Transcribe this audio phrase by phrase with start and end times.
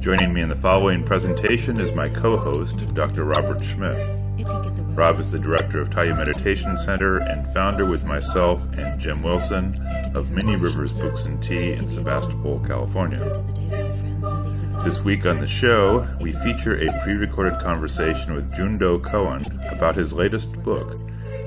[0.00, 3.24] Joining me in the following presentation is my co host, Dr.
[3.24, 3.98] Robert Schmidt.
[4.96, 9.74] Rob is the director of Taya Meditation Center and founder with myself and Jim Wilson
[10.14, 13.18] of Many Rivers Books and Tea in Sebastopol, California.
[14.84, 19.96] This week on the show, we feature a pre recorded conversation with Jundo Cohen about
[19.96, 20.94] his latest book,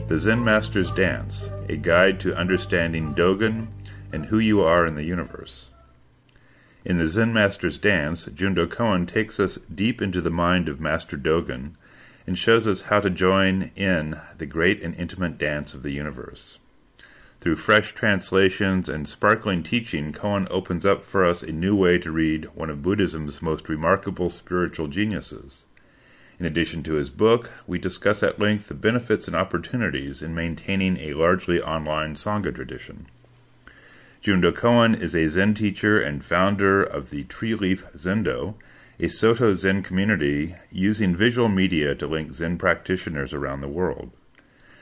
[0.09, 3.67] The Zen Master's Dance A Guide to Understanding Dogen
[4.11, 5.70] and Who You Are in the Universe.
[6.83, 11.15] In the Zen Master's Dance, Jundo Cohen takes us deep into the mind of Master
[11.15, 11.75] Dogen
[12.25, 16.57] and shows us how to join in the great and intimate dance of the universe.
[17.39, 22.11] Through fresh translations and sparkling teaching, Cohen opens up for us a new way to
[22.11, 25.63] read one of Buddhism's most remarkable spiritual geniuses.
[26.39, 30.97] In addition to his book, we discuss at length the benefits and opportunities in maintaining
[30.97, 33.05] a largely online Sangha tradition.
[34.23, 38.53] Jundo Cohen is a Zen teacher and founder of the Treeleaf Zendo,
[38.99, 44.11] a Soto Zen community using visual media to link Zen practitioners around the world.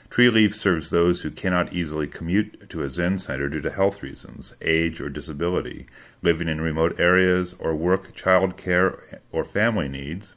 [0.09, 4.55] Treeleaf serves those who cannot easily commute to a Zen center due to health reasons,
[4.61, 5.87] age, or disability,
[6.21, 10.35] living in remote areas, or work, child care, or family needs,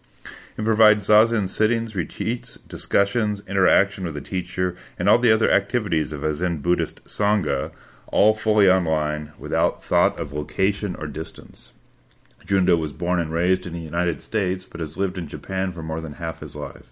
[0.56, 6.12] and provides zazen sittings, retreats, discussions, interaction with the teacher, and all the other activities
[6.12, 7.72] of a Zen Buddhist Sangha
[8.12, 11.72] all fully online without thought of location or distance.
[12.46, 15.82] Jundo was born and raised in the United States, but has lived in Japan for
[15.82, 16.90] more than half his life.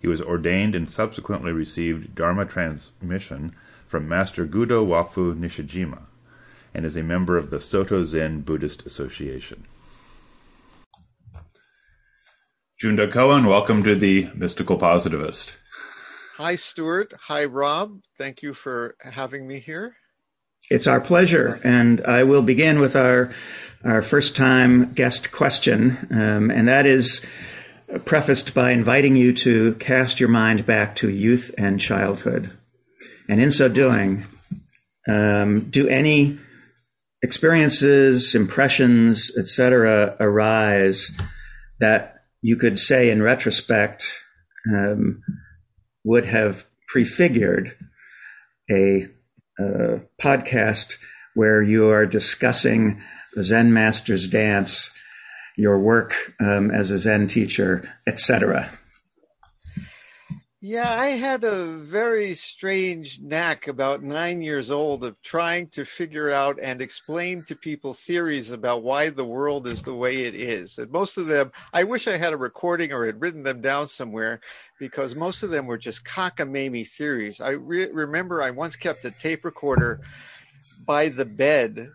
[0.00, 3.54] He was ordained and subsequently received Dharma transmission
[3.86, 6.02] from Master Gudo Wafu Nishijima,
[6.74, 9.64] and is a member of the Soto Zen Buddhist Association.
[12.82, 15.54] Jundo Cohen, welcome to the Mystical Positivist.
[16.36, 17.12] Hi, Stuart.
[17.28, 18.00] Hi, Rob.
[18.18, 19.94] Thank you for having me here.
[20.72, 21.60] It's our pleasure.
[21.62, 23.30] And I will begin with our,
[23.84, 25.98] our first time guest question.
[26.10, 27.22] Um, and that is
[28.06, 32.52] prefaced by inviting you to cast your mind back to youth and childhood.
[33.28, 34.24] And in so doing,
[35.06, 36.38] um, do any
[37.22, 41.10] experiences, impressions, etc., arise
[41.80, 44.18] that you could say in retrospect
[44.72, 45.20] um,
[46.02, 47.76] would have prefigured
[48.70, 49.08] a
[49.62, 50.96] uh, podcast
[51.34, 53.00] where you are discussing
[53.34, 54.92] the Zen Master's dance,
[55.56, 58.78] your work um, as a Zen teacher, etc.
[60.64, 66.30] Yeah, I had a very strange knack about nine years old of trying to figure
[66.30, 70.78] out and explain to people theories about why the world is the way it is.
[70.78, 73.88] And most of them, I wish I had a recording or had written them down
[73.88, 74.40] somewhere
[74.82, 77.40] because most of them were just cockamamie theories.
[77.40, 80.00] I re- remember I once kept a tape recorder
[80.84, 81.88] by the bed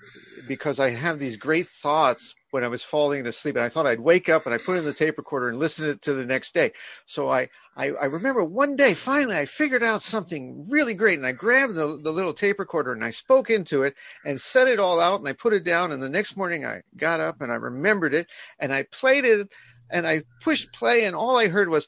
[0.48, 4.00] because I have these great thoughts when I was falling asleep, and I thought I'd
[4.00, 6.24] wake up and I put in the tape recorder and listen to it to the
[6.24, 6.72] next day.
[7.06, 11.28] So I, I, I remember one day finally I figured out something really great, and
[11.28, 14.80] I grabbed the, the little tape recorder and I spoke into it and set it
[14.80, 15.92] all out, and I put it down.
[15.92, 18.28] And the next morning I got up and I remembered it,
[18.59, 19.50] and I played it,
[19.90, 21.88] and I pushed play, and all I heard was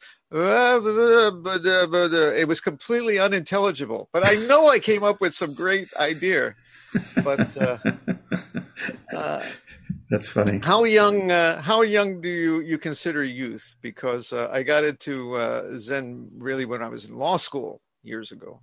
[2.37, 6.55] it was completely unintelligible, but I know I came up with some great idea.
[7.23, 7.77] But uh,
[9.15, 9.45] uh,
[10.09, 10.59] that's funny.
[10.63, 11.31] How young?
[11.31, 13.75] Uh, how young do you you consider youth?
[13.81, 18.31] Because uh, I got into uh, Zen really when I was in law school years
[18.31, 18.59] ago.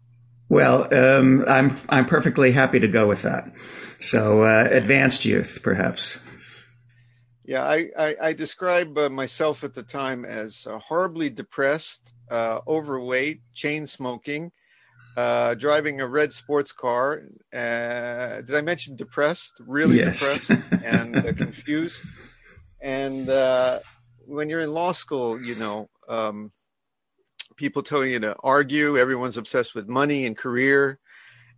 [0.48, 3.52] Well, um, I'm I'm perfectly happy to go with that.
[4.00, 6.18] So uh, advanced youth, perhaps.
[7.46, 12.58] Yeah, I, I, I describe uh, myself at the time as uh, horribly depressed, uh,
[12.66, 14.50] overweight, chain smoking,
[15.16, 17.22] uh, driving a red sports car.
[17.54, 19.52] Uh, did I mention depressed?
[19.60, 20.18] Really yes.
[20.18, 22.02] depressed and uh, confused.
[22.80, 23.28] And
[24.26, 26.50] when you're in law school, you know, um,
[27.54, 28.98] people tell you to argue.
[28.98, 30.98] Everyone's obsessed with money and career,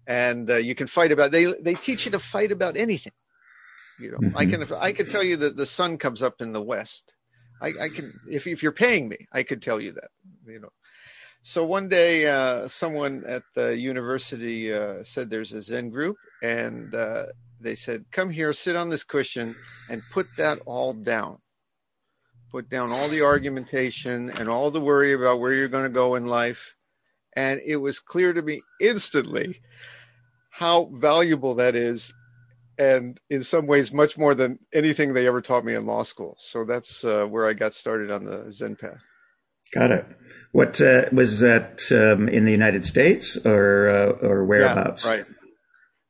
[0.07, 1.31] and you can fight about.
[1.31, 3.13] They they teach you to fight about anything
[4.01, 4.37] you know, mm-hmm.
[4.37, 7.15] I can I can tell you that the sun comes up in the west.
[7.61, 10.11] I, I can if if you're paying me, I could tell you that.
[10.47, 10.73] You know.
[11.43, 16.95] So one day, uh, someone at the university uh, said there's a Zen group, and
[16.95, 17.27] uh,
[17.61, 19.57] they said, "Come here, sit on this cushion,
[19.89, 21.39] and put that all down."
[22.51, 26.15] put down all the argumentation and all the worry about where you're going to go
[26.15, 26.75] in life.
[27.37, 29.61] And it was clear to me instantly
[30.51, 32.13] how valuable that is.
[32.79, 36.37] And in some ways, much more than anything they ever taught me in law school.
[36.39, 39.05] So that's uh, where I got started on the Zen path.
[39.73, 40.07] Got it.
[40.53, 45.05] What uh, was that um, in the United States or uh, or whereabouts?
[45.05, 45.25] Yeah, right,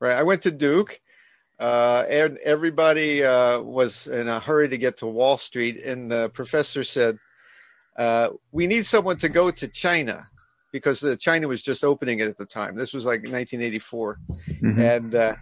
[0.00, 0.16] right.
[0.16, 1.00] I went to Duke,
[1.58, 5.82] uh, and everybody uh, was in a hurry to get to Wall Street.
[5.82, 7.18] And the professor said,
[7.98, 10.28] uh, "We need someone to go to China."
[10.70, 12.76] Because the China was just opening it at the time.
[12.76, 14.18] This was like 1984,
[14.50, 14.78] mm-hmm.
[14.78, 15.34] and uh,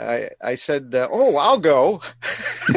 [0.00, 2.00] I, I, said, uh, "Oh, I'll go."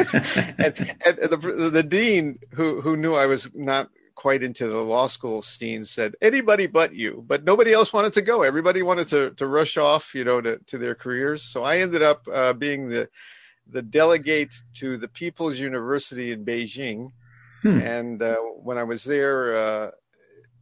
[0.58, 3.90] and, and the, the, dean, who who knew I was not
[4.24, 8.22] quite into the law school scene said anybody but you but nobody else wanted to
[8.22, 11.76] go everybody wanted to, to rush off you know to, to their careers so i
[11.76, 13.06] ended up uh, being the
[13.70, 17.10] the delegate to the people's university in beijing
[17.60, 17.78] hmm.
[17.80, 19.90] and uh, when i was there uh,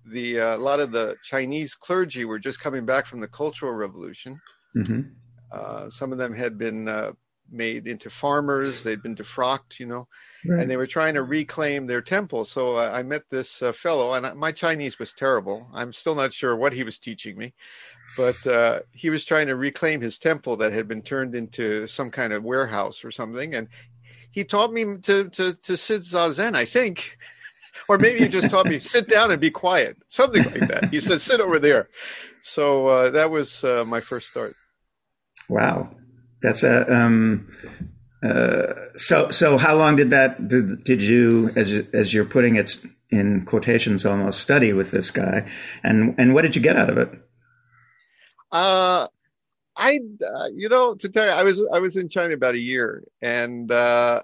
[0.07, 3.73] the uh, a lot of the chinese clergy were just coming back from the cultural
[3.73, 4.41] revolution
[4.77, 5.03] mm-hmm.
[5.53, 7.13] Uh, some of them had been uh,
[7.51, 8.83] made into farmers.
[8.83, 10.09] They'd been defrocked, you know,
[10.47, 10.61] right.
[10.61, 12.45] and they were trying to reclaim their temple.
[12.45, 15.69] So uh, I met this uh, fellow, and my Chinese was terrible.
[15.73, 17.53] I'm still not sure what he was teaching me,
[18.17, 22.11] but uh, he was trying to reclaim his temple that had been turned into some
[22.11, 23.55] kind of warehouse or something.
[23.55, 23.69] And
[24.31, 27.19] he taught me to to to sit zazen, I think.
[27.89, 30.91] or maybe he just taught me sit down and be quiet, something like that.
[30.91, 31.89] He said, "Sit over there."
[32.43, 34.57] So uh, that was uh, my first start.
[35.49, 35.91] Wow,
[36.41, 37.49] that's a um,
[38.23, 39.59] uh, so so.
[39.59, 42.77] How long did that did, did you as as you're putting it
[43.11, 45.49] in quotations almost study with this guy,
[45.83, 47.11] and and what did you get out of it?
[48.51, 49.09] Uh,
[49.77, 52.61] I uh, you know to tell you, I was I was in China about a
[52.61, 54.23] year, and uh,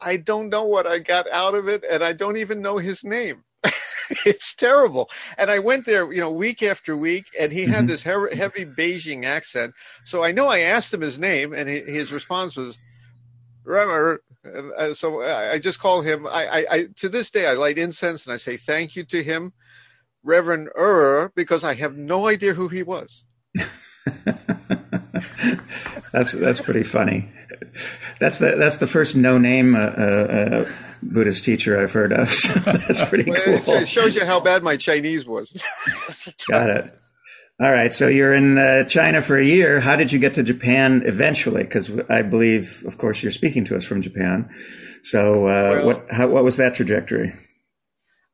[0.00, 3.04] I don't know what I got out of it, and I don't even know his
[3.04, 3.44] name.
[4.26, 5.10] it's terrible.
[5.38, 7.86] And I went there, you know, week after week, and he had mm-hmm.
[7.86, 9.74] this he- heavy Beijing accent.
[10.04, 12.78] So I know I asked him his name, and his response was,
[13.64, 14.22] Remember.
[14.44, 16.26] And so I just call him.
[16.26, 19.22] I, I, I, to this day I light incense and I say thank you to
[19.22, 19.52] him,
[20.24, 23.22] Reverend Ur, because I have no idea who he was.
[26.12, 27.30] that's that's pretty funny.
[28.18, 30.64] That's the that's the first no name uh, uh,
[31.02, 32.28] Buddhist teacher I've heard of.
[32.42, 33.74] So that's pretty well, cool.
[33.74, 35.52] It shows you how bad my Chinese was.
[36.48, 36.98] Got it.
[37.60, 37.92] All right.
[37.92, 39.80] So you're in uh, China for a year.
[39.80, 41.62] How did you get to Japan eventually?
[41.62, 44.50] Because I believe, of course, you're speaking to us from Japan.
[45.02, 47.34] So uh, well, what how, what was that trajectory?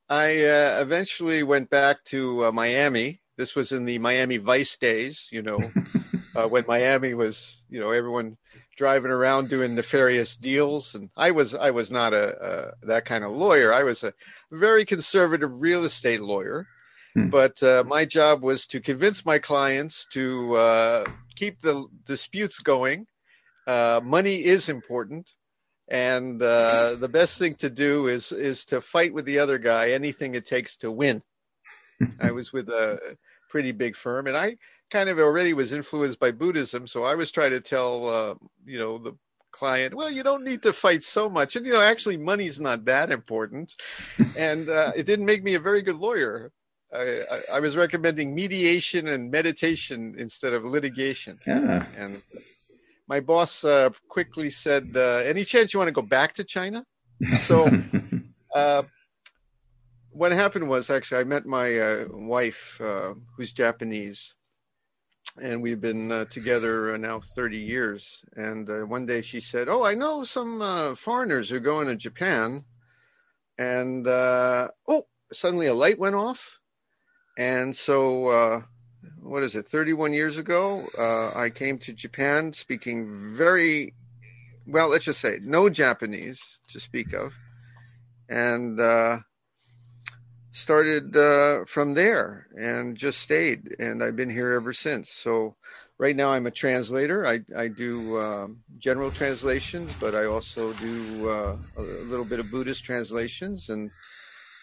[0.09, 3.21] I uh, eventually went back to uh, Miami.
[3.37, 5.71] This was in the Miami Vice days, you know,
[6.35, 8.37] uh, when Miami was, you know, everyone
[8.79, 10.95] driving around doing nefarious deals.
[10.95, 13.73] And i was i was not a, a that kind of lawyer.
[13.73, 14.13] I was a
[14.51, 16.65] very conservative real estate lawyer.
[17.15, 17.29] Hmm.
[17.29, 21.05] but uh, my job was to convince my clients to uh,
[21.35, 23.07] keep the disputes going.
[23.65, 25.27] Uh, money is important.
[25.89, 29.91] And uh, the best thing to do is is to fight with the other guy
[29.91, 31.21] anything it takes to win.
[32.21, 33.17] I was with a
[33.49, 34.27] pretty big firm.
[34.27, 34.55] And i
[34.89, 38.79] kind of already was influenced by Buddhism, so I was trying to tell uh, you
[38.79, 39.13] know the
[39.51, 42.85] client, well, you don't need to fight so much, and you know actually money's not
[42.85, 43.75] that important,
[44.37, 46.51] and uh, it didn't make me a very good lawyer.
[46.91, 51.85] I, I, I, was recommending mediation and meditation instead of litigation, yeah.
[51.95, 52.21] and
[53.07, 56.85] my boss uh, quickly said, uh, "Any chance you want to go back to China?"
[57.41, 57.69] So.
[58.51, 58.81] Uh,
[60.11, 64.33] what happened was actually I met my uh, wife, uh, who's Japanese,
[65.41, 68.23] and we've been uh, together now 30 years.
[68.35, 71.87] And uh, one day she said, "Oh, I know some uh, foreigners who are going
[71.87, 72.63] to Japan."
[73.57, 76.59] And uh, oh, suddenly a light went off,
[77.37, 78.61] and so uh,
[79.21, 79.67] what is it?
[79.67, 83.93] 31 years ago, uh, I came to Japan speaking very
[84.65, 84.89] well.
[84.89, 87.33] Let's just say no Japanese to speak of,
[88.29, 88.79] and
[90.51, 95.11] started uh, from there and just stayed and i've been here ever since.
[95.11, 95.55] So
[95.97, 97.25] right now i'm a translator.
[97.25, 102.49] I, I do um, general translations but i also do uh, a little bit of
[102.49, 103.69] buddhist translations.
[103.69, 103.91] And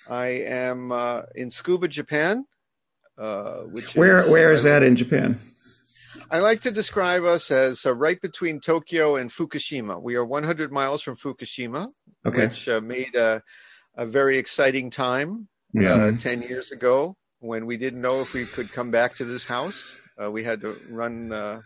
[0.09, 2.47] i am uh, in Tsukuba, japan
[3.19, 5.39] uh, which where is, where is that in japan?
[6.31, 10.01] I like to describe us as uh, right between Tokyo and Fukushima.
[10.03, 11.93] We are 100 miles from Fukushima,
[12.27, 12.47] okay.
[12.47, 13.43] which uh, made a,
[13.97, 15.95] a very exciting time yeah.
[15.95, 19.45] uh, 10 years ago when we didn't know if we could come back to this
[19.45, 19.97] house.
[20.23, 21.61] Uh, we had to run uh,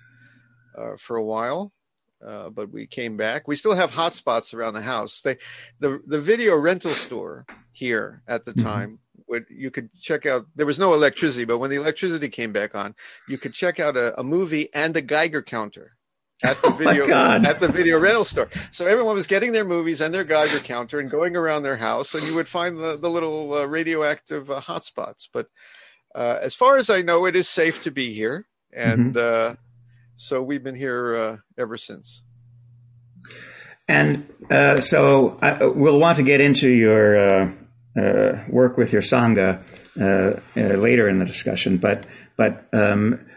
[0.77, 1.73] uh for a while.
[2.27, 3.49] uh, but we came back.
[3.49, 5.23] We still have hotspots around the house.
[5.23, 5.39] They,
[5.79, 8.69] the the video rental store here at the mm-hmm.
[8.69, 10.47] time would you could check out.
[10.55, 12.95] There was no electricity, but when the electricity came back on,
[13.29, 15.97] you could check out a, a movie and a Geiger counter
[16.43, 18.49] at the oh video at the video rental store.
[18.71, 22.15] So everyone was getting their movies and their Geiger counter and going around their house,
[22.15, 25.29] and you would find the, the little uh, radioactive uh, hotspots.
[25.33, 25.49] But
[26.15, 29.53] uh, as far as I know, it is safe to be here, and mm-hmm.
[29.53, 29.57] Uh,
[30.17, 32.23] so we've been here uh, ever since.
[33.89, 37.55] And uh, so I, we'll want to get into your
[38.49, 39.63] work with your sangha
[40.55, 42.05] later in the discussion, but
[42.37, 43.30] but um,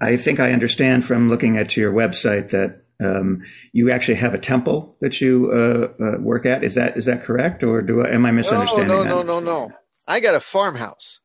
[0.00, 3.42] I think I understand from looking at your website that um,
[3.72, 6.64] you actually have a temple that you uh, uh, work at.
[6.64, 8.88] Is that is that correct, or do I, am I misunderstanding?
[8.88, 9.26] No, no, that?
[9.26, 9.72] no, no, no.
[10.06, 11.20] I got a farmhouse.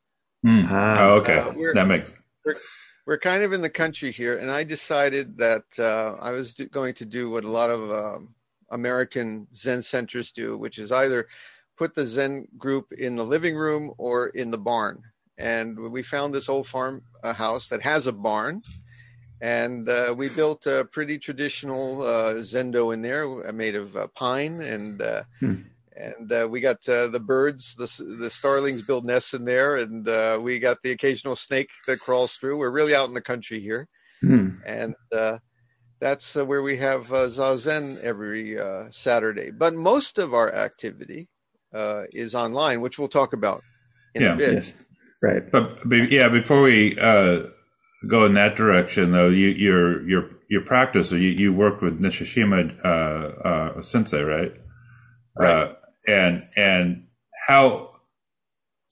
[0.45, 0.67] Mm.
[0.69, 0.97] Ah.
[0.99, 1.37] Oh, okay.
[1.37, 2.13] Uh, that makes.
[2.45, 2.57] We're,
[3.05, 6.67] we're, kind of in the country here, and I decided that uh, I was do,
[6.67, 8.35] going to do what a lot of um,
[8.69, 11.27] American Zen centers do, which is either
[11.77, 15.01] put the Zen group in the living room or in the barn
[15.37, 18.61] and we found this old farm uh, house that has a barn
[19.41, 24.07] and uh, we built a pretty traditional uh, zendo in there uh, made of uh,
[24.15, 25.55] pine and uh, hmm.
[25.97, 30.05] and we got the birds the, the starlings build nests in there and
[30.43, 33.87] we got the occasional snake that crawls through we're really out in the country here
[34.21, 34.49] hmm.
[34.65, 34.95] and
[35.99, 38.57] that's where we have zazen every
[38.91, 41.27] saturday but most of our activity
[42.13, 43.61] is online which we'll talk about
[44.13, 44.73] in yeah, a bit yes.
[45.25, 45.51] Right.
[45.51, 47.47] But, but yeah, before we uh,
[48.07, 52.85] go in that direction, though, you, your your your practice, you, you worked with Nishijima
[52.85, 54.53] uh, uh, Sensei, right?
[55.35, 55.49] Right.
[55.49, 55.73] Uh,
[56.07, 57.07] and and
[57.47, 57.95] how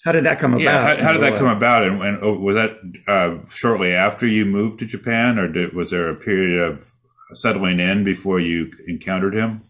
[0.03, 0.97] how did that come yeah, about?
[0.97, 1.83] How, how did that come about?
[1.83, 5.91] And, and oh, was that uh, shortly after you moved to Japan, or did, was
[5.91, 6.91] there a period of
[7.35, 9.61] settling in before you encountered him?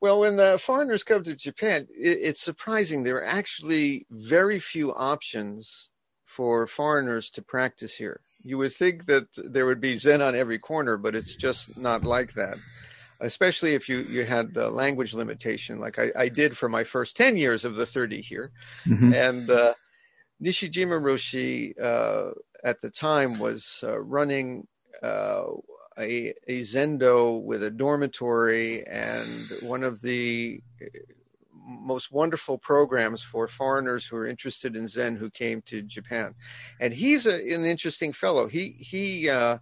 [0.00, 3.02] Well, when the foreigners come to Japan, it, it's surprising.
[3.02, 5.90] There are actually very few options
[6.24, 8.20] for foreigners to practice here.
[8.42, 12.04] You would think that there would be Zen on every corner, but it's just not
[12.04, 12.56] like that.
[13.20, 17.16] Especially if you, you had the language limitation, like I, I did for my first
[17.18, 18.50] 10 years of the 30 here.
[18.86, 19.12] Mm-hmm.
[19.12, 19.74] And uh,
[20.42, 22.30] Nishijima Roshi uh,
[22.64, 24.66] at the time was uh, running
[25.02, 25.44] uh,
[25.98, 30.86] a, a zendo with a dormitory and one of the eh,
[31.64, 36.34] most wonderful programs for foreigners who are interested in Zen who came to Japan.
[36.80, 38.48] And he's a, an interesting fellow.
[38.48, 39.58] He he uh,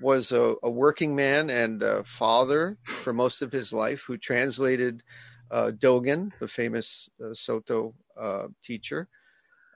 [0.00, 5.02] was a, a, working man and a father for most of his life who translated
[5.50, 9.08] uh, Dogen, the famous uh, Soto uh, teacher.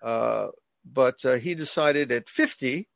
[0.02, 0.48] Uh,
[0.92, 2.88] but uh, he decided at 50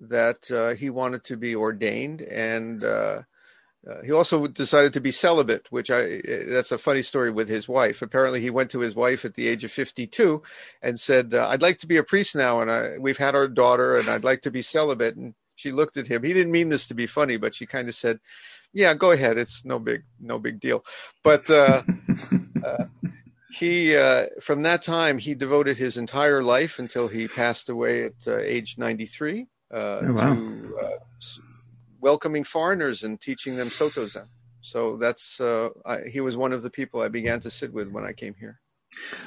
[0.00, 3.22] that uh, he wanted to be ordained and uh,
[3.88, 7.68] uh, he also decided to be celibate which i that's a funny story with his
[7.68, 8.02] wife.
[8.02, 10.42] Apparently he went to his wife at the age of 52
[10.82, 13.48] and said uh, i'd like to be a priest now and I, we've had our
[13.48, 15.16] daughter and i'd like to be celibate.
[15.16, 16.22] And she looked at him.
[16.22, 18.20] He didn't mean this to be funny but she kind of said
[18.72, 19.38] yeah go ahead.
[19.38, 20.84] It's no big no big deal.
[21.24, 21.82] But uh,
[22.64, 22.84] uh,
[23.50, 23.94] he
[24.42, 29.46] from that time he devoted his entire life until he passed away at age 93
[29.72, 30.34] uh, oh, wow.
[30.34, 30.98] to uh,
[32.00, 34.28] welcoming foreigners and teaching them Soto Zen.
[34.60, 37.88] So that's uh, I, he was one of the people I began to sit with
[37.88, 38.60] when I came here.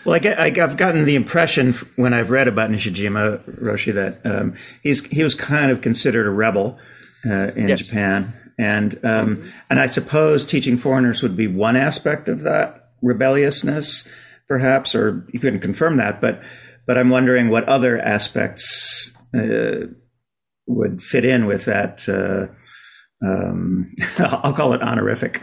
[0.03, 4.25] Well, I get, I, have gotten the impression when I've read about Nishijima Roshi that
[4.25, 6.77] um, he's he was kind of considered a rebel
[7.25, 7.85] uh, in yes.
[7.85, 9.49] Japan, and um, mm-hmm.
[9.69, 14.07] and I suppose teaching foreigners would be one aspect of that rebelliousness,
[14.47, 16.41] perhaps, or you couldn't confirm that, but
[16.85, 19.87] but I'm wondering what other aspects uh,
[20.69, 22.07] would fit in with that.
[22.07, 22.53] Uh,
[23.25, 25.41] um, I'll call it honorific.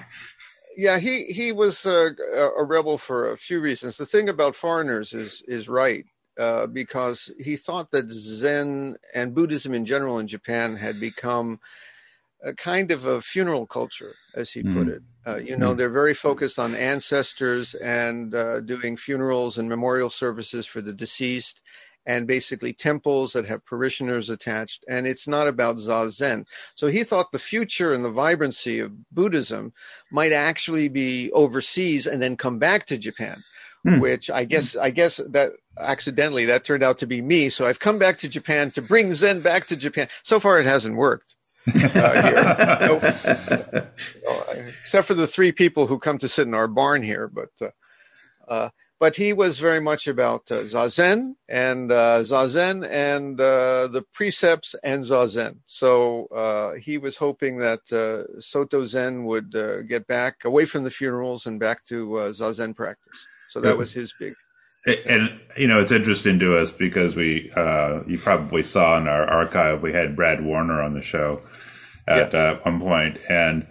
[0.76, 3.96] Yeah, he he was a, a, rebel for a few reasons.
[3.96, 6.04] The thing about foreigners is is right
[6.38, 11.60] uh, because he thought that Zen and Buddhism in general in Japan had become
[12.44, 14.72] a kind of a funeral culture, as he mm.
[14.72, 15.02] put it.
[15.26, 15.78] Uh, you know, mm.
[15.78, 21.62] they're very focused on ancestors and uh, doing funerals and memorial services for the deceased
[22.06, 24.84] and basically temples that have parishioners attached.
[24.88, 26.46] And it's not about Zazen.
[26.76, 29.72] So he thought the future and the vibrancy of Buddhism
[30.10, 33.42] might actually be overseas and then come back to Japan.
[33.84, 34.00] Hmm.
[34.00, 37.48] Which I guess I guess that accidentally that turned out to be me.
[37.48, 40.08] So I've come back to Japan to bring Zen back to Japan.
[40.24, 41.36] So far, it hasn't worked.
[41.72, 43.00] uh,
[44.82, 47.28] except for the three people who come to sit in our barn here.
[47.28, 47.70] But uh,
[48.48, 54.02] uh, but he was very much about uh, zazen and uh, zazen and uh, the
[54.14, 55.58] precepts and zazen.
[55.66, 60.84] So uh, he was hoping that uh, Soto Zen would uh, get back away from
[60.84, 63.18] the funerals and back to zazen practice.
[63.50, 64.34] So that was his big.
[65.08, 67.50] And you know it's interesting to us because we
[68.06, 71.42] you probably saw in our archive we had Brad Warner on the show
[72.08, 72.58] at yeah.
[72.62, 73.66] one point and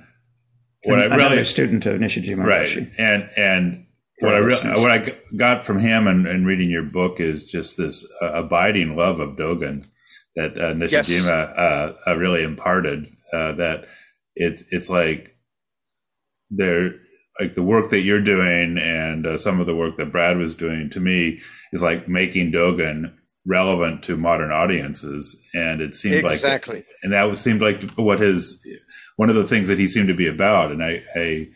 [0.84, 2.94] what I really student of Nishijima right Roshi.
[3.00, 3.85] and and
[4.20, 7.76] what I re- what I got from him and, and, reading your book is just
[7.76, 9.86] this uh, abiding love of Dogen
[10.36, 11.28] that uh, Nishijima yes.
[11.28, 13.08] uh, uh really imparted.
[13.34, 13.86] Uh, that
[14.36, 15.36] it's it's like
[16.50, 16.92] there
[17.40, 20.56] like the work that you're doing and uh, some of the work that Brad was
[20.56, 21.42] doing to me
[21.74, 23.14] is like making Dogen
[23.46, 26.30] relevant to modern audiences, and it seemed exactly.
[26.30, 28.62] like exactly, and that was seemed like what his
[29.18, 31.04] one of the things that he seemed to be about, and I.
[31.16, 31.48] I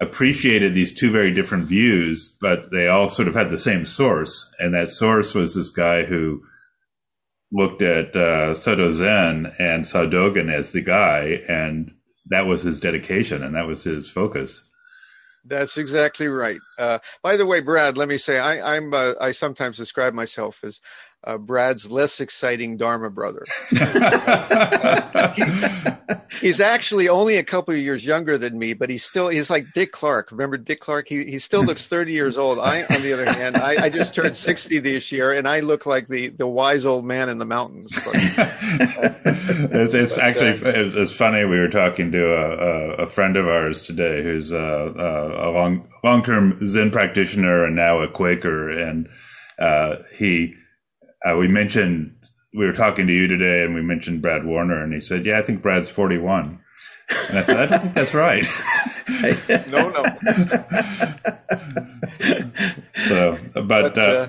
[0.00, 4.52] appreciated these two very different views, but they all sort of had the same source.
[4.58, 6.42] And that source was this guy who
[7.52, 11.92] looked at uh, Soto Zen and saw Dogen as the guy, and
[12.26, 14.62] that was his dedication and that was his focus.
[15.44, 16.60] That's exactly right.
[16.78, 20.60] Uh, by the way, Brad, let me say I, am uh, I sometimes describe myself
[20.62, 20.80] as
[21.24, 23.44] uh, Brad's less exciting Dharma brother.
[26.40, 29.66] he's actually only a couple of years younger than me, but he's still he's like
[29.74, 30.30] Dick Clark.
[30.30, 31.08] Remember Dick Clark?
[31.08, 32.58] He he still looks thirty years old.
[32.58, 35.84] I, on the other hand, I, I just turned sixty this year, and I look
[35.84, 37.92] like the the wise old man in the mountains.
[37.92, 38.14] But,
[39.72, 41.44] it's, it's but, actually uh, it's funny.
[41.44, 46.22] We were talking to a, a, friend of ours today who's a, a long long
[46.22, 49.06] term Zen practitioner and now a Quaker, and
[49.58, 50.54] uh, he
[51.26, 52.16] uh, we mentioned
[52.54, 55.38] we were talking to you today, and we mentioned Brad Warner, and he said, "Yeah,
[55.38, 56.60] I think Brad's 41."
[57.28, 58.46] And I said, "I don't think that's right."
[59.70, 60.04] no, no.
[63.06, 64.28] so, but, but uh, uh,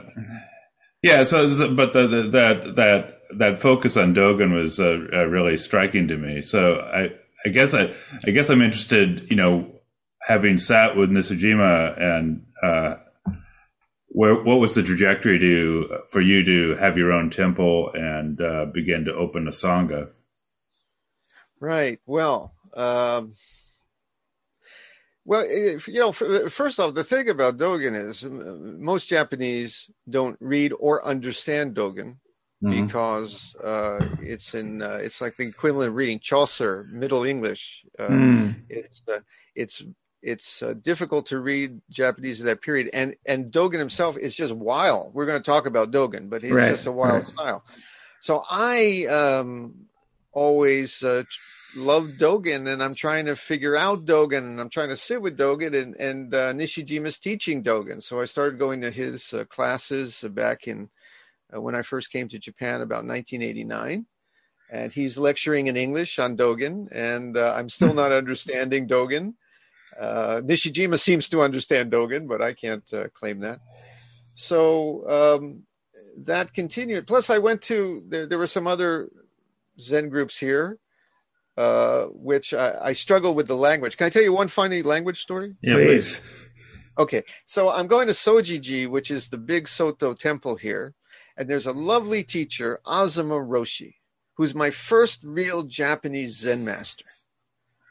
[1.01, 5.57] yeah, so but the, the, that that that focus on Dogen was uh, uh, really
[5.57, 6.41] striking to me.
[6.41, 7.12] So I
[7.45, 7.94] I guess I
[8.25, 9.81] I guess I'm interested, you know,
[10.22, 12.98] having sat with Nishijima and uh,
[14.13, 18.65] where, what was the trajectory to for you to have your own temple and uh,
[18.65, 20.11] begin to open a sangha?
[21.59, 22.00] Right.
[22.05, 23.33] Well, um,
[25.24, 30.74] well, if, you know, first off, the thing about Dogen is most Japanese don't read
[30.79, 32.17] or understand Dogen
[32.63, 32.85] mm-hmm.
[32.85, 37.85] because uh, it's in uh, it's like the equivalent of reading Chaucer, Middle English.
[37.97, 38.55] Uh, mm.
[38.67, 39.19] It's uh,
[39.55, 39.83] it's
[40.22, 42.90] it's uh, difficult to read Japanese of that period.
[42.94, 45.14] And and Dogen himself is just wild.
[45.14, 47.34] We're going to talk about Dogen, but he's right, just a wild right.
[47.34, 47.64] style.
[48.22, 49.88] So I um,
[50.31, 51.24] always uh,
[51.75, 55.38] loved Dogen, and I'm trying to figure out Dogen, and I'm trying to sit with
[55.38, 58.01] Dogen, and and uh, Nishijima's teaching Dogen.
[58.01, 60.90] So I started going to his uh, classes back in
[61.55, 64.05] uh, when I first came to Japan about 1989
[64.72, 69.34] and he's lecturing in English on Dogen, and uh, I'm still not understanding Dogen.
[70.01, 73.59] Uh, Nishijima seems to understand Dogen, but I can't uh, claim that.
[74.33, 75.64] So um,
[76.25, 77.05] that continued.
[77.05, 78.25] Plus, I went to there.
[78.25, 79.09] There were some other
[79.79, 80.79] Zen groups here,
[81.55, 83.96] uh, which I, I struggle with the language.
[83.96, 85.55] Can I tell you one funny language story?
[85.61, 86.20] Yeah, please.
[86.98, 90.96] Okay, so I'm going to Sojiji, which is the big Soto temple here,
[91.37, 93.96] and there's a lovely teacher, Azuma Roshi,
[94.35, 97.05] who's my first real Japanese Zen master.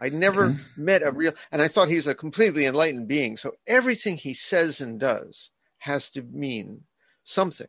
[0.01, 0.59] I never okay.
[0.77, 3.37] met a real, and I thought he's a completely enlightened being.
[3.37, 6.85] So everything he says and does has to mean
[7.25, 7.69] something.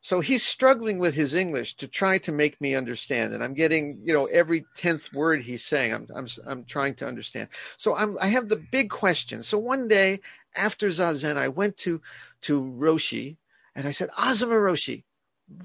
[0.00, 4.00] So he's struggling with his English to try to make me understand, and I'm getting,
[4.04, 5.94] you know, every tenth word he's saying.
[5.94, 7.48] I'm, I'm, I'm trying to understand.
[7.78, 9.42] So I'm, I have the big question.
[9.42, 10.20] So one day
[10.56, 12.02] after Zazen, I went to,
[12.42, 13.38] to Roshi,
[13.74, 15.04] and I said, Azuma Roshi,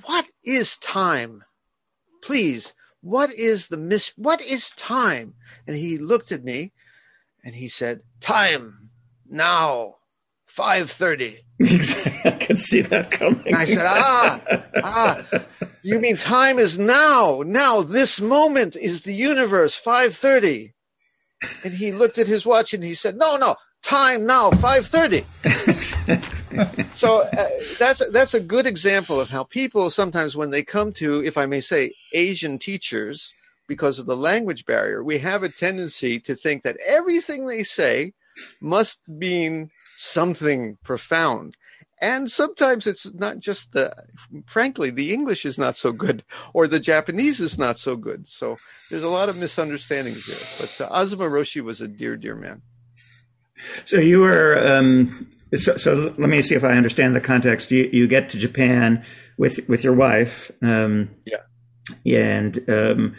[0.06, 1.44] what is time?
[2.22, 4.12] Please what is the miss?
[4.16, 5.34] What is time?
[5.68, 6.74] And he looked at me
[7.44, 8.90] and he said, Time
[9.30, 9.96] now,
[10.56, 11.40] 5.30.
[12.26, 13.44] I could see that coming.
[13.46, 14.42] And I said, ah,
[14.84, 15.24] ah,
[15.84, 17.44] you mean time is now.
[17.46, 20.74] Now, this moment is the universe, 5.30.
[21.64, 25.24] And he looked at his watch and he said, no, no, time now 5.30
[26.96, 31.24] so uh, that's that's a good example of how people sometimes when they come to
[31.24, 33.34] if i may say asian teachers
[33.68, 38.14] because of the language barrier we have a tendency to think that everything they say
[38.62, 41.56] must mean something profound.
[42.02, 43.94] And sometimes it's not just the
[44.46, 48.26] frankly the english is not so good or the japanese is not so good.
[48.26, 48.58] So
[48.90, 50.38] there's a lot of misunderstandings there.
[50.60, 52.62] But uh, azuma roshi was a dear dear man
[53.86, 57.72] so you were um, so, so let me see if I understand the context.
[57.72, 59.04] You, you get to Japan
[59.38, 60.52] with with your wife.
[60.62, 61.38] Um, yeah.
[62.06, 63.16] And um,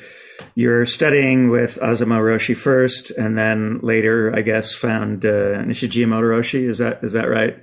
[0.55, 6.69] you're studying with Azuma Roshi first, and then later, I guess, found uh, Nishijima Roshi.
[6.69, 7.57] Is that is that right?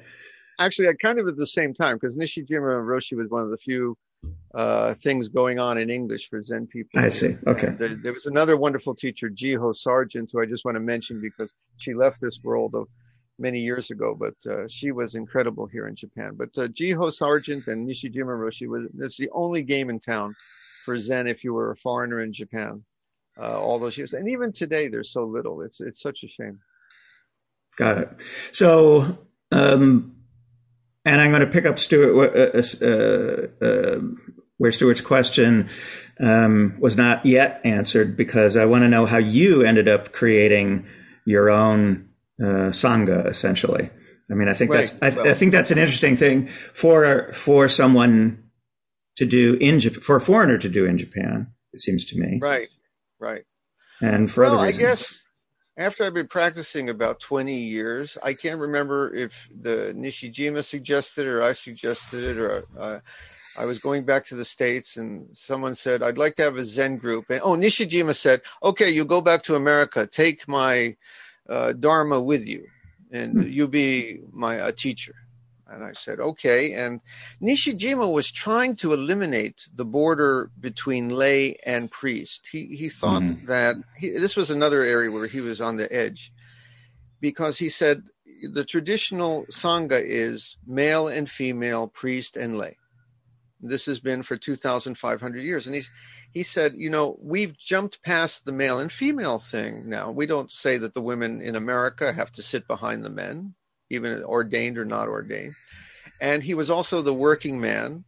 [0.60, 3.58] Actually, I kind of at the same time because Nishijima Roshi was one of the
[3.58, 3.98] few
[4.54, 7.00] uh, things going on in English for Zen people.
[7.00, 7.36] I see.
[7.46, 7.68] Okay.
[7.78, 11.54] There, there, was another wonderful teacher, Jiho Sargent, who I just want to mention because
[11.78, 12.88] she left this world of
[13.40, 16.32] many years ago, but uh, she was incredible here in Japan.
[16.36, 20.36] But uh, Jiho Sargent and Nishijima Roshi was it's the only game in town
[20.86, 22.84] for Zen if you were a foreigner in Japan.
[23.40, 25.62] Uh, all those years, and even today, there's so little.
[25.62, 26.60] It's it's such a shame.
[27.76, 28.10] Got it.
[28.52, 29.20] So,
[29.52, 30.17] um,
[31.08, 34.00] and I'm going to pick up Stuart uh, uh, uh,
[34.58, 35.70] where Stuart's question
[36.20, 40.86] um, was not yet answered because I want to know how you ended up creating
[41.26, 42.10] your own
[42.42, 43.90] uh, sangha, essentially.
[44.30, 44.94] I mean, I think right.
[45.00, 48.44] that's I, well, I, think that's an interesting thing for for someone
[49.16, 51.54] to do in Japan, for a foreigner to do in Japan.
[51.72, 52.40] It seems to me.
[52.42, 52.68] Right,
[53.20, 53.46] right.
[54.02, 54.84] And for well, other reasons.
[54.84, 55.24] I guess
[55.78, 61.30] after I've been practicing about 20 years, I can't remember if the Nishijima suggested it
[61.30, 63.00] or I suggested it or uh,
[63.58, 66.66] I was going back to the States and someone said, I'd like to have a
[66.66, 67.30] Zen group.
[67.30, 70.96] And oh, Nishijima said, okay, you go back to America, take my
[71.48, 72.66] uh, Dharma with you
[73.12, 73.42] and hmm.
[73.44, 75.14] you be my a teacher.
[75.70, 76.74] And I said, okay.
[76.74, 77.02] And
[77.42, 82.48] Nishijima was trying to eliminate the border between lay and priest.
[82.52, 83.46] He, he thought mm-hmm.
[83.48, 86.32] that he, this was another area where he was on the edge
[87.20, 88.04] because he said
[88.52, 92.78] the traditional Sangha is male and female, priest and lay.
[93.60, 95.66] This has been for 2,500 years.
[95.66, 95.92] And he's,
[96.32, 100.12] he said, you know, we've jumped past the male and female thing now.
[100.12, 103.56] We don't say that the women in America have to sit behind the men
[103.90, 105.56] even ordained or not ordained.
[106.20, 108.04] And he was also the working man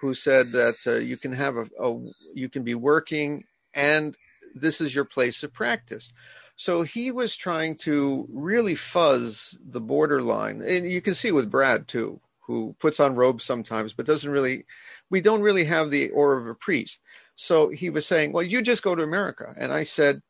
[0.00, 1.98] who said that uh, you can have a, a,
[2.34, 4.16] you can be working and
[4.54, 6.12] this is your place of practice.
[6.56, 11.88] So he was trying to really fuzz the borderline, and you can see with Brad
[11.88, 14.66] too, who puts on robes sometimes, but doesn't really.
[15.10, 17.00] We don't really have the aura of a priest.
[17.36, 20.22] So he was saying, "Well, you just go to America," and I said,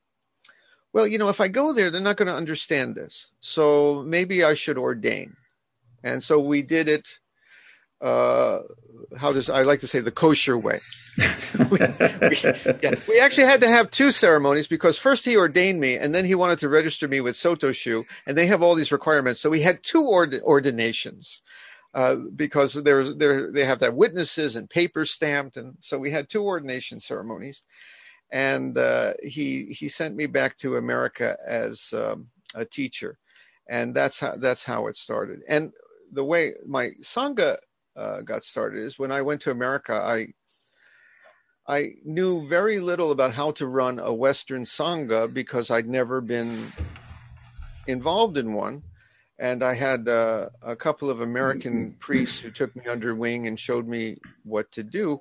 [0.92, 3.28] well, you know, if I go there, they're not going to understand this.
[3.40, 5.36] So maybe I should ordain.
[6.04, 7.18] And so we did it.
[8.00, 8.60] Uh,
[9.16, 10.80] how does I like to say the kosher way?
[11.70, 12.36] we, we,
[12.82, 16.24] yeah, we actually had to have two ceremonies because first he ordained me and then
[16.24, 19.40] he wanted to register me with Sotoshu, and they have all these requirements.
[19.40, 21.42] So we had two ord- ordinations
[21.94, 26.10] uh, because there's there they have to have witnesses and papers stamped, and so we
[26.10, 27.62] had two ordination ceremonies
[28.32, 33.18] and uh, he he sent me back to America as um, a teacher,
[33.68, 35.40] and that's how that's how it started.
[35.48, 35.72] And
[36.12, 37.58] the way my sangha
[37.94, 39.92] uh, got started is when I went to America.
[39.92, 40.28] I
[41.68, 46.72] I knew very little about how to run a Western sangha because I'd never been
[47.86, 48.82] involved in one.
[49.38, 53.58] And I had uh, a couple of American priests who took me under wing and
[53.58, 55.20] showed me what to do.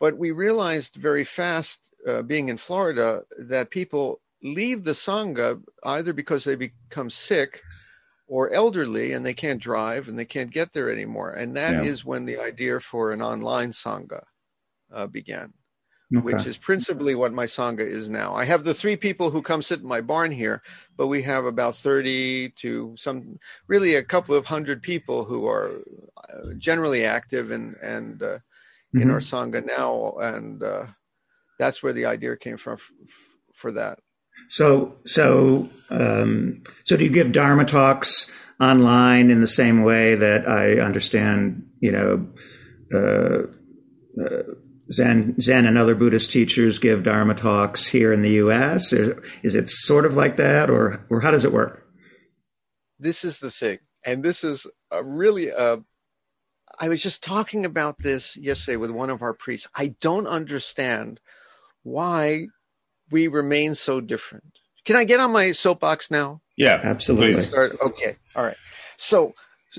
[0.00, 6.12] But we realized very fast, uh, being in Florida, that people leave the Sangha either
[6.12, 7.62] because they become sick
[8.28, 11.32] or elderly and they can't drive and they can't get there anymore.
[11.32, 11.90] And that yeah.
[11.90, 14.22] is when the idea for an online Sangha
[14.92, 15.52] uh, began.
[16.14, 16.22] Okay.
[16.22, 18.34] Which is principally what my Sangha is now.
[18.34, 20.62] I have the three people who come sit in my barn here,
[20.96, 25.70] but we have about 30 to some, really a couple of hundred people who are
[26.32, 28.38] uh, generally active and, and uh,
[28.98, 29.08] mm-hmm.
[29.08, 30.86] in our sangha now, and uh,
[31.58, 32.90] that's where the idea came from f-
[33.54, 33.98] for that.
[34.48, 38.30] So, so, um, so do you give Dharma talks
[38.60, 42.28] online in the same way that I understand, you know,
[42.94, 44.54] uh, uh,
[44.90, 48.92] Zen, Zen and other Buddhist teachers give Dharma talks here in the U.S.
[48.92, 51.86] Is it sort of like that, or or how does it work?
[52.98, 55.82] This is the thing, and this is a really a
[56.80, 59.68] I was just talking about this yesterday with one of our priests.
[59.74, 61.20] I don't understand
[61.82, 62.48] why
[63.10, 64.44] we remain so different.
[64.84, 66.40] Can I get on my soapbox now?
[66.56, 67.42] Yeah, absolutely.
[67.42, 68.56] Start, okay, all right.
[68.96, 69.34] So,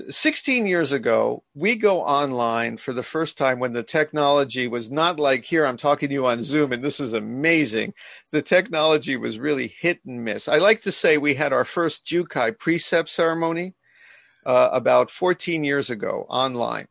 [0.08, 5.18] 16 years ago, we go online for the first time when the technology was not
[5.18, 7.94] like here, I'm talking to you on Zoom and this is amazing.
[8.30, 10.46] The technology was really hit and miss.
[10.46, 13.74] I like to say we had our first Jukai precept ceremony
[14.46, 16.88] uh, about 14 years ago online.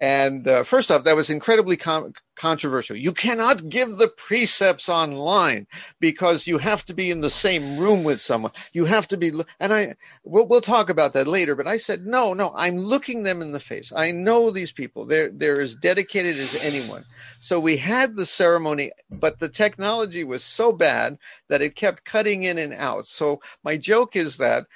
[0.00, 2.96] And uh, first off, that was incredibly com- controversial.
[2.96, 5.66] You cannot give the precepts online
[5.98, 8.52] because you have to be in the same room with someone.
[8.72, 11.56] You have to be, and I, we'll, we'll talk about that later.
[11.56, 13.92] But I said, no, no, I'm looking them in the face.
[13.94, 15.04] I know these people.
[15.04, 17.04] They're they're as dedicated as anyone.
[17.40, 22.44] So we had the ceremony, but the technology was so bad that it kept cutting
[22.44, 23.06] in and out.
[23.06, 24.66] So my joke is that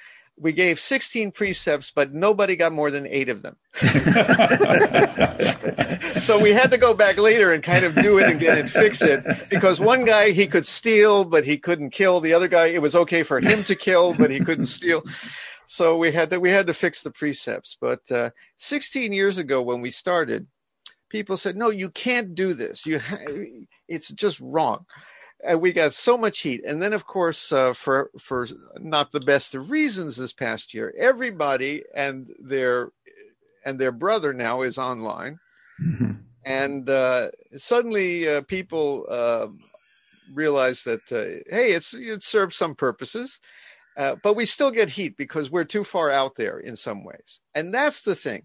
[0.43, 3.55] we gave 16 precepts, but nobody got more than eight of them.
[6.19, 9.01] so we had to go back later and kind of do it again and fix
[9.01, 12.19] it because one guy he could steal, but he couldn't kill.
[12.19, 15.03] The other guy, it was okay for him to kill, but he couldn't steal.
[15.65, 17.77] So we had to we had to fix the precepts.
[17.79, 20.45] But uh, 16 years ago when we started,
[21.09, 22.85] people said, "No, you can't do this.
[22.85, 23.17] You, ha-
[23.87, 24.85] it's just wrong."
[25.43, 26.61] And we got so much heat.
[26.65, 28.47] And then, of course, uh, for for
[28.79, 32.91] not the best of reasons, this past year, everybody and their
[33.65, 35.39] and their brother now is online,
[35.81, 36.13] mm-hmm.
[36.45, 39.59] and uh, suddenly uh, people um,
[40.33, 43.39] realize that uh, hey, it's it serves some purposes.
[43.95, 47.39] Uh, but we still get heat because we're too far out there in some ways.
[47.53, 48.43] And that's the thing.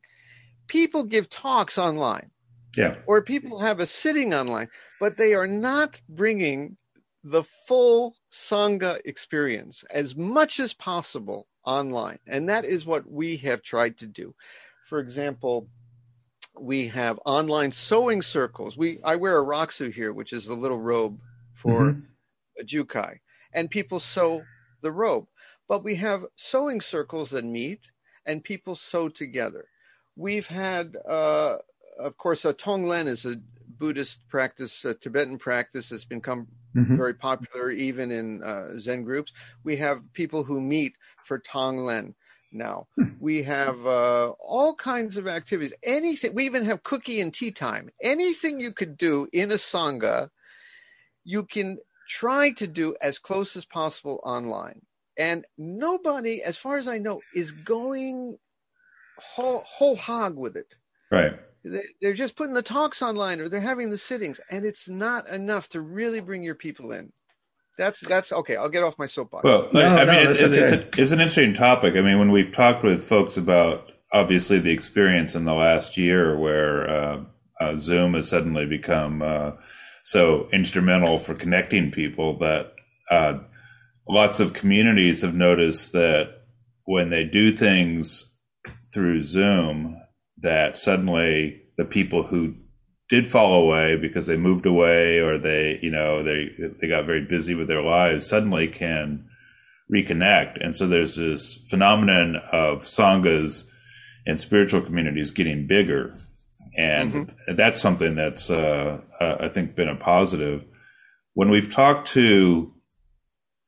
[0.66, 2.30] People give talks online.
[2.76, 2.96] Yeah.
[3.06, 4.68] Or people have a sitting online,
[5.00, 6.76] but they are not bringing
[7.24, 12.18] the full Sangha experience as much as possible online.
[12.26, 14.34] And that is what we have tried to do.
[14.86, 15.68] For example,
[16.58, 18.76] we have online sewing circles.
[18.76, 21.20] We I wear a rakusu here, which is the little robe
[21.54, 22.00] for mm-hmm.
[22.60, 23.18] a jukai,
[23.52, 24.42] and people sew
[24.80, 25.26] the robe.
[25.68, 27.90] But we have sewing circles that meet,
[28.26, 29.66] and people sew together.
[30.16, 31.58] We've had, uh,
[31.98, 33.36] of course, a Tonglen is a
[33.78, 36.96] Buddhist practice, a Tibetan practice that's become mm-hmm.
[36.96, 39.32] very popular even in uh, Zen groups.
[39.64, 42.14] We have people who meet for Tonglen
[42.52, 42.86] now.
[42.96, 43.04] Hmm.
[43.20, 45.74] We have uh, all kinds of activities.
[45.82, 46.34] Anything.
[46.34, 47.90] We even have cookie and tea time.
[48.02, 50.30] Anything you could do in a sangha,
[51.24, 54.80] you can try to do as close as possible online.
[55.18, 58.38] And nobody, as far as I know, is going
[59.18, 60.74] whole, whole hog with it.
[61.10, 65.28] Right they're just putting the talks online or they're having the sittings and it's not
[65.28, 67.12] enough to really bring your people in.
[67.76, 69.44] That's that's okay i'll get off my soapbox.
[69.44, 70.56] Well no, i, mean no, it's, okay.
[70.56, 71.94] it's, it's, an interesting topic.
[71.94, 76.36] I mean when we've talked with folks about obviously the experience in the last year
[76.36, 77.24] where uh,
[77.60, 79.52] uh, zoom has suddenly become uh,
[80.02, 82.72] so instrumental for connecting people that
[83.10, 83.38] uh,
[84.08, 86.42] lots of communities have noticed that
[86.84, 88.32] when they do things
[88.92, 90.00] through zoom
[90.42, 92.54] that suddenly the people who
[93.08, 97.24] did fall away because they moved away or they you know they they got very
[97.24, 99.28] busy with their lives suddenly can
[99.92, 100.62] reconnect.
[100.62, 103.64] And so there's this phenomenon of sanghas
[104.26, 106.14] and spiritual communities getting bigger.
[106.76, 107.54] And mm-hmm.
[107.54, 110.64] that's something that's uh, uh, i think been a positive.
[111.34, 112.72] When we've talked to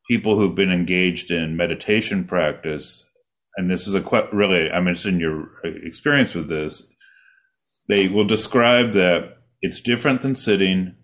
[0.08, 3.04] people who've been engaged in meditation practice
[3.56, 6.84] and this is a really I'm interested in your experience with this.
[7.88, 10.94] They will describe that it's different than sitting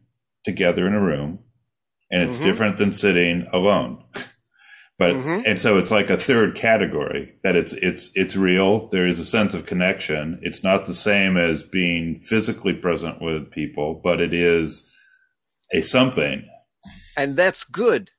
[0.45, 1.41] together in a room,
[2.11, 2.45] and it's mm-hmm.
[2.45, 4.05] different than sitting alone.
[4.99, 5.41] but mm-hmm.
[5.47, 8.89] and so it's like a third category that it's it's it's real.
[8.89, 10.41] There is a sense of connection.
[10.43, 14.89] It's not the same as being physically present with people, but it is
[15.73, 16.49] a something.
[17.17, 18.11] And that's good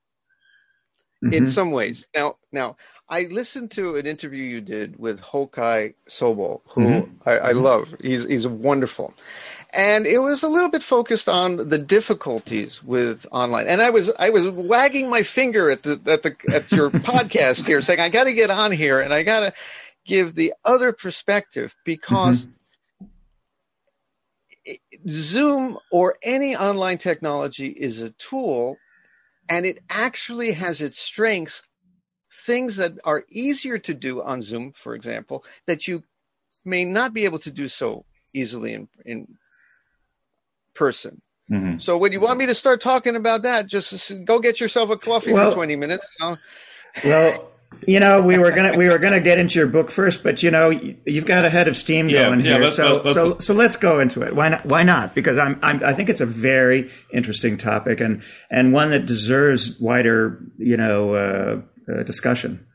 [1.24, 1.34] mm-hmm.
[1.34, 2.08] in some ways.
[2.16, 2.78] Now, now
[3.10, 7.30] I listened to an interview you did with Hokai Sobol, who mm-hmm.
[7.30, 7.60] I, I, mm-hmm.
[7.60, 7.96] love.
[8.04, 9.14] He's he's wonderful,
[9.74, 13.68] and it was a little bit focused on the difficulties with online.
[13.68, 17.66] And I was I was wagging my finger at the at the at your podcast
[17.66, 19.54] here, saying I got to get on here and I got to
[20.06, 22.46] give the other perspective because.
[22.46, 22.52] Mm-hmm.
[25.08, 28.76] Zoom or any online technology is a tool
[29.50, 31.64] and it actually has its strengths
[32.32, 36.04] things that are easier to do on zoom for example that you
[36.66, 39.38] may not be able to do so easily in, in
[40.74, 41.78] person mm-hmm.
[41.80, 44.98] so when you want me to start talking about that just go get yourself a
[44.98, 46.06] coffee well, for 20 minutes
[47.04, 47.52] well
[47.86, 50.50] you know, we were gonna we were gonna get into your book first, but you
[50.50, 53.38] know, you've got a head of steam yeah, going yeah, here, let's, so let's, so
[53.40, 54.36] so let's go into it.
[54.36, 54.66] Why not?
[54.66, 55.14] Why not?
[55.14, 59.80] Because I'm, I'm I think it's a very interesting topic and and one that deserves
[59.80, 62.66] wider you know uh, uh, discussion.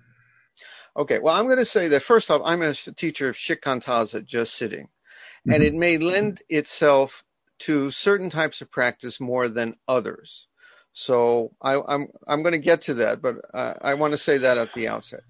[0.96, 4.54] Okay, well, I'm going to say that first off, I'm a teacher of shikantaza, just
[4.54, 5.52] sitting, mm-hmm.
[5.52, 7.24] and it may lend itself
[7.60, 10.46] to certain types of practice more than others.
[10.92, 14.18] So I, am I'm, I'm going to get to that, but uh, I want to
[14.18, 15.20] say that at the outset.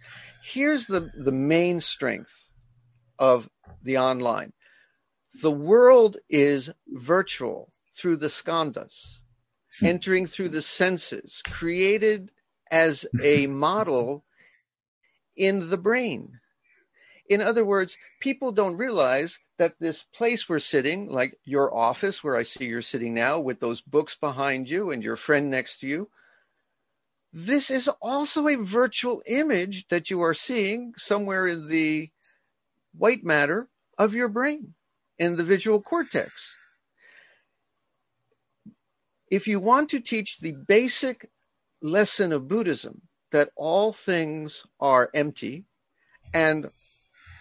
[0.43, 2.49] Here's the the main strength
[3.19, 3.49] of
[3.81, 4.53] the online.
[5.41, 7.73] The world is virtual.
[7.95, 9.19] through the skandhas,
[9.79, 9.87] hmm.
[9.87, 12.33] entering through the senses, created
[12.73, 14.25] as a model
[15.37, 16.41] in the brain.
[17.29, 22.37] In other words, people don't realize that this place we're sitting, like your office where
[22.37, 25.87] I see you're sitting now with those books behind you and your friend next to
[25.87, 26.09] you,
[27.33, 32.11] this is also a virtual image that you are seeing somewhere in the
[32.93, 34.75] white matter of your brain,
[35.19, 36.55] in the visual cortex.
[39.31, 41.31] If you want to teach the basic
[41.83, 45.65] lesson of Buddhism, that all things are empty
[46.33, 46.71] and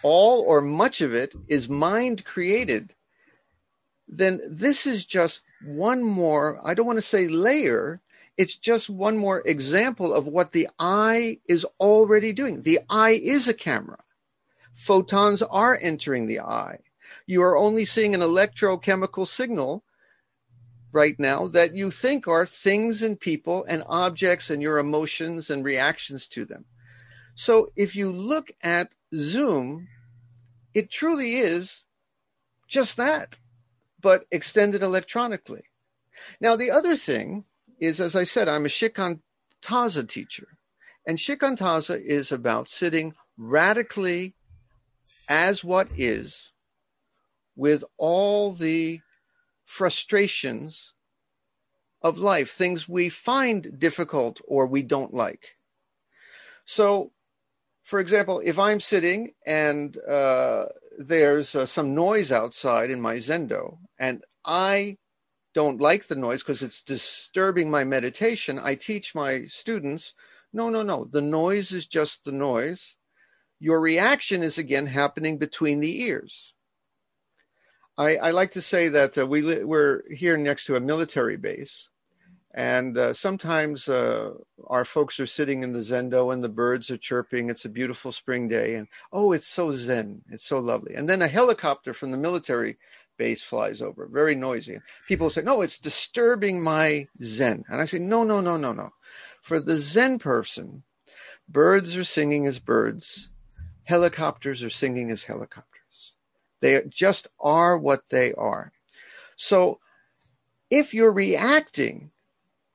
[0.02, 2.94] all or much of it is mind created,
[4.08, 8.00] then this is just one more, I don't want to say layer,
[8.36, 12.62] it's just one more example of what the eye is already doing.
[12.62, 13.98] The eye is a camera.
[14.74, 16.78] Photons are entering the eye.
[17.26, 19.84] You are only seeing an electrochemical signal
[20.92, 25.64] right now that you think are things and people and objects and your emotions and
[25.64, 26.66] reactions to them.
[27.34, 29.88] So if you look at Zoom,
[30.74, 31.84] it truly is
[32.68, 33.38] just that,
[34.00, 35.64] but extended electronically.
[36.40, 37.44] Now, the other thing
[37.80, 40.48] is, as I said, I'm a Shikantaza teacher.
[41.06, 44.34] And Shikantaza is about sitting radically
[45.28, 46.52] as what is
[47.56, 49.00] with all the
[49.72, 50.92] frustrations
[52.02, 55.56] of life, things we find difficult or we don't like.
[56.66, 57.12] So,
[57.82, 60.66] for example, if I'm sitting and uh,
[60.98, 64.98] there's uh, some noise outside in my Zendo, and I
[65.54, 70.12] don't like the noise because it's disturbing my meditation, I teach my students
[70.52, 71.06] no, no, no.
[71.06, 72.96] The noise is just the noise.
[73.58, 76.52] Your reaction is again happening between the ears.
[77.98, 81.36] I, I like to say that uh, we li- we're here next to a military
[81.36, 81.88] base,
[82.54, 84.32] and uh, sometimes uh,
[84.66, 87.50] our folks are sitting in the zendo and the birds are chirping.
[87.50, 90.22] It's a beautiful spring day, and oh, it's so zen.
[90.30, 90.94] It's so lovely.
[90.94, 92.78] And then a helicopter from the military
[93.18, 94.78] base flies over, very noisy.
[95.06, 97.64] People say, no, it's disturbing my zen.
[97.68, 98.90] And I say, no, no, no, no, no.
[99.42, 100.82] For the zen person,
[101.48, 103.30] birds are singing as birds,
[103.84, 105.71] helicopters are singing as helicopters.
[106.62, 108.72] They just are what they are.
[109.36, 109.80] So
[110.70, 112.12] if you're reacting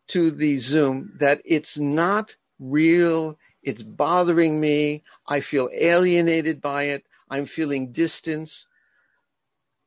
[0.10, 7.06] to the Zoom that it's not real, it's bothering me, I feel alienated by it,
[7.30, 8.68] I'm feeling distance,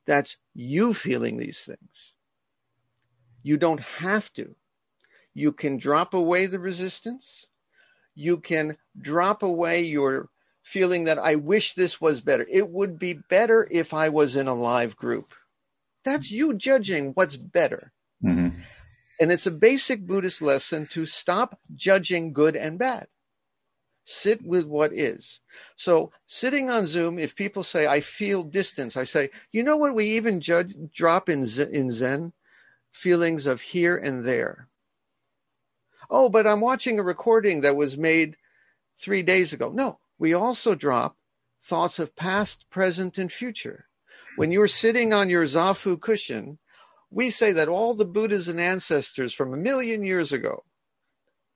[0.07, 2.15] that's you feeling these things.
[3.43, 4.57] You don't have to.
[5.35, 7.47] You can drop away the resistance.
[8.15, 10.31] You can drop away your
[10.63, 12.47] feeling that I wish this was better.
[12.51, 15.33] It would be better if I was in a live group.
[16.05, 17.93] That's you judging what's better.
[18.25, 18.61] Mm-hmm.
[19.21, 23.07] And it's a basic Buddhist lesson to stop judging good and bad.
[24.05, 25.41] Sit with what is.
[25.77, 29.95] So, sitting on Zoom, if people say, I feel distance, I say, you know what
[29.95, 32.33] we even judge, drop in, in Zen?
[32.91, 34.69] Feelings of here and there.
[36.09, 38.37] Oh, but I'm watching a recording that was made
[38.97, 39.71] three days ago.
[39.71, 41.17] No, we also drop
[41.65, 43.87] thoughts of past, present, and future.
[44.37, 46.59] When you're sitting on your Zafu cushion,
[47.11, 50.65] we say that all the Buddhas and ancestors from a million years ago,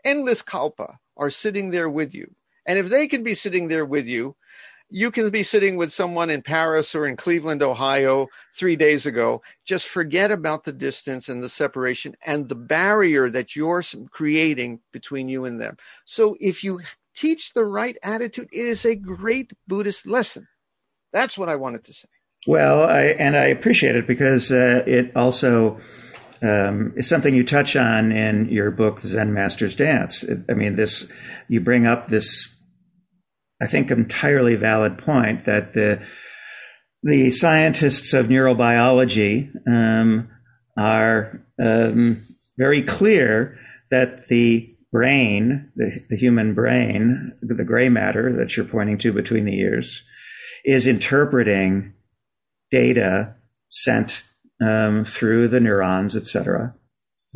[0.02, 2.34] endless kalpa, are sitting there with you.
[2.66, 4.34] And if they can be sitting there with you,
[4.88, 9.42] you can be sitting with someone in Paris or in Cleveland, Ohio, three days ago.
[9.64, 15.28] Just forget about the distance and the separation and the barrier that you're creating between
[15.28, 15.76] you and them.
[16.04, 16.80] So if you
[17.16, 20.46] teach the right attitude, it is a great Buddhist lesson.
[21.12, 22.08] That's what I wanted to say.
[22.46, 25.80] Well, I, and I appreciate it because uh, it also
[26.42, 30.24] um, is something you touch on in your book, Zen Master's Dance.
[30.48, 31.10] I mean, this
[31.48, 32.54] you bring up this,
[33.62, 36.06] I think, entirely valid point that the
[37.02, 40.28] the scientists of neurobiology um,
[40.76, 42.26] are um,
[42.58, 43.58] very clear
[43.90, 49.44] that the brain, the, the human brain, the gray matter that you're pointing to between
[49.44, 50.04] the ears,
[50.64, 51.92] is interpreting
[52.70, 53.34] data
[53.66, 54.22] sent
[54.64, 56.76] um, through the neurons, etc.,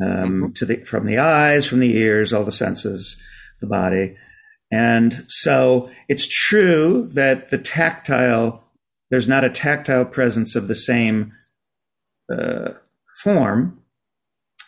[0.01, 0.53] um, mm-hmm.
[0.53, 3.21] to the from the eyes, from the ears, all the senses,
[3.61, 4.17] the body,
[4.71, 8.65] and so it's true that the tactile
[9.11, 11.33] there's not a tactile presence of the same
[12.33, 12.75] uh,
[13.25, 13.83] form,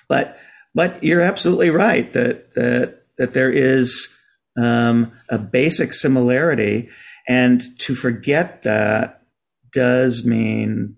[0.08, 0.39] but
[0.74, 4.14] but you're absolutely right that that that there is
[4.60, 6.88] um, a basic similarity,
[7.28, 9.22] and to forget that
[9.72, 10.96] does mean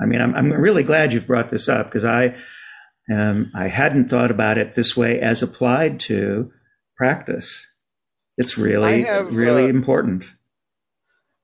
[0.00, 2.34] I mean, I'm, I'm really glad you've brought this up because I,
[3.12, 6.52] Um, I hadn't thought about it this way as applied to
[6.96, 7.66] practice.
[8.36, 10.26] It's really, have, really uh, important.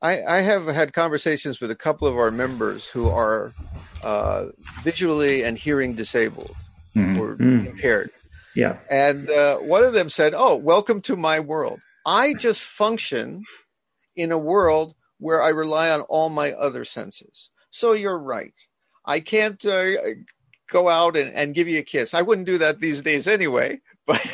[0.01, 3.53] I, I, have had conversations with a couple of our members who are
[4.05, 4.47] uh,
[4.85, 6.55] visually and hearing disabled
[6.97, 7.21] mm-hmm.
[7.21, 7.67] or mm.
[7.67, 8.11] impaired.
[8.55, 8.79] Yeah.
[8.91, 11.81] And uh, one of them said, Oh, welcome to my world.
[12.07, 13.43] I just function
[14.15, 17.51] in a world where I rely on all my other senses.
[17.71, 18.55] So you're right.
[19.05, 19.93] I can't uh,
[20.71, 22.15] go out and, and give you a kiss.
[22.15, 23.81] I wouldn't do that these days anyway.
[24.07, 24.25] But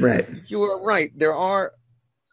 [0.00, 1.12] right, you are right.
[1.14, 1.72] There are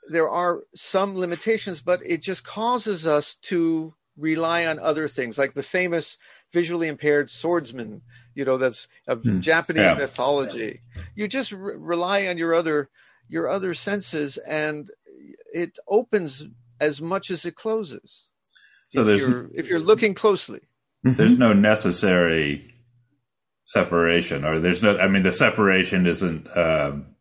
[0.10, 5.56] there are some limitations, but it just causes us to rely on other things, like
[5.56, 6.18] the famous
[6.54, 8.02] visually impaired swordsman.
[8.38, 9.42] You know, that's of mm.
[9.42, 9.94] Japanese yeah.
[9.96, 10.82] mythology.
[11.16, 12.88] You just re- rely on your other
[13.28, 14.92] your other senses, and
[15.52, 16.46] it opens
[16.80, 18.26] as much as it closes.
[18.90, 20.62] So if there's you're, if you're looking closely,
[21.04, 22.76] there's no necessary
[23.66, 25.00] separation, or there's no.
[25.00, 27.16] I mean, the separation isn't um,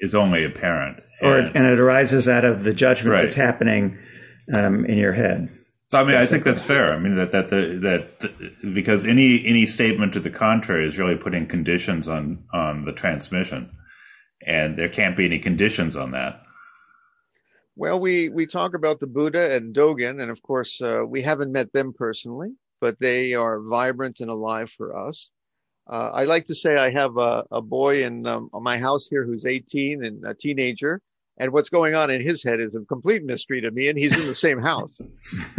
[0.00, 3.22] is only apparent, or and, and, it arises out of the judgment right.
[3.24, 3.98] that's happening
[4.54, 5.50] um, in your head.
[5.88, 6.92] So, I mean, I think that's fair.
[6.92, 11.14] I mean that that the, that because any any statement to the contrary is really
[11.14, 13.70] putting conditions on on the transmission,
[14.44, 16.42] and there can't be any conditions on that.
[17.76, 21.52] Well, we we talk about the Buddha and Dogen, and of course, uh, we haven't
[21.52, 25.30] met them personally, but they are vibrant and alive for us.
[25.88, 29.24] Uh, I like to say I have a, a boy in um, my house here
[29.24, 31.00] who's 18 and a teenager,
[31.38, 34.18] and what's going on in his head is a complete mystery to me, and he's
[34.18, 34.92] in the same house.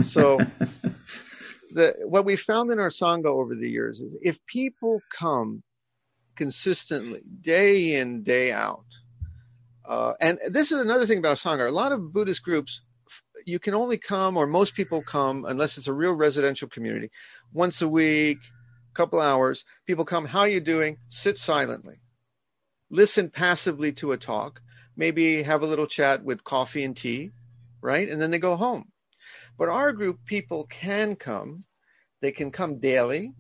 [0.02, 0.38] So,
[1.72, 5.64] the what we found in our sangha over the years is if people come
[6.36, 8.86] consistently, day in day out,
[9.86, 11.68] uh, and this is another thing about sangha.
[11.68, 12.82] A lot of Buddhist groups,
[13.46, 17.10] you can only come, or most people come, unless it's a real residential community,
[17.54, 18.40] once a week
[18.98, 19.64] couple hours.
[19.86, 20.98] People come, how are you doing?
[21.08, 22.02] Sit silently.
[22.90, 24.62] Listen passively to a talk.
[24.98, 27.32] Maybe have a little chat with coffee and tea,
[27.82, 28.10] right?
[28.10, 28.92] And then they go home.
[29.58, 31.62] But our group, people can come.
[32.22, 33.32] They can come daily.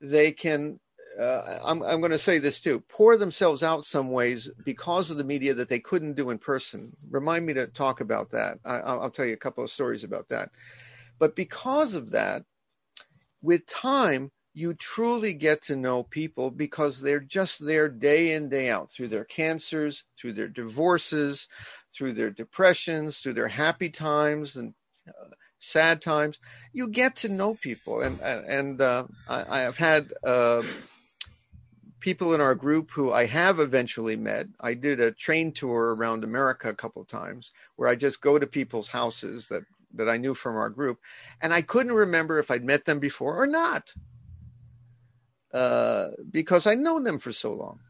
[0.00, 0.78] They can,
[1.20, 5.16] uh, I'm, I'm going to say this too, pour themselves out some ways because of
[5.16, 6.96] the media that they couldn't do in person.
[7.10, 8.58] Remind me to talk about that.
[8.64, 10.50] I, I'll tell you a couple of stories about that.
[11.18, 12.44] But because of that,
[13.40, 18.70] with time, you truly get to know people because they're just there day in, day
[18.70, 21.46] out through their cancers, through their divorces,
[21.92, 24.72] through their depressions, through their happy times and
[25.06, 25.26] uh,
[25.58, 26.40] sad times.
[26.72, 28.00] You get to know people.
[28.00, 30.62] And, and uh, I, I, have had uh,
[32.00, 34.46] people in our group who I have eventually met.
[34.62, 38.38] I did a train tour around America a couple of times where I just go
[38.38, 39.64] to people's houses that,
[39.96, 40.98] that I knew from our group.
[41.42, 43.92] And I couldn't remember if I'd met them before or not
[45.52, 47.80] uh, because I'd known them for so long.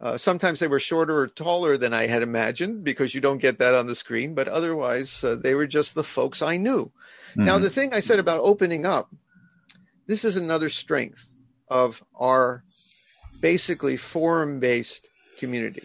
[0.00, 3.58] Uh, sometimes they were shorter or taller than I had imagined because you don't get
[3.58, 6.92] that on the screen, but otherwise uh, they were just the folks I knew.
[7.30, 7.44] Mm-hmm.
[7.44, 9.12] Now, the thing I said about opening up,
[10.06, 11.32] this is another strength
[11.66, 12.62] of our
[13.40, 15.82] basically forum based community.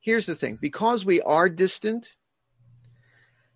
[0.00, 2.08] Here's the thing because we are distant,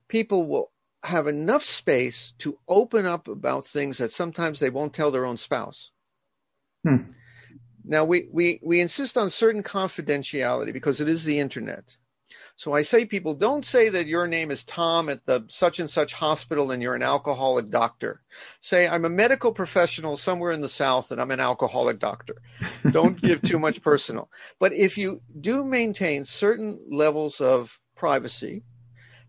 [0.08, 0.70] people will
[1.02, 5.36] have enough space to open up about things that sometimes they won't tell their own
[5.36, 5.90] spouse.
[6.84, 7.10] Hmm.
[7.84, 11.96] Now we, we we insist on certain confidentiality because it is the internet.
[12.56, 15.90] So I say people don't say that your name is Tom at the such and
[15.90, 18.22] such hospital and you're an alcoholic doctor.
[18.60, 22.36] Say I'm a medical professional somewhere in the south and I'm an alcoholic doctor.
[22.92, 24.30] Don't give too much personal.
[24.60, 28.62] But if you do maintain certain levels of privacy,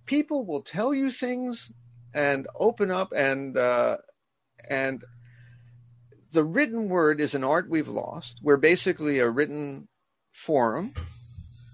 [0.06, 1.72] people will tell you things
[2.14, 3.98] and open up and uh,
[4.70, 5.04] and
[6.36, 8.40] the written word is an art we've lost.
[8.44, 9.88] We're basically a written
[10.34, 10.94] forum.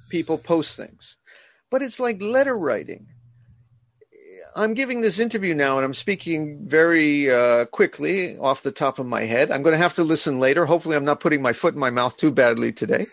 [0.09, 1.17] People post things,
[1.69, 3.07] but it's like letter writing.
[4.55, 9.05] I'm giving this interview now and I'm speaking very uh, quickly off the top of
[9.05, 9.49] my head.
[9.49, 10.65] I'm going to have to listen later.
[10.65, 13.05] Hopefully, I'm not putting my foot in my mouth too badly today.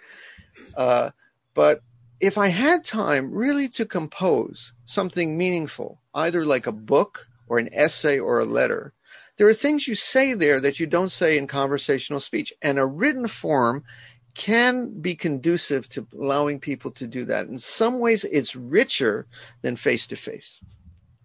[0.77, 1.11] Uh,
[1.55, 1.83] but
[2.21, 7.69] if I had time really to compose something meaningful, either like a book or an
[7.73, 8.93] essay or a letter,
[9.39, 12.53] there are things you say there that you don't say in conversational speech.
[12.61, 13.85] And a written form
[14.35, 17.47] can be conducive to allowing people to do that.
[17.47, 19.27] In some ways, it's richer
[19.63, 20.61] than face to face.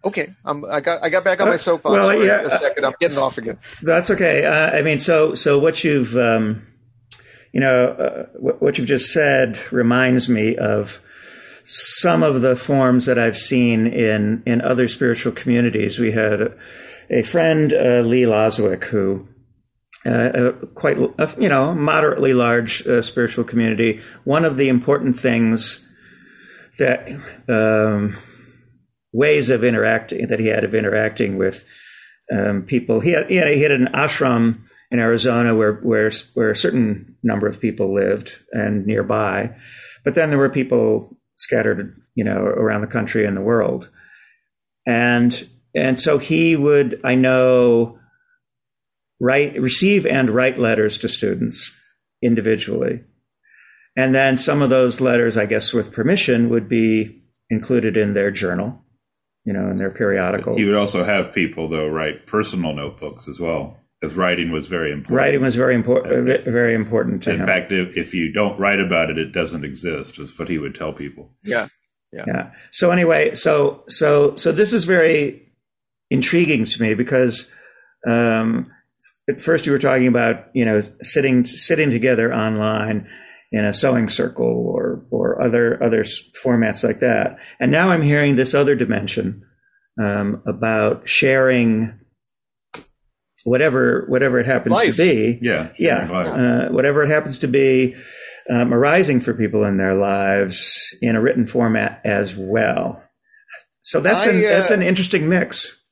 [0.04, 2.84] Okay, I'm, I got I got back on my soapbox well, for yeah, a second.
[2.84, 3.58] I'm getting off again.
[3.82, 4.44] That's okay.
[4.44, 6.66] Uh, I mean, so so what you've um,
[7.52, 11.00] you know uh, what you've just said reminds me of
[11.64, 15.98] some of the forms that I've seen in in other spiritual communities.
[15.98, 16.54] We had a
[17.24, 19.28] friend, uh, Lee Lozowick, who
[20.06, 24.00] uh, a quite a, you know moderately large uh, spiritual community.
[24.24, 25.86] One of the important things
[26.78, 27.08] that
[27.48, 28.16] um,
[29.12, 31.64] ways of interacting that he had of interacting with
[32.32, 33.00] um, people.
[33.00, 37.16] He had, you know, he had an ashram in Arizona where where where a certain
[37.22, 39.56] number of people lived and nearby,
[40.04, 43.88] but then there were people scattered, you know, around the country and the world,
[44.86, 47.98] and and so he would, I know,
[49.20, 51.74] write, receive and write letters to students
[52.22, 53.02] individually.
[53.96, 58.30] And then some of those letters, I guess, with permission, would be included in their
[58.30, 58.84] journal,
[59.44, 60.56] you know, in their periodical.
[60.56, 64.90] He would also have people, though, write personal notebooks as well, because writing was very
[64.90, 65.16] important.
[65.16, 67.46] Writing was very important, very important to in him.
[67.46, 70.18] fact, if, if you don't write about it, it doesn't exist.
[70.18, 71.30] Was what he would tell people.
[71.44, 71.68] Yeah.
[72.12, 72.24] Yeah.
[72.26, 72.50] yeah.
[72.70, 75.43] So anyway, so so so this is very
[76.10, 77.50] intriguing to me because
[78.06, 78.70] um,
[79.28, 83.08] at first you were talking about you know sitting sitting together online
[83.52, 88.36] in a sewing circle or or other other formats like that, and now I'm hearing
[88.36, 89.42] this other dimension
[90.02, 91.98] um, about sharing
[93.44, 94.96] whatever whatever it happens Life.
[94.96, 95.38] to be.
[95.40, 95.70] Yeah.
[95.78, 97.94] Yeah, uh, whatever it happens to be
[98.50, 103.02] um, arising for people in their lives in a written format as well.
[103.80, 105.83] So that's I, an uh, that's an interesting mix.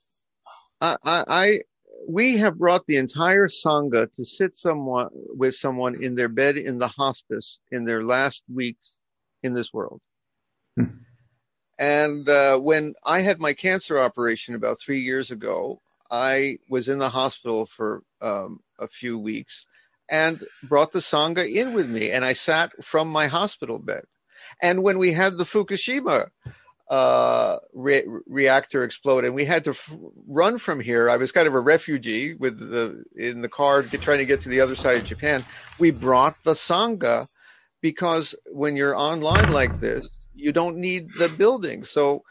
[0.82, 1.60] I, I, I
[2.08, 6.78] we have brought the entire sangha to sit someone with someone in their bed in
[6.78, 8.94] the hospice in their last weeks
[9.44, 10.00] in this world.
[10.76, 10.86] Hmm.
[11.78, 15.80] And uh, when I had my cancer operation about three years ago,
[16.10, 19.64] I was in the hospital for um, a few weeks
[20.10, 24.02] and brought the sangha in with me, and I sat from my hospital bed.
[24.60, 26.30] And when we had the Fukushima
[26.88, 29.94] uh, re- reactor explode, and we had to f-
[30.26, 31.08] run from here.
[31.08, 34.42] I was kind of a refugee with the in the car get, trying to get
[34.42, 35.44] to the other side of Japan.
[35.78, 37.28] We brought the sangha
[37.80, 41.84] because when you're online like this, you don't need the building.
[41.84, 42.22] So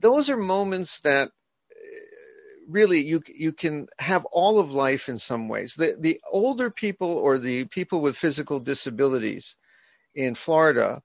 [0.00, 1.32] those are moments that uh,
[2.68, 5.74] really you you can have all of life in some ways.
[5.74, 9.54] The the older people or the people with physical disabilities
[10.14, 11.02] in Florida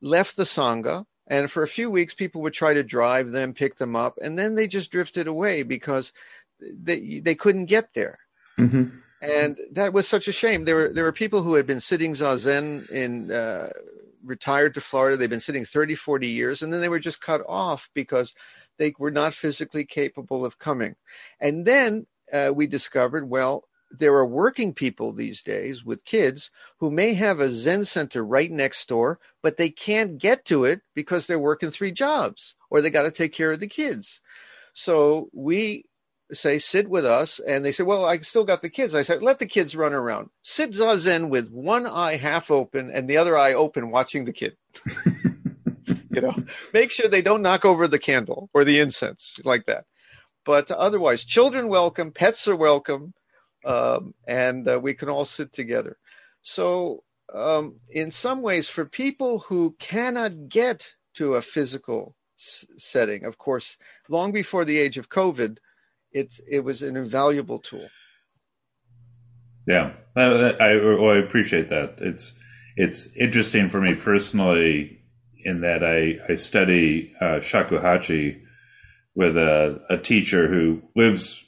[0.00, 3.76] left the sangha and for a few weeks, people would try to drive them, pick
[3.76, 6.12] them up, and then they just drifted away because
[6.60, 8.18] they they couldn't get there.
[8.56, 8.84] hmm
[9.20, 10.64] And that was such a shame.
[10.64, 13.70] There were there were people who had been sitting zazen in uh,
[14.24, 15.16] retired to Florida.
[15.16, 18.34] They've been sitting 30, 40 years, and then they were just cut off because
[18.78, 20.96] they were not physically capable of coming.
[21.40, 26.90] And then uh, we discovered, well, there are working people these days with kids who
[26.90, 31.26] may have a Zen center right next door, but they can't get to it because
[31.26, 34.20] they're working three jobs or they got to take care of the kids.
[34.74, 35.84] So we
[36.32, 37.40] say, sit with us.
[37.40, 38.94] And they say, well, I still got the kids.
[38.94, 40.30] I said, let the kids run around.
[40.42, 44.56] Sit zazen with one eye half open and the other eye open watching the kid.
[45.86, 46.34] you know,
[46.72, 49.84] make sure they don't knock over the candle or the incense like that.
[50.44, 53.14] But otherwise, children welcome, pets are welcome
[53.64, 55.98] um, and uh, we can all sit together.
[56.42, 63.24] So, um, in some ways, for people who cannot get to a physical s- setting,
[63.24, 63.76] of course,
[64.08, 65.58] long before the age of COVID,
[66.12, 67.88] it it was an invaluable tool.
[69.66, 71.96] Yeah, I, I, I appreciate that.
[71.98, 72.34] It's
[72.76, 75.00] it's interesting for me personally
[75.44, 78.42] in that I I study uh, shakuhachi
[79.14, 81.44] with a, a teacher who lives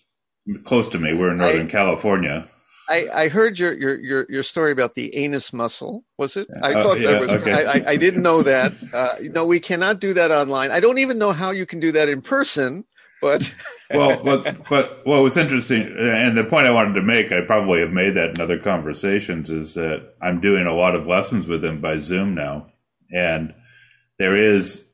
[0.65, 1.15] close to me.
[1.15, 2.49] We're in Northern I- California.
[2.87, 6.05] I, I heard your, your your your story about the anus muscle.
[6.19, 6.47] Was it?
[6.63, 7.31] I Uh, thought yeah, that was.
[7.31, 7.53] okay.
[7.67, 8.75] I, I, I didn't know that.
[8.93, 10.71] Uh, no, we cannot do that online.
[10.71, 12.85] I don't even know how you can do that in person.
[13.23, 13.55] But
[13.91, 17.81] well, but but what was interesting, and the point I wanted to make, I probably
[17.81, 21.65] have made that in other conversations, is that I'm doing a lot of lessons with
[21.65, 22.67] him by Zoom now,
[23.11, 23.55] and
[24.19, 24.85] there is,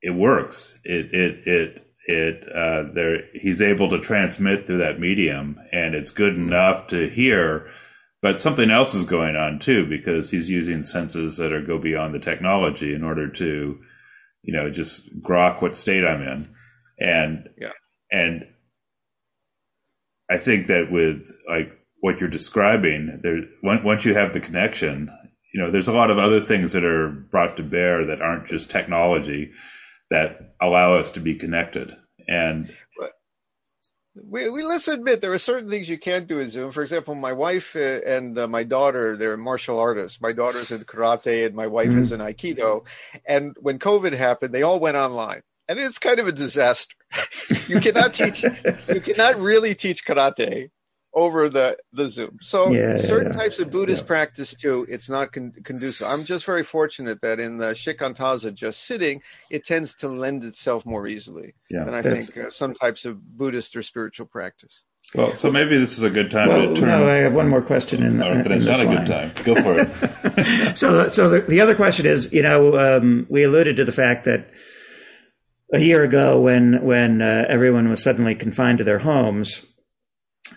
[0.00, 0.78] it works.
[0.82, 6.10] It it it it uh, there he's able to transmit through that medium, and it's
[6.10, 7.68] good enough to hear.
[8.22, 12.14] But something else is going on too, because he's using senses that are go beyond
[12.14, 13.78] the technology in order to,
[14.42, 16.48] you know, just grok what state I'm in,
[16.98, 17.72] and Yeah.
[18.10, 18.46] and
[20.30, 25.10] I think that with like what you're describing, there once once you have the connection,
[25.52, 28.48] you know, there's a lot of other things that are brought to bear that aren't
[28.48, 29.52] just technology
[30.10, 31.96] that allow us to be connected.
[32.28, 32.70] And
[34.24, 36.72] we, we let's admit there are certain things you can't do in Zoom.
[36.72, 40.20] For example, my wife uh, and uh, my daughter, they're martial artists.
[40.20, 42.84] My daughter's in karate and my wife is in aikido.
[43.26, 45.42] And when COVID happened, they all went online.
[45.68, 46.94] And it's kind of a disaster.
[47.68, 50.70] you cannot teach you cannot really teach karate
[51.14, 52.38] over the the Zoom.
[52.42, 53.38] So Yeah, yeah, certain yeah.
[53.38, 54.08] types of Buddhist Yeah.
[54.08, 56.06] practice too, it's not con- conducive.
[56.06, 60.84] I'm just very fortunate that in the shikantaza, just sitting, it tends to lend itself
[60.86, 61.84] more easily Yeah.
[61.84, 64.82] than I think uh, some types of Buddhist or spiritual practice.
[65.14, 66.88] Well, so maybe this is a good time Well, to turn.
[66.90, 68.96] no, I have one more question in, or in if it's not a line.
[68.98, 70.76] good time, go for it.
[70.78, 74.26] so, so the, the other question is, you know, um, we alluded to the fact
[74.26, 74.50] that
[75.72, 79.64] a year ago, when when uh, everyone was suddenly confined to their homes,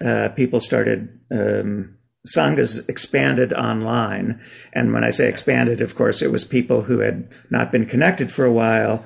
[0.03, 1.97] uh, people started um,
[2.27, 4.41] sanghas expanded online,
[4.73, 8.31] and when I say expanded, of course, it was people who had not been connected
[8.31, 9.05] for a while,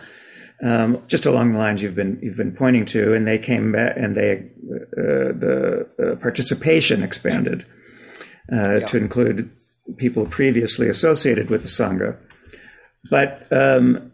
[0.64, 3.96] um, just along the lines you've been you've been pointing to, and they came back
[3.98, 4.50] and they
[4.98, 7.66] uh, the uh, participation expanded
[8.52, 9.52] uh, to include
[9.98, 12.18] people previously associated with the sangha.
[13.10, 14.12] But um,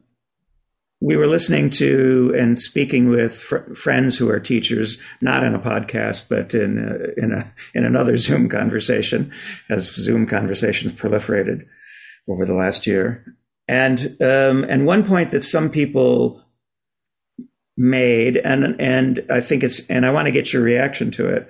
[1.02, 5.60] we were listening to and speaking with fr- friends who are teachers, not in a
[5.60, 9.34] podcast, but in a, in a in another Zoom conversation,
[9.70, 11.66] as Zoom conversations proliferated
[12.30, 13.36] over the last year.
[13.68, 16.44] And um, and one point that some people
[17.76, 21.50] made, and and I think it's, and I want to get your reaction to it,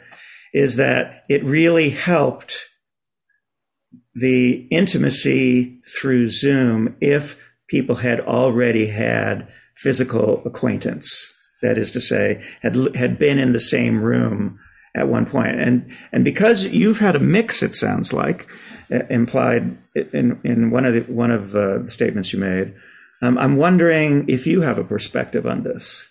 [0.54, 2.58] is that it really helped
[4.14, 7.38] the intimacy through Zoom if
[7.72, 11.34] people had already had physical acquaintance.
[11.62, 14.60] That is to say, had had been in the same room
[14.94, 18.52] at one point, and and because you've had a mix, it sounds like
[18.92, 22.74] uh, implied in in one of the one of uh, the statements you made.
[23.22, 26.08] Um, I'm wondering if you have a perspective on this.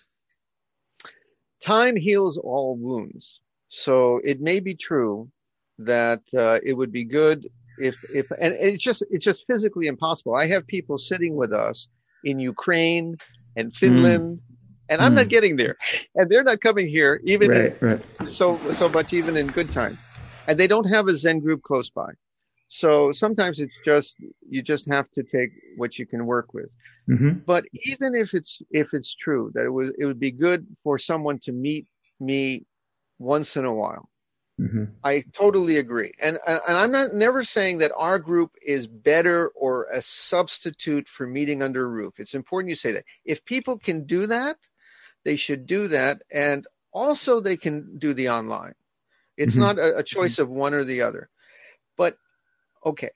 [1.61, 3.39] Time heals all wounds.
[3.67, 5.29] So it may be true
[5.77, 7.47] that uh, it would be good
[7.81, 10.35] if if and it's just it's just physically impossible.
[10.35, 11.87] I have people sitting with us
[12.23, 13.19] in Ukraine
[13.57, 14.41] and Finland,
[14.89, 15.15] and I'm Mm.
[15.15, 15.77] not getting there,
[16.15, 17.99] and they're not coming here even in- Right, right.
[18.27, 19.99] so so much even in good time,
[20.47, 22.11] and they don't have a Zen group close by.
[22.69, 24.17] So sometimes it's just
[24.49, 26.71] you just have to take what you can work with.
[27.07, 30.67] hmm But even if it's if it's true that it was it would be good
[30.83, 31.87] for someone to meet
[32.21, 32.65] me
[33.19, 34.09] once in a while.
[34.61, 36.13] Hmm I totally agree.
[36.21, 41.25] And and I'm not never saying that our group is better or a substitute for
[41.25, 42.19] meeting under a roof.
[42.19, 43.05] It's important you say that.
[43.25, 44.57] If people can do that,
[45.25, 48.75] they should do that and also they can do the online.
[49.37, 49.59] It's Mhm.
[49.59, 51.29] not a, a choice of one or the other.
[51.97, 52.17] But
[52.85, 53.11] okay,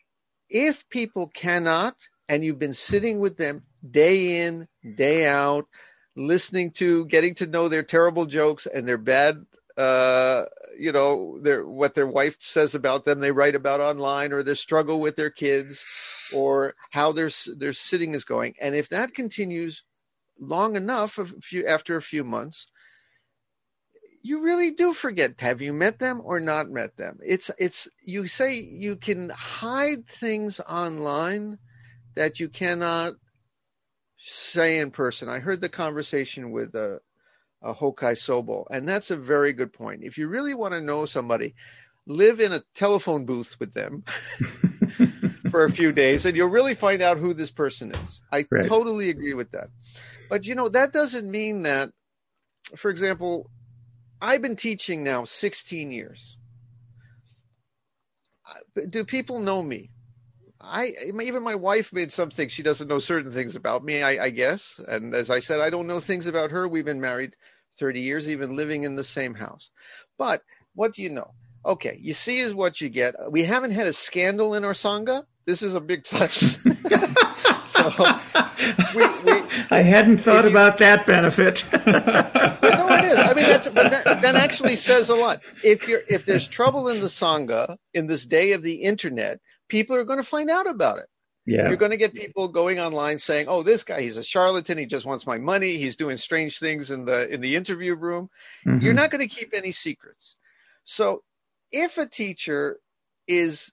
[0.49, 1.95] if people cannot
[2.29, 5.67] and you've been sitting with them day in, day out,
[6.15, 9.45] listening to, getting to know their terrible jokes and their bad
[9.77, 10.45] uh
[10.79, 14.55] you know their what their wife says about them they write about online or their
[14.55, 15.83] struggle with their kids
[16.33, 18.55] or how their their sitting is going.
[18.61, 19.83] And if that continues
[20.39, 22.67] long enough a few after a few months
[24.25, 27.19] you really do forget have you met them or not met them?
[27.23, 31.59] It's it's you say you can hide things online
[32.15, 33.13] that you cannot
[34.17, 35.29] say in person.
[35.29, 36.73] I heard the conversation with
[37.63, 38.65] uh, a Hokai Sobol.
[38.69, 40.03] And that's a very good point.
[40.03, 41.55] If you really want to know somebody,
[42.07, 44.03] live in a telephone booth with them
[45.51, 48.21] for a few days and you'll really find out who this person is.
[48.31, 48.67] I Right.
[48.67, 49.69] totally agree with that.
[50.29, 51.91] But you know, that doesn't mean that,
[52.75, 53.49] for example,
[54.21, 56.37] I've been teaching now 16 years.
[58.89, 59.91] Do people know me?
[60.61, 62.51] I even my wife made some things.
[62.51, 64.79] She doesn't know certain things about me, I, I guess.
[64.87, 66.67] And as I said, I don't know things about her.
[66.67, 67.35] We've been married
[67.77, 69.69] 30 years, even living in the same house.
[70.17, 70.41] But
[70.73, 71.31] what do you know?
[71.65, 73.15] Okay, you see is what you get.
[73.31, 75.25] We haven't had a scandal in our sangha.
[75.45, 76.57] This is a big plus.
[77.69, 77.91] so
[78.95, 81.67] we, we, I hadn't thought If you- about that benefit.
[81.71, 81.85] but
[82.61, 83.17] no, it is.
[83.17, 85.41] I mean, that's but that, that actually says a lot.
[85.63, 89.95] If you're if there's trouble in the sangha in this day of the internet, people
[89.95, 91.07] are going to find out about it.
[91.45, 91.67] Yeah.
[91.67, 94.77] You're going to get people going online saying, "Oh, this guy, he's a charlatan.
[94.77, 95.77] He just wants my money.
[95.77, 98.29] He's doing strange things in the in the interview room."
[98.65, 98.81] Mhm.
[98.81, 100.35] You're not going to keep any secrets.
[100.85, 101.23] So,
[101.71, 102.79] if a teacher
[103.27, 103.71] is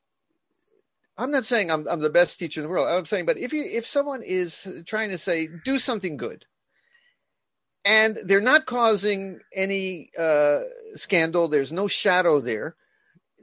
[1.18, 2.88] I'm not saying I'm, I'm the best teacher in the world.
[2.88, 6.46] I'm saying, but if you if someone is trying to say do something good,
[7.84, 10.60] and they're not causing any uh,
[10.94, 12.76] scandal, there's no shadow there.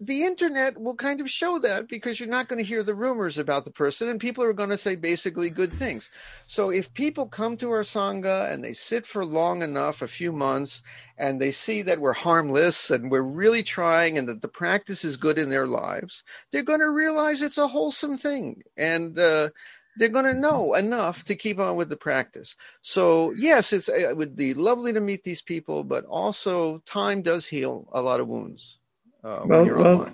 [0.02, 3.38] The internet will kind of show that because you're not going to hear the rumors
[3.38, 6.10] about the person, and people are going to say basically good things.
[6.48, 10.32] So if people come to our sangha and they sit for long enough, a few
[10.32, 10.82] months,
[11.18, 15.18] and they see that we're harmless and we're really trying, and that the practice is
[15.18, 19.50] good in their lives, they're going to realize it's a wholesome thing, and uh,
[19.98, 22.56] they're going to know enough to keep on with the practice.
[22.82, 27.90] So yes, it would be lovely to meet these people, but also time does heal
[27.92, 28.79] a lot of wounds.
[29.24, 30.10] Uh, well, well,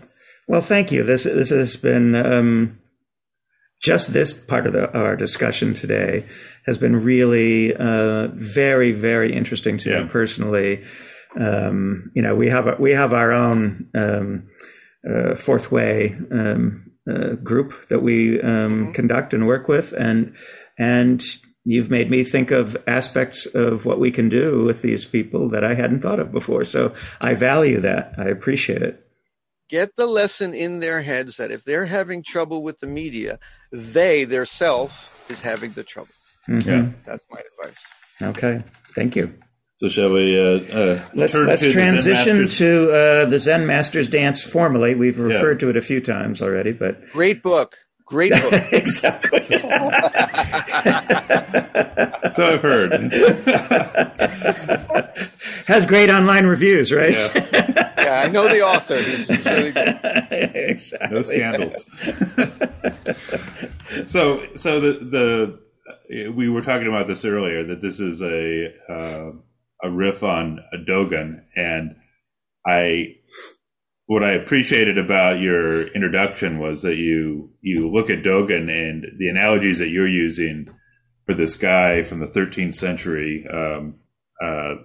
[0.47, 1.03] well, thank you.
[1.03, 2.79] This this has been um,
[3.81, 6.25] just this part of the, our discussion today
[6.65, 10.03] has been really uh, very very interesting to yeah.
[10.03, 10.83] me personally.
[11.39, 14.49] Um, you know, we have a, we have our own um,
[15.07, 18.91] uh, fourth way um, uh, group that we um, mm-hmm.
[18.93, 20.33] conduct and work with, and
[20.77, 21.21] and
[21.65, 25.63] you've made me think of aspects of what we can do with these people that
[25.63, 26.63] I hadn't thought of before.
[26.63, 28.13] So I value that.
[28.17, 29.01] I appreciate it.
[29.67, 33.39] Get the lesson in their heads that if they're having trouble with the media,
[33.71, 36.13] they, their self, is having the trouble.
[36.47, 36.69] Mm-hmm.
[36.69, 36.89] Yeah.
[37.05, 37.81] That's my advice.
[38.21, 38.63] Okay.
[38.93, 39.33] Thank you.
[39.77, 40.39] So shall we?
[40.39, 44.95] Uh, uh, let's let's to transition to uh, the Zen Masters dance formally.
[44.95, 45.67] We've referred yeah.
[45.67, 47.75] to it a few times already, but great book.
[48.05, 48.53] Great book.
[48.71, 49.41] exactly.
[52.31, 52.91] so I've heard.
[55.65, 57.13] Has great online reviews, right?
[57.13, 59.01] Yeah, yeah I know the author.
[59.01, 59.73] He's, really
[60.69, 61.15] exactly.
[61.15, 61.73] No scandals.
[64.05, 65.59] so, so the
[66.07, 69.31] the we were talking about this earlier that this is a uh,
[69.81, 71.95] a riff on a Dogen, and
[72.67, 73.15] I
[74.07, 79.29] what I appreciated about your introduction was that you you look at Dogen and the
[79.29, 80.67] analogies that you're using
[81.25, 83.95] for this guy from the 13th century um,
[84.41, 84.75] uh,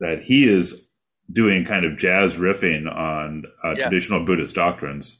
[0.00, 0.88] that he is
[1.30, 3.88] doing kind of jazz riffing on uh, yeah.
[3.88, 5.18] traditional Buddhist doctrines,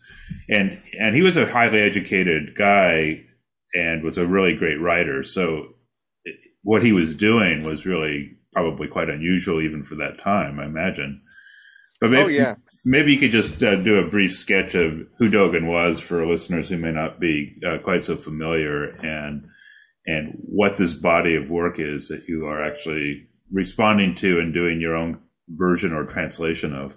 [0.48, 3.22] and and he was a highly educated guy
[3.74, 5.24] and was a really great writer.
[5.24, 5.74] So
[6.62, 11.20] what he was doing was really probably quite unusual even for that time, I imagine.
[12.00, 12.54] But maybe, oh yeah
[12.84, 16.68] maybe you could just uh, do a brief sketch of who Dogen was for listeners
[16.68, 19.46] who may not be uh, quite so familiar, and
[20.06, 24.80] and what this body of work is that you are actually responding to and doing
[24.80, 25.18] your own
[25.48, 26.94] version or translation of.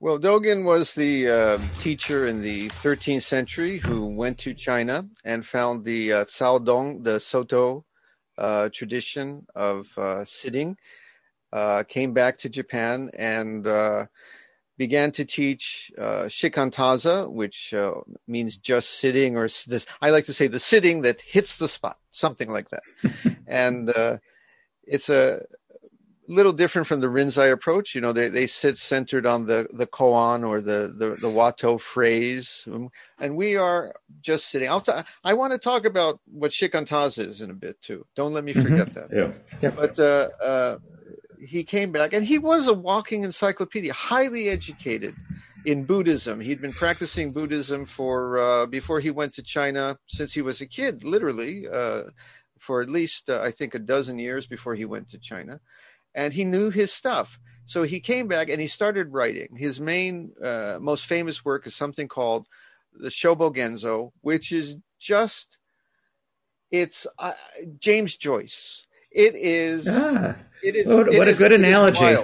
[0.00, 5.44] Well, Dogen was the uh, teacher in the 13th century who went to China and
[5.44, 6.24] found the uh,
[6.60, 7.84] Dong, the Soto
[8.36, 10.76] uh, tradition of uh, sitting
[11.52, 14.06] uh, came back to Japan and uh,
[14.76, 17.94] began to teach uh, shikantaza, which uh,
[18.26, 19.86] means just sitting, or this.
[20.00, 22.82] I like to say the sitting that hits the spot, something like that.
[23.46, 24.18] and uh,
[24.84, 25.42] it's a
[26.28, 27.94] little different from the Rinzai approach.
[27.94, 31.80] You know, they, they sit centered on the, the koan or the, the, the Wato
[31.80, 32.68] phrase.
[33.18, 34.68] And we are just sitting.
[34.68, 34.92] I'll t-
[35.24, 38.06] I want to talk about what shikantaza is in a bit too.
[38.14, 38.62] Don't let me mm-hmm.
[38.62, 39.14] forget mm-hmm.
[39.14, 39.32] that.
[39.60, 39.60] Yeah.
[39.62, 39.70] yeah.
[39.70, 40.78] But uh, uh,
[41.40, 45.16] he came back and he was a walking encyclopedia, highly educated
[45.64, 46.40] in Buddhism.
[46.40, 50.66] He'd been practicing Buddhism for uh, before he went to China since he was a
[50.66, 52.04] kid, literally uh,
[52.58, 55.60] for at least uh, I think a dozen years before he went to China,
[56.14, 57.38] and he knew his stuff.
[57.66, 59.56] So he came back and he started writing.
[59.56, 62.46] His main, uh, most famous work is something called
[62.94, 65.58] the Shobogenzo, which is just
[66.70, 67.32] it's uh,
[67.78, 68.86] James Joyce.
[69.18, 69.88] It is.
[69.90, 70.86] Ah it is.
[70.86, 72.16] What, what a good analogy.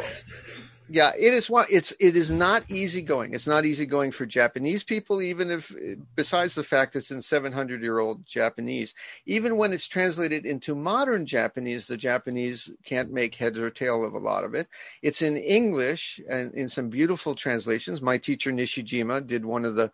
[0.90, 1.48] Yeah, it is.
[1.48, 1.64] One.
[1.70, 3.32] It's it is not easy going.
[3.32, 5.74] It's not easy going for Japanese people, even if,
[6.14, 8.92] besides the fact it's in 700 year old Japanese,
[9.24, 14.12] even when it's translated into modern Japanese, the Japanese can't make heads or tail of
[14.12, 14.68] a lot of it.
[15.00, 18.02] It's in English and in some beautiful translations.
[18.02, 19.90] My teacher Nishijima did one of the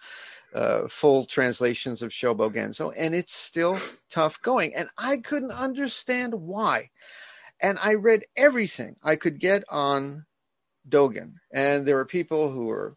[0.54, 3.78] uh, full translations of Shobo Genzo, and it's still
[4.10, 4.74] tough going.
[4.74, 6.90] And I couldn't understand why
[7.60, 10.24] and I read everything I could get on
[10.88, 11.34] Dogen.
[11.52, 12.96] And there were people who were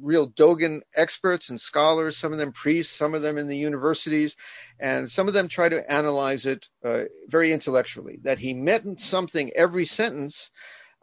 [0.00, 4.36] real Dogen experts and scholars, some of them priests, some of them in the universities,
[4.80, 8.18] and some of them try to analyze it uh, very intellectually.
[8.22, 10.50] That he meant something every sentence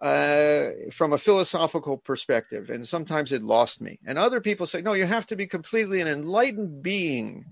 [0.01, 3.99] uh, from a philosophical perspective, and sometimes it lost me.
[4.05, 7.45] And other people say, no, you have to be completely an enlightened being.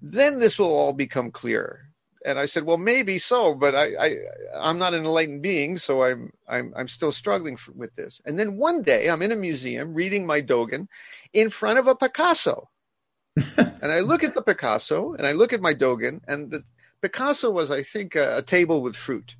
[0.00, 1.88] Then this will all become clear
[2.24, 4.16] and I said, well, maybe so, but I, I
[4.54, 8.20] I'm not an enlightened being, so I'm I'm I'm still struggling for, with this.
[8.24, 10.88] And then one day, I'm in a museum reading my Dogen
[11.32, 12.68] in front of a Picasso,
[13.56, 16.64] and I look at the Picasso and I look at my Dogen, and the
[17.00, 19.36] Picasso was, I think, a, a table with fruit,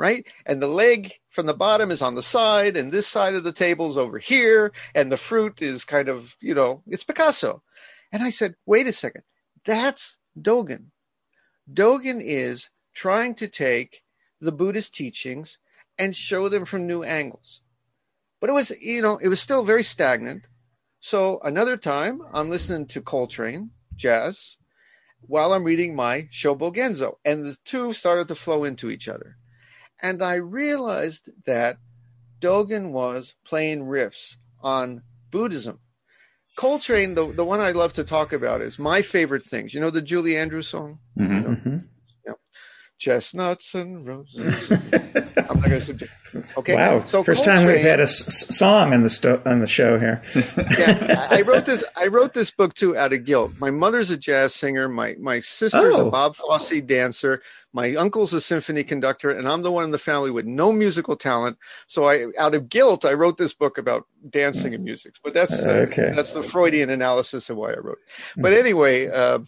[0.00, 0.26] right?
[0.46, 3.52] And the leg from the bottom is on the side, and this side of the
[3.52, 7.62] table is over here, and the fruit is kind of, you know, it's Picasso.
[8.10, 9.24] And I said, wait a second,
[9.66, 10.86] that's Dogen
[11.70, 14.00] Dogen is trying to take
[14.40, 15.58] the Buddhist teachings
[15.98, 17.60] and show them from new angles.
[18.40, 20.48] But it was, you know, it was still very stagnant.
[21.00, 24.56] So another time, I'm listening to Coltrane jazz
[25.20, 29.36] while I'm reading my Shobo Genzo, and the two started to flow into each other.
[30.02, 31.76] And I realized that
[32.40, 35.80] Dogen was playing riffs on Buddhism.
[36.56, 39.72] Coltrane, the, the one I love to talk about is my favorite things.
[39.72, 40.98] You know the Julie Andrews song?
[41.18, 41.34] Mm-hmm.
[41.34, 41.82] You know?
[43.00, 44.70] Chestnuts and roses.
[44.92, 46.08] I'm not going to
[46.58, 46.74] Okay.
[46.76, 47.04] Wow.
[47.06, 50.22] So First time we've had a s- song on the sto- on the show here.
[50.78, 51.82] yeah, I wrote this.
[51.96, 53.52] I wrote this book too out of guilt.
[53.58, 54.86] My mother's a jazz singer.
[54.86, 56.08] My my sister's Oh.
[56.08, 57.42] a Bob Fosse dancer.
[57.72, 61.16] My uncle's a symphony conductor, and I'm the one in the family with no musical
[61.16, 61.56] talent.
[61.86, 65.14] So I, out of guilt, I wrote this book about dancing and music.
[65.24, 66.12] But that's uh, Okay.
[66.14, 67.96] that's the Freudian analysis of why I wrote.
[68.36, 68.42] it.
[68.42, 69.38] But anyway, uh,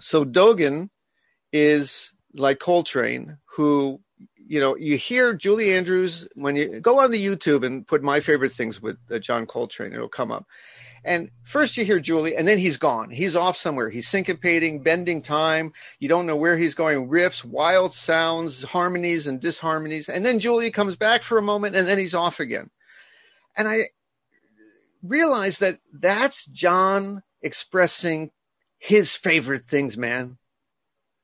[0.00, 0.88] so Dogen
[1.52, 4.00] is like Coltrane, who
[4.36, 8.20] you know you hear Julie Andrews when you go on the YouTube and put my
[8.20, 10.46] favorite things with uh, John Coltrane, it'll come up.
[11.04, 13.10] And first you hear Julie, and then he's gone.
[13.10, 13.90] He's off somewhere.
[13.90, 15.72] He's syncopating, bending time.
[16.00, 17.08] You don't know where he's going.
[17.08, 20.08] Riffs, wild sounds, harmonies and disharmonies.
[20.08, 22.70] And then Julie comes back for a moment, and then he's off again.
[23.56, 23.82] And I
[25.00, 28.32] realized that that's John expressing
[28.78, 30.38] his favorite things, man.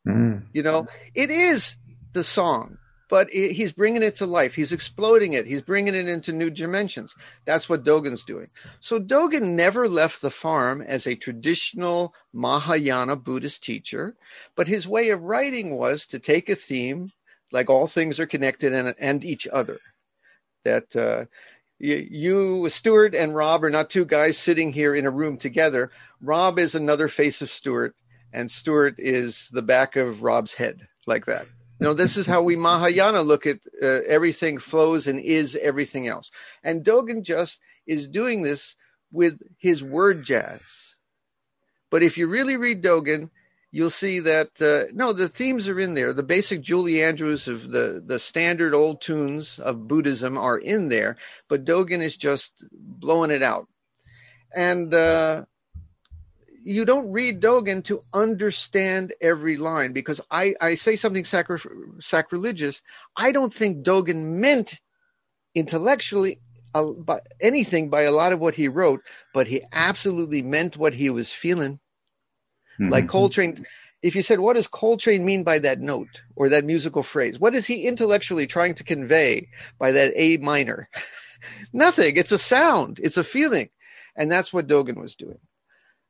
[0.07, 0.43] Mm.
[0.53, 1.77] You know, it is
[2.13, 2.79] the song,
[3.09, 4.55] but it, he's bringing it to life.
[4.55, 5.47] He's exploding it.
[5.47, 7.15] He's bringing it into new dimensions.
[7.45, 8.49] That's what Dogen's doing.
[8.81, 14.17] So Dogen never left the farm as a traditional Mahayana Buddhist teacher,
[14.57, 17.13] but his way of writing was to take a theme,
[17.53, 19.79] like all things are connected and, and each other.
[20.65, 21.25] That uh,
[21.79, 25.91] you, Stuart, and Rob are not two guys sitting here in a room together.
[26.21, 27.97] Rob is another face of Stuart,
[28.33, 31.47] and Stuart is the back of Rob's head, like that.
[31.81, 36.07] You know, this is how we Mahayana look at uh, everything flows and is everything
[36.07, 36.31] else.
[36.63, 38.77] And Dogen just is doing this
[39.11, 40.95] with his word jazz.
[41.91, 43.31] But if you really read Dogen,
[43.73, 46.13] you'll see that uh, no, the themes are in there.
[46.13, 51.17] The basic Julie Andrews of the the standard old tunes of Buddhism are in there,
[51.49, 53.67] but Dogen is just blowing it out.
[54.55, 55.47] And uh,
[56.65, 61.61] you don't read Dogen to understand every line because I, I say something sacri-
[62.01, 62.83] sacrilegious.
[63.17, 64.81] I don't think Dogen meant
[65.55, 66.41] intellectually
[66.75, 69.01] uh, by anything by a lot of what he wrote,
[69.35, 71.81] but he absolutely meant what he was feeling.
[72.91, 73.65] Like Coltrane,
[74.03, 77.39] if you said, What does Coltrane mean by that note or that musical phrase?
[77.39, 79.49] What is he intellectually trying to convey
[79.79, 80.89] by that A minor?
[81.73, 82.17] Nothing.
[82.17, 83.69] It's a sound, it's a feeling.
[84.17, 85.39] And that's what Dogen was doing.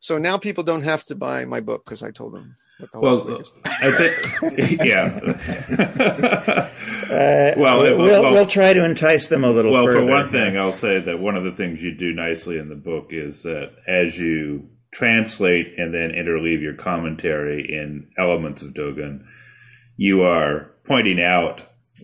[0.02, 2.98] So now people don't have to buy my book because I told them what the
[2.98, 3.52] whole thing Well, is.
[3.64, 6.68] I think, yeah.
[7.12, 10.00] Uh, Well, we'll, we'll, well- we'll try to entice them a little well, further.
[10.00, 12.74] for one thing, I'll say that one of the things you do nicely in the
[12.74, 19.24] book is that as you translate and then interleave your commentary in elements of Dogen,
[19.96, 21.60] you are pointing out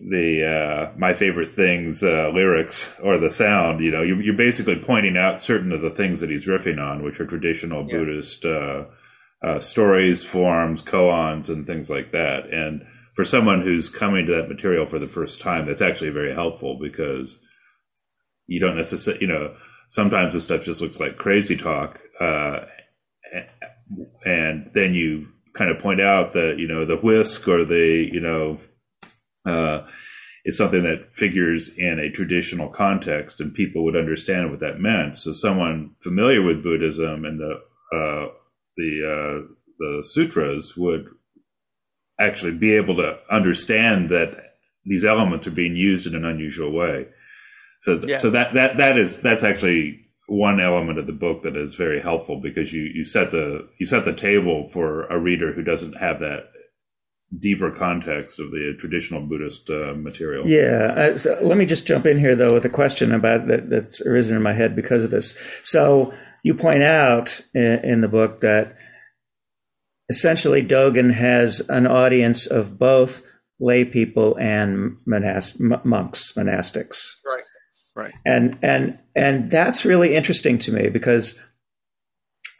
[0.07, 3.81] the uh, my favorite things uh, lyrics or the sound.
[3.83, 7.03] You know, you're, you're basically pointing out certain of the things that he's riffing on,
[7.03, 7.97] which are traditional Yeah.
[7.97, 8.85] Buddhist uh,
[9.43, 12.51] uh, stories, forms, koans, and things like that.
[12.51, 12.85] And
[13.15, 16.77] for someone who's coming to that material for the first time, that's actually very helpful
[16.81, 17.39] because
[18.47, 19.55] you don't necessarily, you know,
[19.89, 21.99] sometimes this stuff just looks like crazy talk.
[22.19, 22.61] Uh,
[24.25, 28.19] and then you kind of point out that, you know, the whisk or the, you
[28.19, 28.57] know,
[29.45, 29.87] uh,
[30.45, 35.17] is something that figures in a traditional context and people would understand what that meant.
[35.17, 37.61] So someone familiar with Buddhism and the,
[37.93, 38.31] uh,
[38.77, 41.07] the, uh, the sutras would
[42.19, 47.07] actually be able to understand that these elements are being used in an unusual way.
[47.81, 48.17] So, th- Yeah.
[48.17, 52.01] so that, that, that is, that's actually one element of the book that is very
[52.01, 55.97] helpful because you, you set the, you set the table for a reader who doesn't
[55.97, 56.51] have that
[57.37, 60.47] deeper context of the traditional Buddhist uh, material.
[60.47, 60.93] Yeah.
[60.95, 64.01] Uh, so let me just jump in here, though, with a question about that, that's
[64.01, 65.37] arisen in my head because of this.
[65.63, 66.13] So
[66.43, 68.75] you point out in, in the book that
[70.09, 73.21] essentially Dogen has an audience of both
[73.59, 77.15] lay people and monas- m- monks, monastics.
[77.25, 77.43] Right.
[77.95, 78.13] Right.
[78.25, 81.37] and and and that's really interesting to me because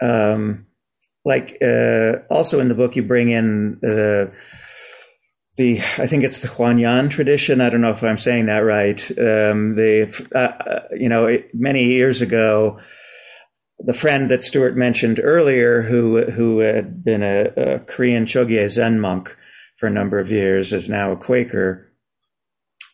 [0.02, 0.66] um
[1.24, 4.34] like uh also in the book you bring in the
[5.60, 7.60] the I think it's the Huanyan tradition.
[7.60, 9.02] I don't know if I'm saying that right.
[9.12, 12.80] Um, the uh, you know many years ago,
[13.80, 19.02] the friend that Stuart mentioned earlier, who who had been a, a Korean Chogye Zen
[19.02, 19.36] monk
[19.80, 21.92] for a number of years, is now a Quaker.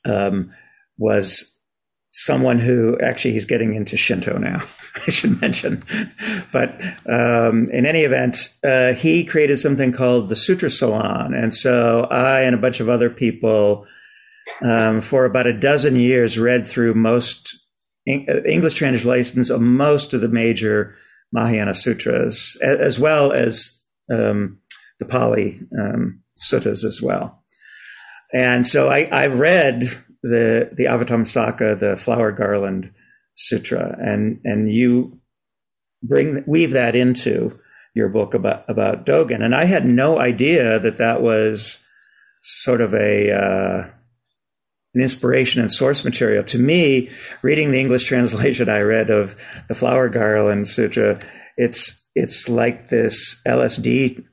[0.04, 0.50] Um,
[0.98, 1.60] was
[2.12, 4.64] someone who actually he's getting into Shinto now,
[4.96, 5.84] I should mention.
[6.52, 11.34] But um, in any event, uh, he created something called the Sutra Salon.
[11.34, 13.86] And so I and a bunch of other people
[14.62, 17.58] um, for about a dozen years, read through most
[18.06, 20.96] English translations of most of the major
[21.32, 23.82] Mahayana sutras, as well as
[24.14, 24.60] um,
[25.00, 27.44] the Pali um, suttas as well.
[28.34, 29.82] And so I, have read
[30.22, 32.92] the the Avatamsaka, the Flower Garland
[33.36, 35.20] Sutra, and and you
[36.02, 37.60] bring weave that into
[37.94, 41.84] your book about about Dogen, and I had no idea that that was
[42.42, 43.90] sort of a uh,
[44.94, 46.44] an inspiration and source material.
[46.46, 47.10] To me,
[47.42, 49.36] reading the English translation I read of
[49.68, 51.20] the Flower Garland Sutra,
[51.58, 54.26] it's it's like this LSD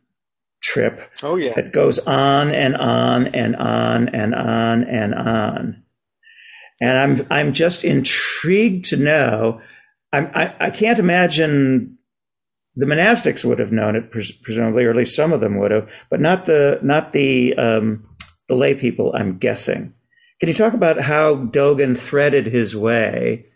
[0.63, 1.01] trip.
[1.23, 5.82] Oh yeah, that goes on and on and on and on and on.
[6.83, 9.61] And I'm I'm just intrigued to know.
[10.13, 11.97] I'm, I I can't imagine
[12.75, 15.89] the monastics would have known it presumably, or at least some of them would have,
[16.11, 18.05] but not the not the um,
[18.49, 19.15] the lay people.
[19.15, 19.95] I'm guessing.
[20.41, 23.47] Can you talk about how Dogen threaded his way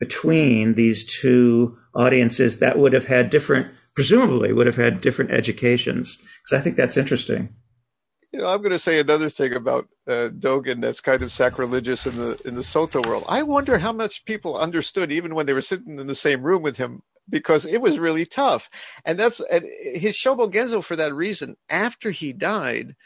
[0.00, 6.16] between these two audiences that would have had different, presumably would have had different educations?
[6.16, 7.54] Because I think that's interesting.
[8.32, 12.06] You know, I'm going to say another thing about uh, Dogen that's kind of sacrilegious
[12.06, 13.24] in the in the Soto world.
[13.28, 16.62] I wonder how much people understood, even when they were sitting in the same room
[16.62, 18.70] with him, because it was really tough.
[19.04, 21.56] And that's and his Shobo Genzo for that reason.
[21.68, 22.96] After he died,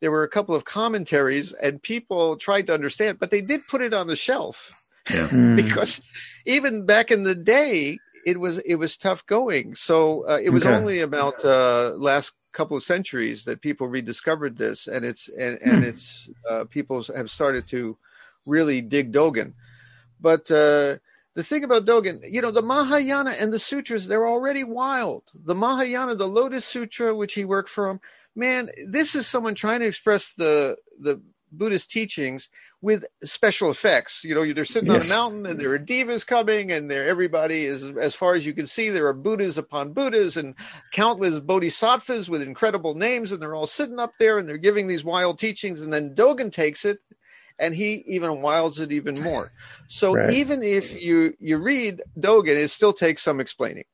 [0.00, 3.82] there were a couple of commentaries and people tried to understand, but they did put
[3.82, 4.72] it on the shelf
[5.12, 5.28] yeah.
[5.28, 5.56] Hmm.
[5.56, 6.02] because
[6.44, 9.74] even back in the day, it was it was tough going.
[9.74, 10.74] So uh, it was okay.
[10.74, 15.78] only about uh, last couple of centuries that people rediscovered this, and it's and, and
[15.82, 15.90] hmm.
[15.90, 17.96] it's uh, people have started to
[18.46, 19.52] really dig Dogen.
[20.20, 20.96] But uh,
[21.34, 25.24] the thing about Dogen, you know, the Mahayana and the sutras, they're already wild.
[25.34, 28.00] The Mahayana, the Lotus Sutra, which he worked from,
[28.34, 31.20] man, this is someone trying to express the the
[31.58, 32.48] Buddhist teachings
[32.80, 34.22] with special effects.
[34.24, 35.10] You know, they're sitting yes.
[35.10, 38.46] on a mountain and there are devas coming and there everybody is as far as
[38.46, 40.54] you can see, there are Buddhas upon Buddhas and
[40.92, 45.04] countless bodhisattvas with incredible names, and they're all sitting up there and they're giving these
[45.04, 46.98] wild teachings, and then Dogen takes it
[47.58, 49.50] and he even wilds it even more.
[49.88, 50.32] So right.
[50.34, 53.84] even if you you read Dogen, it still takes some explaining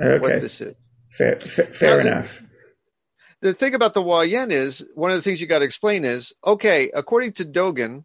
[0.00, 0.18] okay.
[0.18, 0.74] what this is.
[1.10, 2.53] Fair, fair, fair enough the
[3.52, 6.90] thing about the Huayan is one of the things you got to explain is okay,
[6.94, 8.04] according to Dogen,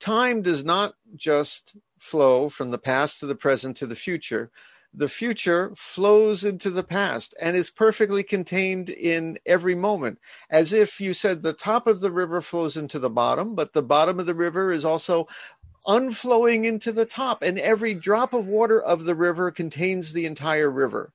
[0.00, 4.50] time does not just flow from the past to the present to the future.
[4.92, 10.18] The future flows into the past and is perfectly contained in every moment,
[10.50, 13.82] as if you said the top of the river flows into the bottom, but the
[13.82, 15.28] bottom of the river is also
[15.86, 20.70] unflowing into the top, and every drop of water of the river contains the entire
[20.70, 21.12] river.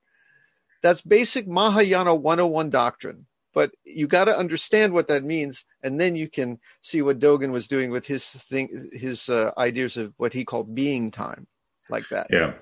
[0.82, 6.16] That's basic Mahayana 101 doctrine but you got to understand what that means and then
[6.16, 10.34] you can see what dogen was doing with his thing his uh, ideas of what
[10.34, 11.48] he called being time
[11.90, 12.54] like that yeah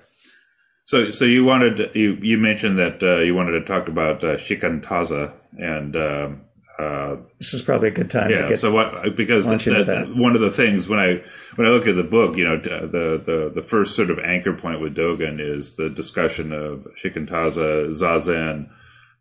[0.84, 4.36] so so you wanted you you mentioned that uh, you wanted to talk about uh,
[4.36, 6.42] shikantaza and um,
[6.78, 8.30] uh, this is probably a good time.
[8.30, 8.54] Yeah.
[8.56, 9.16] so what?
[9.16, 11.22] Because that, one of the things when I
[11.54, 14.52] when I look at the book, you know, the the the first sort of anchor
[14.52, 18.68] point with Dogen is the discussion of shikantaza, zazen,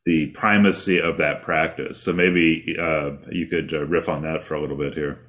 [0.05, 2.01] the primacy of that practice.
[2.01, 5.19] So maybe uh, you could uh, riff on that for a little bit here.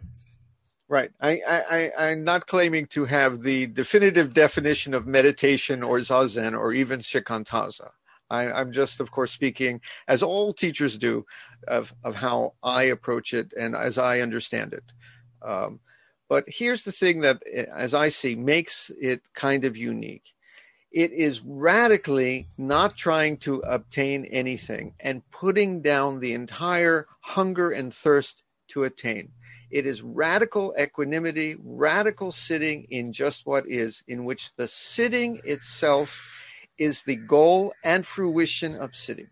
[0.89, 1.11] Right.
[1.21, 6.73] I, I, I'm not claiming to have the definitive definition of meditation or zazen or
[6.73, 7.91] even shikantaza.
[8.31, 11.25] I, am just, of course, speaking as all teachers do
[11.67, 14.85] of, of how I approach it and as I understand it.
[15.43, 15.81] Um,
[16.29, 20.35] but here's the thing that, as I see, makes it kind of unique
[20.93, 27.93] it is radically not trying to obtain anything and putting down the entire hunger and
[27.93, 29.31] thirst to attain.
[29.71, 36.45] It is radical equanimity, radical sitting in just what is, in which the sitting itself
[36.79, 39.29] is the goal and fruition of sitting.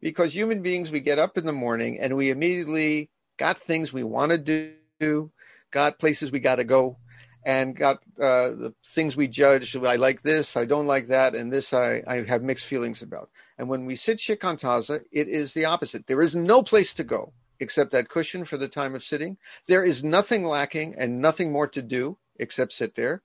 [0.00, 4.04] Because human beings, we get up in the morning and we immediately got things we
[4.04, 5.32] want to do,
[5.72, 6.98] got places we got to go,
[7.46, 9.76] and got uh, the things we judge.
[9.76, 13.30] I like this, I don't like that, and this I, I have mixed feelings about.
[13.56, 16.08] And when we sit shikantaza, it is the opposite.
[16.08, 19.38] There is no place to go except that cushion for the time of sitting.
[19.68, 23.22] There is nothing lacking and nothing more to do except sit there.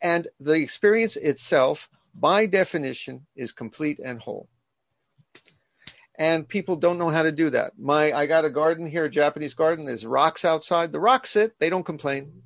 [0.00, 4.48] And the experience itself, by definition, is complete and whole.
[6.18, 7.74] And people don't know how to do that.
[7.78, 9.84] My, I got a garden here, a Japanese garden.
[9.84, 10.90] There's rocks outside.
[10.90, 11.60] The rocks sit.
[11.60, 12.44] They don't complain.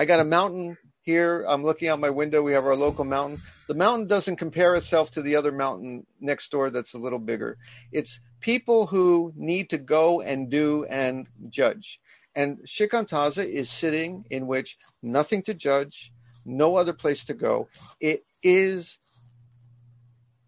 [0.00, 1.44] I got a mountain here.
[1.46, 2.40] I'm looking out my window.
[2.40, 3.38] We have our local mountain.
[3.68, 7.58] The mountain doesn't compare itself to the other mountain next door that's a little bigger.
[7.92, 12.00] It's people who need to go and do and judge.
[12.34, 16.14] And Shikantaza is sitting in which nothing to judge,
[16.46, 17.68] no other place to go.
[18.00, 18.96] It is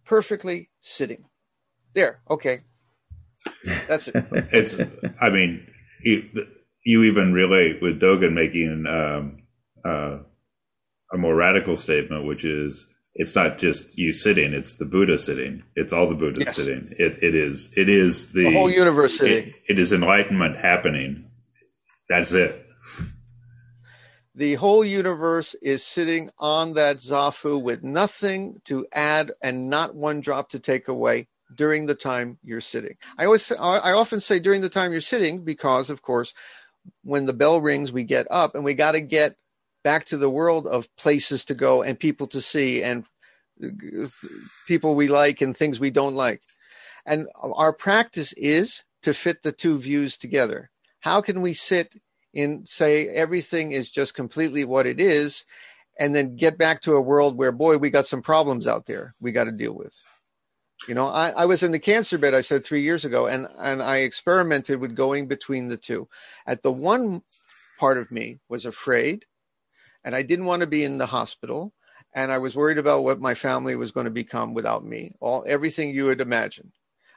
[0.06, 1.26] perfectly sitting.
[1.92, 2.60] There, okay.
[3.86, 4.14] That's it.
[4.32, 4.78] it's,
[5.20, 5.66] I mean,
[6.00, 6.30] you,
[6.84, 9.41] you even relate with Dogen making um,
[9.84, 10.18] uh,
[11.12, 15.62] a more radical statement, which is it's not just you sitting; it's the Buddha sitting.
[15.76, 16.56] It's all the Buddhas yes.
[16.56, 16.88] sitting.
[16.98, 19.48] It, it is it is the, the whole universe sitting.
[19.48, 21.30] It, it is enlightenment happening.
[22.08, 22.66] That's it.
[24.34, 30.20] The whole universe is sitting on that zafu with nothing to add and not one
[30.20, 32.96] drop to take away during the time you're sitting.
[33.18, 36.32] I always I often say during the time you're sitting because of course
[37.04, 39.36] when the bell rings we get up and we got to get
[39.82, 43.04] back to the world of places to go and people to see and
[44.66, 46.42] people we like and things we don't like.
[47.04, 50.70] And our practice is to fit the two views together.
[51.00, 51.94] How can we sit
[52.32, 55.44] in, say, everything is just completely what it is,
[55.98, 59.14] and then get back to a world where, boy, we got some problems out there
[59.20, 59.94] we got to deal with?
[60.88, 63.46] You know, I, I was in the cancer bed, I said three years ago, and,
[63.58, 66.08] and I experimented with going between the two.
[66.46, 67.22] At the one
[67.78, 69.26] part of me was afraid
[70.04, 71.72] and I didn't want to be in the hospital,
[72.14, 75.14] and I was worried about what my family was going to become without me.
[75.20, 76.72] All everything you would imagine.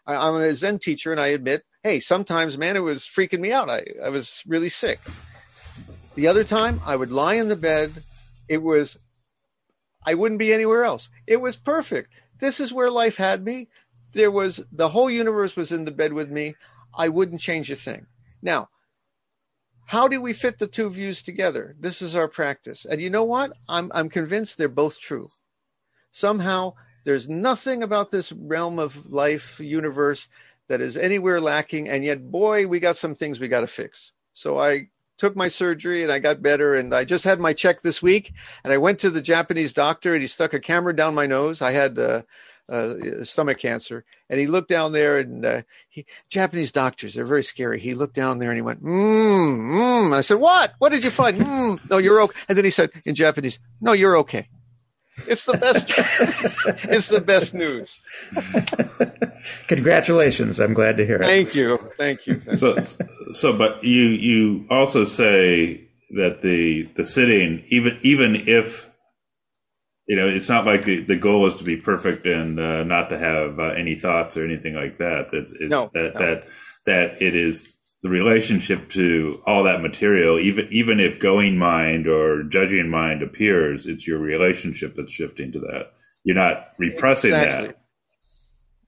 [0.07, 3.51] I, am a Zen teacher, and I admit, hey, sometimes, man, it was freaking me
[3.51, 3.69] out.
[3.69, 4.99] I, I was really sick.
[6.15, 8.03] The other time, I would lie in the bed.
[8.47, 8.97] It was,
[10.05, 11.09] I wouldn't be anywhere else.
[11.27, 12.11] It was perfect.
[12.39, 13.69] This is where life had me.
[14.13, 16.55] There was the whole universe was in the bed with me.
[16.97, 18.05] I wouldn't change a thing.
[18.41, 18.69] Now,
[19.85, 21.75] how do we fit the two views together?
[21.79, 22.85] This is our practice.
[22.85, 23.53] And you know what?
[23.69, 25.29] I'm, I'm convinced they're both true.
[26.11, 26.73] Somehow,
[27.03, 30.27] there's nothing about this realm of life, universe,
[30.67, 31.87] that is anywhere lacking.
[31.87, 34.11] And yet, boy, we got some things we got to fix.
[34.33, 36.73] So I took my surgery and I got better.
[36.73, 38.33] And I just had my check this week.
[38.63, 41.61] And I went to the Japanese doctor and he stuck a camera down my nose.
[41.61, 42.23] I had uh,
[42.69, 44.05] uh, stomach cancer.
[44.29, 47.79] And he looked down there and uh, he, Japanese doctors, they're very scary.
[47.79, 50.13] He looked down there and he went, mm, mm.
[50.15, 50.73] I said, what?
[50.79, 51.37] What did you find?
[51.37, 52.39] Mm, no, you're okay.
[52.49, 54.47] And then he said in Japanese, no, you're okay.
[55.27, 55.91] It's the best.
[56.89, 58.03] it's the best news.
[59.67, 60.59] Congratulations!
[60.59, 61.25] I'm glad to hear it.
[61.25, 62.41] Thank you, thank you.
[62.41, 62.79] Thank so,
[63.31, 68.89] so, but you you also say that the the sitting, even even if
[70.07, 73.09] you know, it's not like the, the goal is to be perfect and uh, not
[73.09, 75.33] to have uh, any thoughts or anything like that.
[75.33, 76.19] It, no, that no.
[76.19, 76.47] that
[76.85, 80.37] that it is the relationship to all that material.
[80.39, 85.59] Even even if going mind or judging mind appears, it's your relationship that's shifting to
[85.59, 85.93] that.
[86.23, 87.67] You're not repressing exactly.
[87.67, 87.77] that.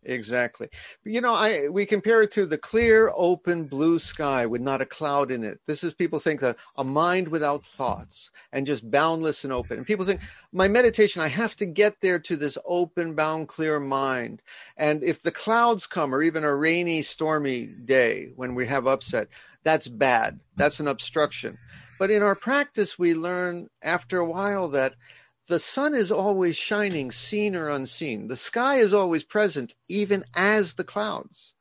[0.08, 0.70] Exactly.
[1.04, 4.86] You know, I we compare it to the clear, open blue sky with not a
[4.86, 5.60] cloud in it.
[5.66, 9.78] This is people think that a mind without thoughts and just boundless and open.
[9.78, 10.22] And people think
[10.54, 14.42] my meditation, I have to get there to this open, bound, clear mind.
[14.78, 19.28] And if the clouds come, or even a rainy, stormy day when we have upset,
[19.66, 20.40] that's bad.
[20.56, 21.58] That's an obstruction.
[22.00, 24.94] But in our practice, we learn after a while that
[25.48, 28.28] the sun is always shining, seen or unseen.
[28.28, 31.54] The sky is always present, even as the clouds.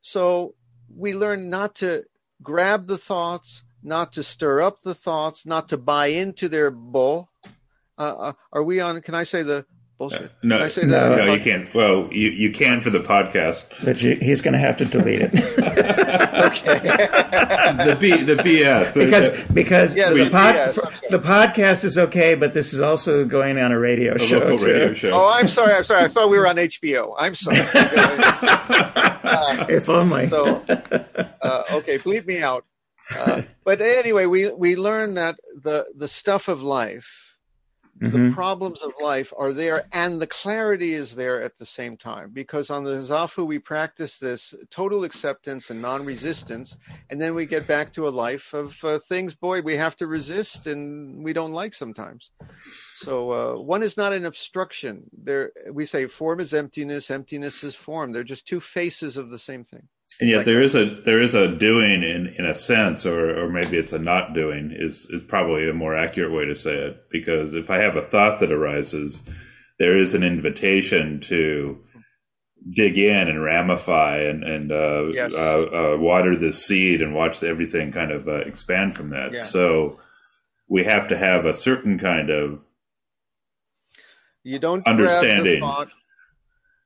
[0.00, 0.54] So
[0.94, 2.04] we learn not to
[2.42, 7.30] grab the thoughts, not to stir up the thoughts, not to buy into their bull.
[7.96, 9.00] Uh, uh are we on?
[9.00, 9.66] Can I say the
[10.00, 10.22] bullshit.
[10.22, 11.16] Uh, no, Can I say that?
[11.16, 11.72] No, you can't.
[11.74, 13.66] Well, you, you can for the podcast.
[13.84, 15.34] But you, he's going to have to delete it.
[15.34, 16.96] okay.
[17.84, 18.94] the B, the BS.
[19.04, 23.58] because because yes, the, pod, BS, the podcast is okay, but this is also going
[23.58, 24.38] on a radio a show.
[24.38, 25.10] Local radio show.
[25.10, 25.74] Oh, I'm sorry.
[25.74, 26.04] I'm sorry.
[26.04, 27.14] I thought we were on HBO.
[27.18, 27.58] I'm sorry.
[27.60, 30.30] uh, if only.
[30.30, 30.64] So,
[31.42, 32.64] uh, okay, bleep me out.
[33.14, 37.29] Uh, but anyway, we we learn that the the stuff of life
[38.00, 38.28] mm-hmm.
[38.28, 42.30] the problems of life are there and the clarity is there at the same time.
[42.32, 46.76] Because on the zafu we practice this total acceptance and non-resistance
[47.10, 50.06] and then we get back to a life of uh, things boy we have to
[50.06, 52.30] resist and we don't like sometimes.
[52.96, 55.04] So uh, one is not an obstruction.
[55.12, 58.12] There we say form is emptiness emptiness is form.
[58.12, 59.88] They're just two faces of the same thing
[60.20, 63.44] and yet like, there is a there is a doing in in a sense, or
[63.44, 66.74] or maybe it's a not doing is is probably a more accurate way to say
[66.74, 67.08] it.
[67.10, 69.22] Because if I have a thought that arises,
[69.78, 71.78] there is an invitation to
[72.70, 75.32] dig in and ramify and and uh, yes.
[75.32, 79.32] uh, uh, water the seed and watch everything kind of uh, expand from that.
[79.32, 79.44] Yeah.
[79.44, 80.00] So
[80.68, 82.60] we have to have a certain kind of
[84.42, 85.62] you don't understanding.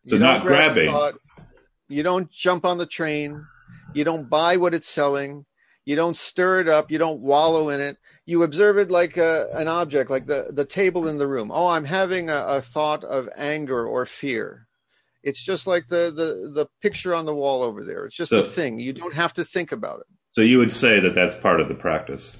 [0.05, 0.95] so not grabbing
[1.95, 3.47] you don't jump on the train.
[3.93, 5.47] You don't buy what it's selling.
[5.85, 6.91] You don't stir it up.
[6.91, 7.97] You don't wallow in it.
[8.27, 11.51] You observe it like a, an object, like the, the table in the room.
[11.53, 14.67] Oh, I'm having a, a thought of anger or fear.
[15.23, 18.07] It's just like the, the, the picture on the wall over there.
[18.07, 18.79] It's just So- a thing.
[18.79, 20.07] You don't have to think about it.
[20.33, 22.37] So you would say that that's part of the practice.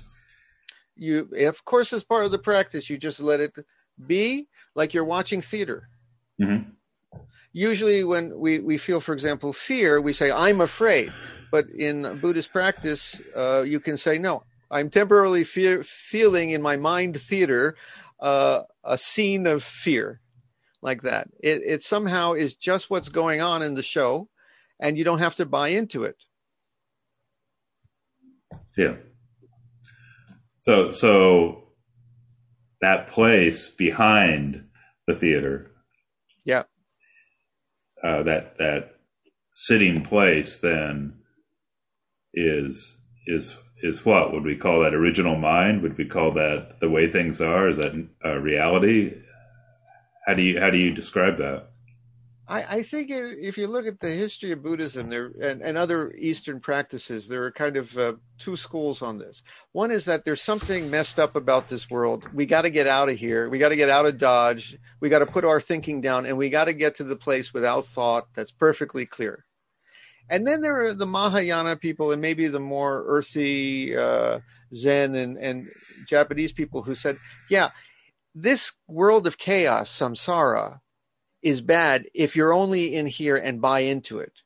[0.97, 3.55] You, of course, as part of the practice, you just let it
[4.07, 5.89] be like you're watching theater.
[6.41, 6.73] Mhm.
[7.55, 11.13] Usually, when we, we feel, for example, fear, we say, I'm afraid.
[11.53, 16.77] But in Buddhist practice, uh, you can say, No, I'm temporarily fear, feeling in my
[16.77, 17.77] mind theater
[18.19, 20.21] uh, a scene of fear
[20.83, 21.29] like that.
[21.41, 24.29] It, it somehow is just what's going on in the show,
[24.81, 26.17] and you don't have to buy into it.
[28.77, 28.97] Yeah.
[30.59, 31.69] So so
[32.81, 34.65] that place behind
[35.07, 35.71] the theater.
[38.05, 38.97] Uh, that that
[39.53, 41.15] sitting place, then
[42.35, 45.83] is is is what would we call that original mind?
[45.83, 47.69] Would we call that the way things are?
[47.69, 47.95] Is that
[48.25, 49.15] uh, reality?
[50.27, 51.71] How do you how do you describe that?
[52.47, 56.13] I, I think if you look at the history of Buddhism there and, and other
[56.19, 59.43] Eastern practices, there are kind of uh, two schools on this.
[59.73, 62.29] One is that there's something messed up about this world.
[62.35, 63.49] We got to get out of here.
[63.49, 64.77] We got to get out of Dodge.
[65.01, 67.55] We got to put our thinking down and we got to get to the place
[67.55, 69.47] without thought that's perfectly clear.
[70.29, 74.41] And then there are the Mahayana people and maybe the more earthy uh,
[74.75, 75.67] Zen and, and
[76.07, 77.17] Japanese people who said,
[77.49, 77.71] yeah,
[78.35, 80.81] this world of chaos, samsara,
[81.45, 84.43] is bad if you're only in here and buy into it.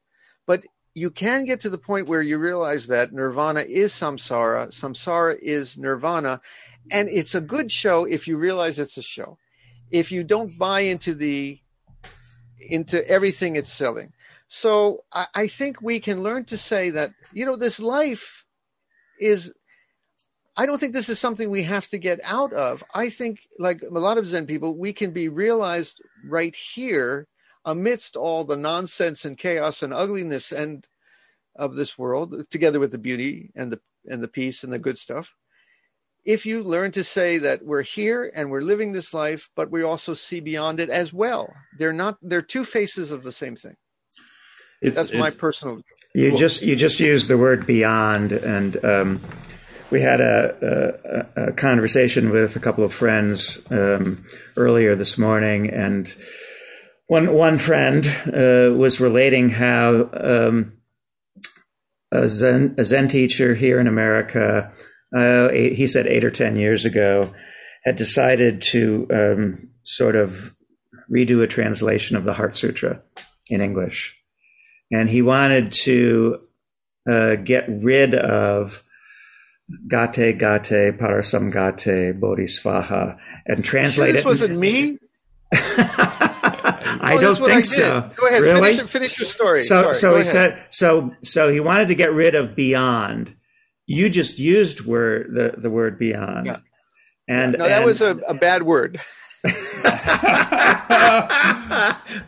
[0.46, 0.64] But
[0.94, 5.78] you can get to the point where you realize that nirvana is samsara, samsara is
[5.78, 6.40] nirvana,
[6.90, 9.38] and it's a good show if you realize it's a show.
[9.92, 11.60] If you don't buy into the
[12.60, 14.12] into everything it's selling.
[14.48, 18.44] So I, I think we can learn to say that, you know, this life
[19.20, 19.54] is
[20.59, 22.82] I don't think this is something we have to get out of.
[22.93, 27.28] I think, like a lot of Zen people, we can be realized right here
[27.64, 30.85] amidst all the nonsense and chaos and ugliness and
[31.55, 34.98] of this world, together with the beauty and the and the peace and the good
[34.98, 35.32] stuff.
[36.24, 39.85] If you learn to say that we're here and we're living this life, but we
[39.85, 41.55] also see beyond it as well.
[41.78, 43.76] They're not they're two faces of the same thing.
[44.82, 45.82] It's, That's my personal
[46.14, 49.20] You Well- just you just used the word beyond, and um,
[49.90, 55.70] we had a, a, a conversation with a couple of friends um, earlier this morning,
[55.70, 56.15] and
[57.06, 60.74] one one friend uh, was relating how um,
[62.12, 64.73] a Zen a Zen teacher here in America,
[65.16, 67.35] uh, eight, he said eight or ten years ago,
[67.85, 70.55] had decided to um, sort of
[71.10, 73.02] redo a translation of the Heart Sutra
[73.48, 74.15] in English.
[74.90, 76.40] And he wanted to
[77.10, 78.82] uh, get rid of
[79.89, 84.27] gate gate parasam gate bodhisvaha and Sure, translate this it.
[84.27, 84.99] wasn't me.
[85.53, 87.66] I Oh, don't think did.
[87.66, 88.11] so.
[88.16, 88.73] Go ahead, really?
[88.74, 89.61] finish, finish your story.
[89.62, 90.27] So, Sorry, so he ahead.
[90.27, 93.35] said, so, so he wanted to get rid of beyond.
[93.86, 96.59] You just used word the, the word beyond, Yeah.
[97.28, 99.01] and No, that and- was a, a bad word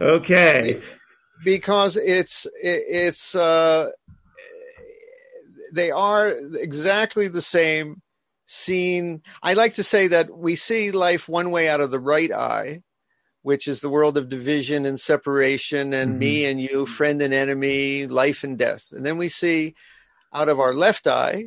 [0.01, 0.81] okay.
[1.45, 3.91] because it's it, it's uh,
[5.73, 8.03] they are exactly the same
[8.47, 9.23] seen.
[9.43, 12.83] I like to say that we see life one way out of the right eye,
[13.43, 18.07] which is the world of division and separation and me and you, friend and enemy,
[18.07, 19.75] life and death, and then we see
[20.33, 21.47] out of our left eye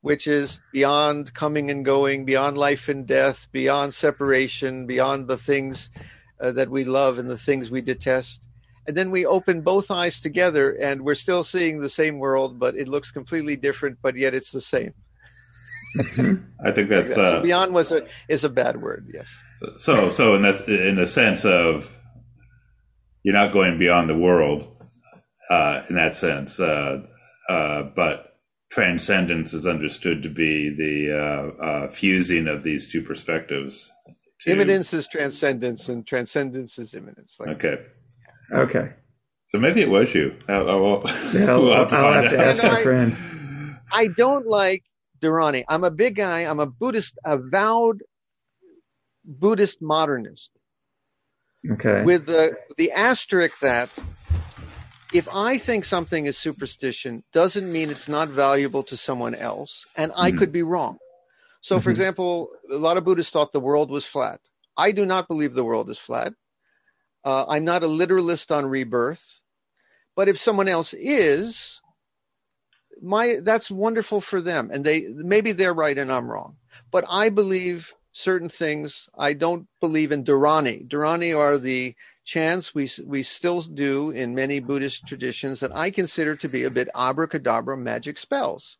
[0.00, 5.90] which is beyond coming and going, beyond life and death, beyond separation, beyond the things
[6.40, 8.46] uh, that we love and the things we detest.
[8.88, 12.74] And then we open both eyes together and we're still seeing the same world, but
[12.74, 14.94] it looks completely different, but yet it's the same.
[16.64, 19.30] I think that's so uh, beyond was a is a bad word, yes.
[19.78, 21.90] so so in that in the sense of
[23.22, 24.68] you're not going beyond the world
[25.50, 27.02] uh, in that sense, uh,
[27.48, 28.36] uh, but
[28.70, 33.90] transcendence is understood to be the uh, uh, fusing of these two perspectives.
[34.40, 37.36] to- Immanence is transcendence and transcendence is immanence.
[37.40, 37.78] Like Okay,
[38.52, 38.92] Okay.
[39.48, 40.36] so maybe it was you.
[40.48, 41.02] I'll, I'll,
[41.34, 43.16] Yeah, I'll, we'll I'll have to ask No, our I- friend.
[43.92, 44.84] I don't like
[45.20, 45.64] dharani.
[45.68, 46.40] I'm a big guy.
[46.40, 48.02] I'm a Buddhist, avowed
[49.24, 50.50] Buddhist modernist.
[51.70, 52.04] Okay.
[52.04, 53.90] with the the asterisk that
[55.12, 60.12] if I think something is superstition, doesn't mean it's not valuable to someone else, and
[60.16, 60.38] I Mhm.
[60.38, 60.98] could be wrong.
[61.62, 61.92] So, for Mhm.
[61.94, 64.40] example, a lot of Buddhists thought the world was flat.
[64.76, 66.34] I do not believe the world is flat.
[67.28, 69.40] Uh, I'm not a literalist on rebirth,
[70.16, 71.82] but if someone else is,
[73.02, 74.70] my that's wonderful for them.
[74.72, 76.56] And they maybe they're right and i'm wrong
[76.90, 79.10] but i believe certain things.
[79.16, 81.94] I don't believe in dharani dharani are the
[82.24, 86.70] chants we we still do in many buddhist traditions that i consider to be a
[86.70, 88.78] bit abracadabra magic spells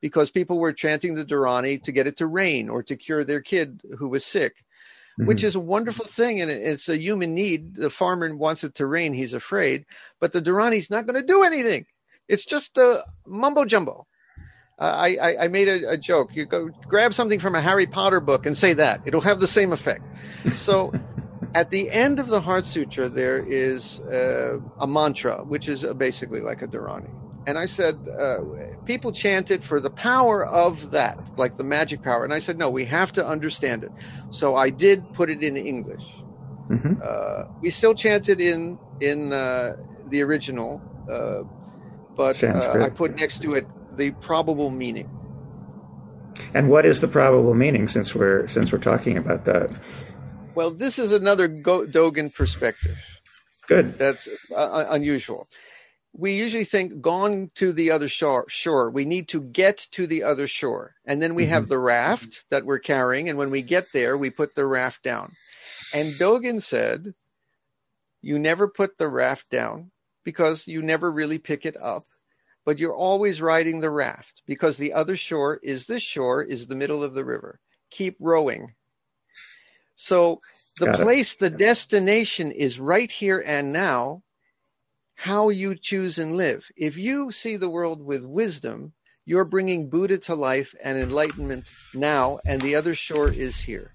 [0.00, 3.40] because people were chanting the dharani to get it to rain or to cure their
[3.40, 4.64] kid who was sick
[5.18, 5.26] mm-hmm.
[5.26, 8.86] which is a wonderful thing and it's a human need the farmer wants it to
[8.86, 9.84] rain he's afraid
[10.20, 11.86] but the dharani's not going to do anything
[12.28, 14.06] it's just a mumbo jumbo.
[14.78, 16.34] Uh, I, I, I, made a, a, joke.
[16.34, 19.02] You go grab something from a Harry Potter book and say that.
[19.04, 20.02] It'll have the same effect.
[20.54, 20.92] So
[21.54, 26.40] at the end of the Heart Sutra, there is uh, a mantra, which is basically
[26.40, 27.10] like a Dharani.
[27.46, 28.38] And I said, uh,
[28.84, 32.24] people chant it for the power of that, like the magic power.
[32.24, 33.90] And I said, no, we have to understand it.
[34.30, 36.04] So I did put it in English.
[36.70, 36.94] Mm-hmm.
[37.02, 41.42] Uh, we still chant it in in uh, the original, uh,
[42.16, 43.66] but uh, I put next to it
[43.96, 45.10] the probable meaning.
[46.54, 49.72] And what is the probable meaning since we're since we're talking about that?
[50.54, 52.96] Well, this is another Go- Dogen perspective.
[53.66, 53.96] Good.
[53.96, 55.48] That's uh, unusual.
[56.14, 58.90] We usually think gone to the other shore, shore.
[58.90, 60.94] We need to get to the other shore.
[61.06, 61.52] And then we mm-hmm.
[61.52, 63.28] have the raft that we're carrying.
[63.28, 65.32] And when we get there, we put the raft down.
[65.94, 67.14] And Dogen said,
[68.20, 69.90] You never put the raft down
[70.24, 72.04] because you never really pick it up,
[72.64, 76.76] but you're always riding the raft because the other shore is this shore is the
[76.76, 77.58] middle of the river.
[77.90, 78.74] Keep rowing.
[79.96, 80.40] So
[80.78, 81.40] the Got place, it.
[81.40, 84.22] the destination is right here and now.
[85.14, 86.68] How you choose and live.
[86.76, 88.92] If you see the world with wisdom,
[89.24, 93.92] you're bringing Buddha to life and enlightenment now, and the other shore is here.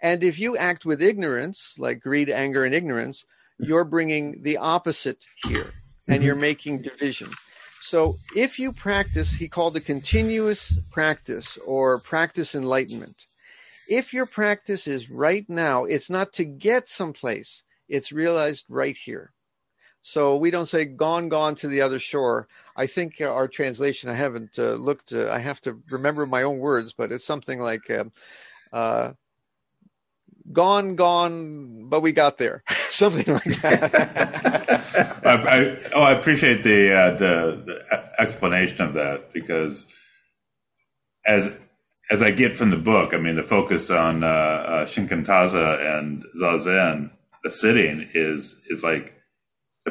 [0.00, 3.24] And if you act with ignorance, like greed, anger, and ignorance,
[3.58, 5.72] you're bringing the opposite here
[6.06, 6.40] and you're mm-hmm.
[6.40, 7.30] making division.
[7.80, 13.26] So if you practice, he called it continuous practice or practice enlightenment.
[13.88, 19.33] If your practice is right now, it's not to get someplace, it's realized right here.
[20.06, 22.46] So we don't say gone, gone to the other shore.
[22.76, 26.58] I think our translation, I haven't uh, looked, uh, I have to remember my own
[26.58, 28.04] words, but it's something like uh,
[28.70, 29.12] uh
[30.52, 32.62] gone, gone, but we got there.
[32.90, 35.20] Something like that.
[35.24, 39.86] I, I, oh, I appreciate the, uh, the, the explanation of that because
[41.26, 41.50] as
[42.10, 46.22] as I get from the book, I mean, the focus on uh, uh, Shikantaza and
[46.38, 47.10] Zazen,
[47.42, 49.14] the sitting is is like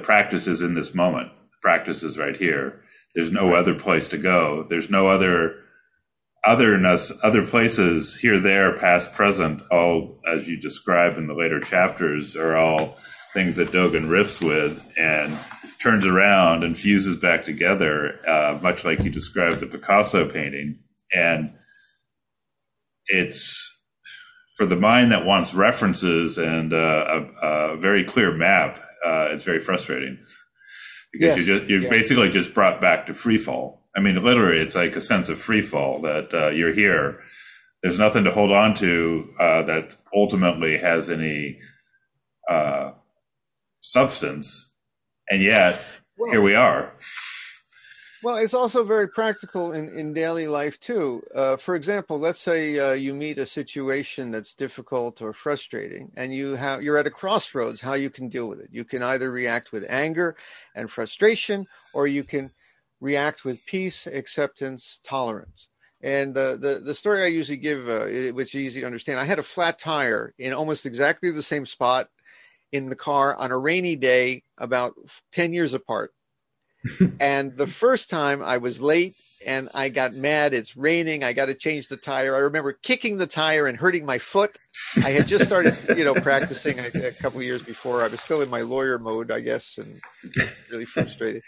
[0.03, 1.31] practice is in this moment.
[1.51, 2.81] The practice is right here.
[3.15, 4.65] There's no other place to go.
[4.69, 5.55] There's no other
[6.43, 12.35] otherness, other places here, there, past, present, all as you describe in the later chapters,
[12.35, 12.97] are all
[13.33, 15.37] things that Dogen riffs with and
[15.81, 20.79] turns around and fuses back together, uh, much like you described the Picasso painting.
[21.13, 21.53] And
[23.07, 23.71] it's
[24.55, 28.79] for the mind that wants references and uh, a, a, very clear map.
[29.05, 30.17] Uh, it's very frustrating
[31.11, 31.37] because yes.
[31.37, 31.89] you just, you're yes.
[31.89, 35.39] basically just brought back to free fall I mean, literally, it's like a sense of
[35.39, 37.19] free fall that uh, you're here.
[37.83, 41.59] There's nothing to hold on to uh, that ultimately has any
[42.49, 42.91] uh,
[43.81, 44.73] substance,
[45.29, 45.79] and yet
[46.17, 46.93] well, here we are.
[48.23, 51.21] Well, it's also very practical in, in daily life too.
[51.35, 56.33] Uh, for example, let's say uh, you meet a situation that's difficult or frustrating, and
[56.33, 57.81] you have you're at a crossroads.
[57.81, 58.69] How you can deal with it?
[58.71, 60.37] You can either react with anger
[60.73, 62.49] and frustration, or you can
[63.01, 65.67] react with peace, acceptance, tolerance.
[66.01, 69.25] And the, the, the story I usually give, uh, which is easy to understand, I
[69.25, 72.07] had a flat tire in almost exactly the same spot
[72.71, 74.95] in the car on a rainy day about
[75.33, 76.13] 10 years apart.
[77.19, 79.15] and the first time I was late
[79.45, 80.53] and I got mad.
[80.53, 81.23] It's raining.
[81.23, 82.35] I got to change the tire.
[82.35, 84.55] I remember kicking the tire and hurting my foot.
[84.97, 88.03] I had just started, you know, practicing a, a couple of years before.
[88.03, 89.99] I was still in my lawyer mode, I guess, and
[90.71, 91.43] really frustrated.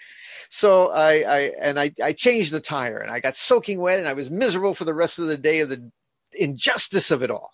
[0.50, 4.08] So I, I and I, I changed the tire and I got soaking wet and
[4.08, 5.92] I was miserable for the rest of the day of the
[6.34, 7.52] injustice of it all.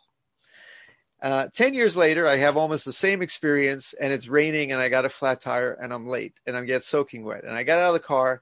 [1.22, 4.89] Uh, 10 years later, I have almost the same experience and it's raining and I
[4.89, 7.43] got a flat tire and I'm late and I'm get soaking wet.
[7.43, 8.41] And I got out of the car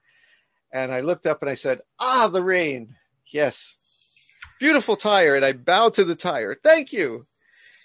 [0.71, 2.95] and I looked up and I said, Ah, the rain.
[3.31, 3.75] Yes.
[4.59, 5.35] Beautiful tire.
[5.35, 6.55] And I bowed to the tire.
[6.63, 7.23] Thank you.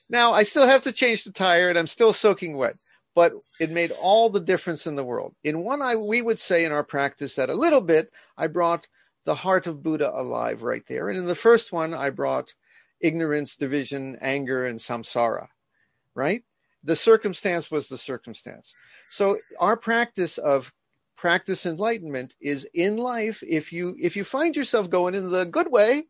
[0.08, 2.76] Now I still have to change the tire and I'm still soaking wet,
[3.16, 5.34] but it made all the difference in the world.
[5.42, 8.86] In one, I, we would say in our practice that a little bit, I brought
[9.24, 11.08] the heart of Buddha alive right there.
[11.08, 12.54] And in the first one, I brought
[13.04, 15.48] ignorance, division, anger, and samsara,
[16.14, 16.42] right?
[16.82, 18.74] The circumstance was the circumstance.
[19.10, 20.72] So our practice of
[21.16, 23.42] practice enlightenment is in life.
[23.46, 26.04] If you if you find yourself going in the good way,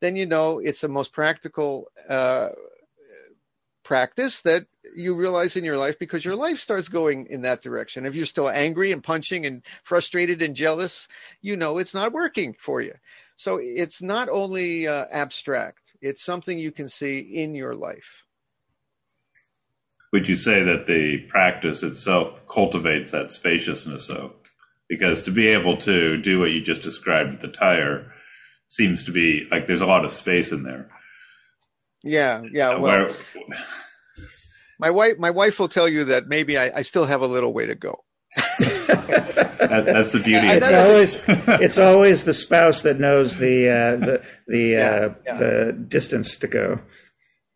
[0.00, 2.48] then you know it's the most practical uh,
[3.84, 8.06] practice that you realize in your life because your life starts going in that direction.
[8.06, 11.08] If you're still angry and punching and frustrated and jealous,
[11.40, 12.94] you know it's not working for you.
[13.36, 18.24] So it's not only uh, abstract, it's something you can see in your life.
[20.12, 24.32] Would you say that the practice itself cultivates that spaciousness, though?
[24.88, 28.12] Because to be able to do what you just described with the tire
[28.68, 30.88] seems to be like there's a lot of space in there.
[32.02, 32.76] Yeah, yeah.
[32.76, 33.14] Well, Where,
[34.78, 37.52] my wife, my wife will tell you that maybe I, I still have a little
[37.52, 38.04] way to go.
[38.36, 40.46] That, that's the beauty.
[40.48, 41.22] It's always
[41.60, 45.36] it's always the spouse that knows the uh, the the yeah, uh, yeah.
[45.36, 46.80] the distance to go.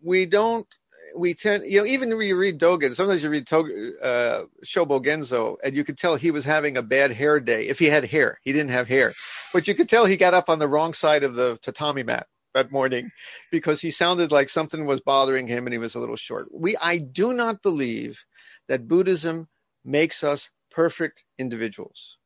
[0.02, 0.66] We don't.
[1.14, 3.68] We tend, you know, even when you read Dogen, sometimes you read Tog-
[4.02, 7.68] uh, Shobo Genzo, and you could tell he was having a bad hair day.
[7.68, 9.12] If he had hair, he didn't have hair,
[9.52, 12.28] but you could tell he got up on the wrong side of the tatami mat
[12.54, 13.10] that morning
[13.50, 16.48] because he sounded like something was bothering him and he was a little short.
[16.50, 18.24] We I do not believe
[18.68, 19.48] that Buddhism
[19.84, 22.16] makes us perfect individuals.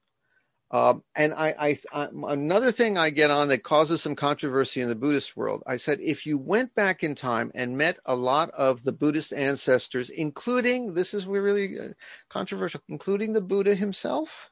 [0.72, 4.88] Um, and I, I, I, another thing I get on that causes some controversy in
[4.88, 5.62] the Buddhist world.
[5.64, 9.32] I said if you went back in time and met a lot of the Buddhist
[9.32, 11.88] ancestors, including this is really uh,
[12.28, 14.50] controversial, including the Buddha himself,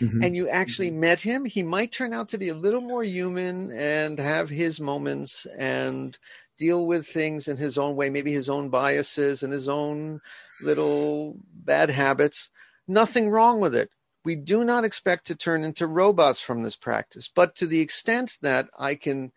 [0.00, 0.22] mm-hmm.
[0.22, 1.00] and you actually mm-hmm.
[1.00, 4.80] met him, he might turn out to be a little more human and have his
[4.80, 6.16] moments and
[6.58, 10.20] deal with things in his own way, maybe his own biases and his own
[10.62, 12.48] little bad habits.
[12.86, 13.90] Nothing wrong with it.
[14.24, 18.38] We do not expect to turn into robots from this practice, but to the extent
[18.40, 19.32] that I can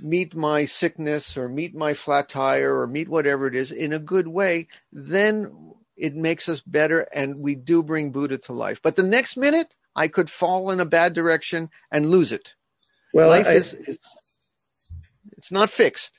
[0.00, 3.98] meet my sickness or meet my flat tire or meet whatever it is in a
[3.98, 8.80] good way, then it makes us better and we do bring Buddha to life.
[8.82, 12.54] But the next minute, I could fall in a bad direction and lose it.
[13.12, 13.98] Well, life I, is it's,
[15.36, 16.18] it's, not fixed.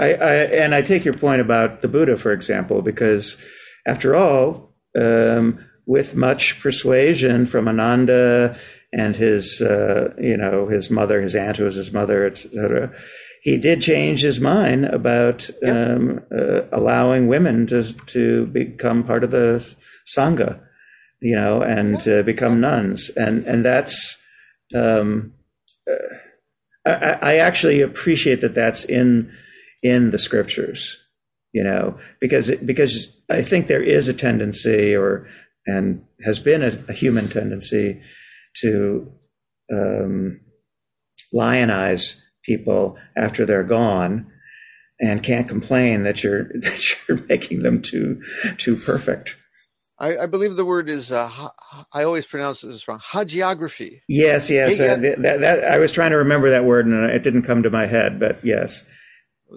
[0.00, 3.40] I, I, and I take your point about the Buddha, for example, because
[3.86, 8.56] after all, um, with much persuasion from Ananda
[8.92, 12.94] and his, uh, you know, his mother, his aunt who was his mother, etc
[13.44, 15.76] he did change his mind about yep.
[15.76, 19.60] um, uh, allowing women to to become part of the
[20.06, 20.58] sangha,
[21.20, 24.20] you know, and uh, become nuns, and and that's.
[24.74, 25.34] Um,
[25.88, 26.16] uh,
[26.86, 29.30] I, I, actually appreciate that that's in
[29.82, 30.98] in the scriptures,
[31.54, 35.28] you know, because it, because I think there is a tendency, or
[35.66, 38.02] and has been a, a human tendency,
[38.56, 39.10] to
[39.72, 40.40] um,
[41.32, 44.30] lionize people after they're gone
[45.00, 48.20] and can't complain that you're that you're making them too
[48.58, 49.36] too perfect.
[49.96, 51.30] I, I believe the word is uh,
[51.92, 52.98] I always pronounce this wrong.
[52.98, 54.00] Hagiography.
[54.08, 54.80] Yes, yes.
[54.80, 57.70] Uh, that, that, I was trying to remember that word and it didn't come to
[57.70, 58.84] my head, but yes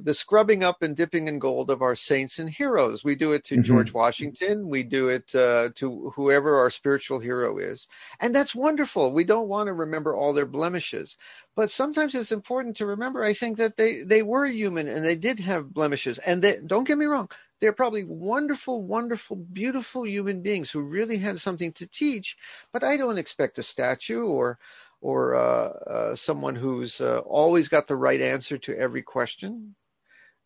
[0.03, 3.03] the scrubbing up and dipping in gold of our saints and heroes.
[3.03, 3.63] We do it to mm-hmm.
[3.63, 4.69] George Washington.
[4.69, 7.87] We do it uh, to whoever our spiritual hero is.
[8.19, 9.13] And that's wonderful.
[9.13, 11.17] We don't want to remember all their blemishes.
[11.55, 15.15] But sometimes it's important to remember, I think, that they, they were human and they
[15.15, 16.19] did have blemishes.
[16.19, 17.29] And they, don't get me wrong,
[17.59, 22.37] they're probably wonderful, wonderful, beautiful human beings who really had something to teach.
[22.71, 24.59] But I don't expect a statue or
[25.01, 29.75] or uh, uh, someone who's uh, always got the right answer to every question.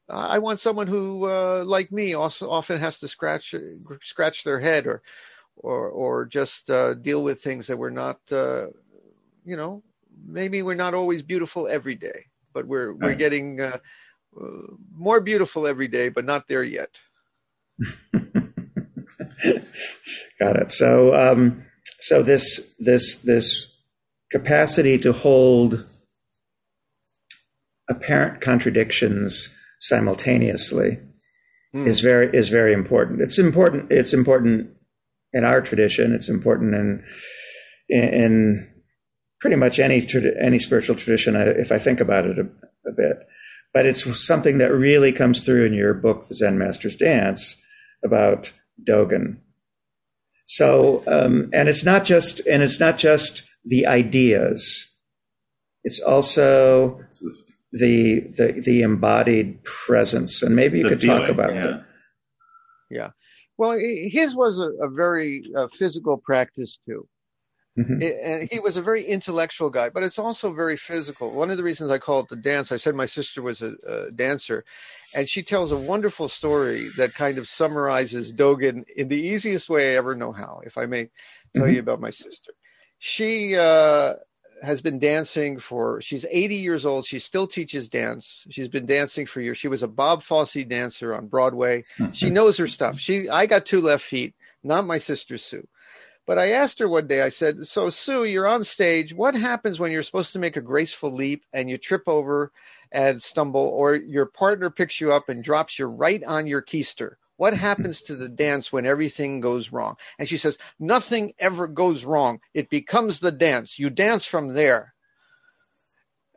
[0.09, 3.55] I want someone who, uh, like me, also often has to scratch
[4.01, 5.01] scratch their head or
[5.55, 8.67] or or just uh, deal with things that we're not, uh,
[9.45, 9.83] you know,
[10.25, 13.59] maybe we're not always beautiful every day, but we're we're getting
[14.95, 16.89] more beautiful every day, but not there yet.
[20.39, 20.71] Got it.
[20.71, 21.65] So, um,
[21.99, 23.71] so this this this
[24.31, 25.85] capacity to hold
[27.89, 30.99] apparent contradictions simultaneously
[31.75, 31.87] mm.
[31.87, 33.21] is very is very important.
[33.21, 33.91] It's important.
[33.91, 34.69] It's important
[35.33, 36.13] in our tradition.
[36.13, 37.03] It's important in
[37.89, 38.73] in, in
[39.41, 40.07] pretty much any
[40.41, 41.35] any spiritual tradition.
[41.35, 42.43] If I think about it a,
[42.87, 43.17] a bit,
[43.73, 47.55] but it's something that really comes through in your book, The Zen Master's Dance,
[48.03, 48.53] about
[48.87, 49.37] Dogen.
[50.45, 54.87] So, um, and it's not just and it's not just the ideas.
[55.83, 61.29] It's also the the, the the embodied presence, and maybe you the could feeling, talk
[61.29, 61.65] about yeah.
[61.65, 61.85] that.
[62.89, 63.09] Yeah,
[63.57, 67.07] well, his was a, a very uh, physical practice too.
[67.79, 68.01] Mm-hmm.
[68.01, 71.33] It, and he was a very intellectual guy, but it's also very physical.
[71.33, 73.75] One of the reasons I call it the dance, I said my sister was a,
[73.87, 74.65] a dancer,
[75.15, 79.93] and she tells a wonderful story that kind of summarizes Dogen in the easiest way
[79.93, 81.07] I ever know how, if I may
[81.55, 81.75] tell mm-hmm.
[81.75, 82.51] you about my sister.
[82.99, 84.15] She uh,
[84.61, 87.05] has been dancing for, she's 80 years old.
[87.05, 88.45] She still teaches dance.
[88.49, 89.57] She's been dancing for years.
[89.57, 91.83] She was a Bob Fosse dancer on Broadway.
[91.97, 92.11] Mm-hmm.
[92.11, 92.99] She knows her stuff.
[92.99, 95.67] She, I got two left feet, not my sister Sue.
[96.27, 99.13] But I asked her one day, I said, So, Sue, you're on stage.
[99.13, 102.51] What happens when you're supposed to make a graceful leap and you trip over
[102.91, 107.15] and stumble, or your partner picks you up and drops you right on your keister?
[107.41, 109.95] What happens to the dance when everything goes wrong?
[110.19, 112.39] And she says, Nothing ever goes wrong.
[112.53, 113.79] It becomes the dance.
[113.79, 114.93] You dance from there.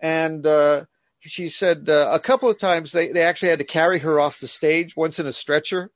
[0.00, 0.86] And uh,
[1.20, 4.40] she said uh, a couple of times they, they actually had to carry her off
[4.40, 5.90] the stage, once in a stretcher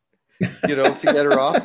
[0.69, 1.57] you know, to get her off.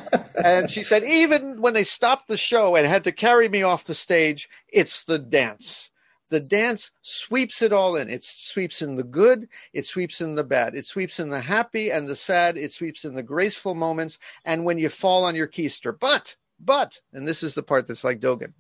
[0.41, 3.84] And she said, even when they stopped the show and had to carry me off
[3.84, 5.91] the stage, it's the dance.
[6.34, 8.10] The dance sweeps it all in.
[8.10, 11.92] It sweeps in the good, it sweeps in the bad, it sweeps in the happy
[11.92, 15.48] and the sad, it sweeps in the graceful moments, and when you fall on your
[15.48, 15.96] keister.
[15.96, 18.54] But, but, and this is the part that's like Dogen,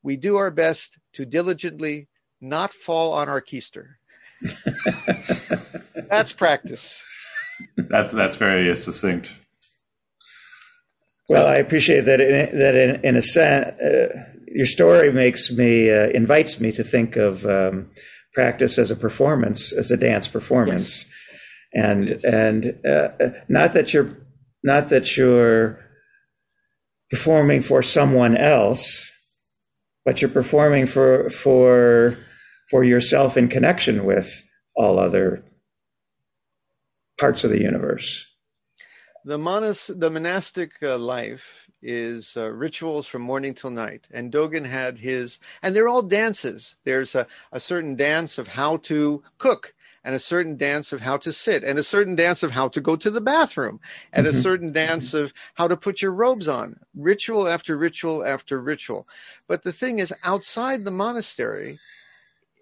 [0.00, 2.06] we do our best to diligently
[2.40, 3.94] not fall on our keister.
[6.08, 7.02] that's practice.
[7.76, 9.32] That's that's very succinct.
[11.28, 12.20] Well, I appreciate that.
[12.20, 16.82] In, that in, in a sense, uh, your story makes me uh, invites me to
[16.82, 17.90] think of um,
[18.32, 21.04] practice as a performance, as a dance performance,
[21.74, 21.84] yes.
[21.84, 22.24] and yes.
[22.24, 23.08] and uh,
[23.48, 24.08] not that you're
[24.62, 25.78] not that you're
[27.10, 29.10] performing for someone else,
[30.06, 32.16] but you're performing for for
[32.70, 34.42] for yourself in connection with
[34.76, 35.44] all other
[37.18, 38.26] parts of the universe
[39.24, 44.08] the monas the monastic uh, life is uh, rituals from morning till night.
[44.10, 46.76] And dogen had his and they're all dances.
[46.84, 49.74] There's a, a certain dance of how to cook
[50.04, 52.80] and a certain dance of how to sit and a certain dance of how to
[52.80, 53.80] go to the bathroom
[54.12, 54.36] and mm-hmm.
[54.36, 56.78] a certain dance of how to put your robes on.
[56.94, 59.06] Ritual after ritual after ritual.
[59.46, 61.78] But the thing is outside the monastery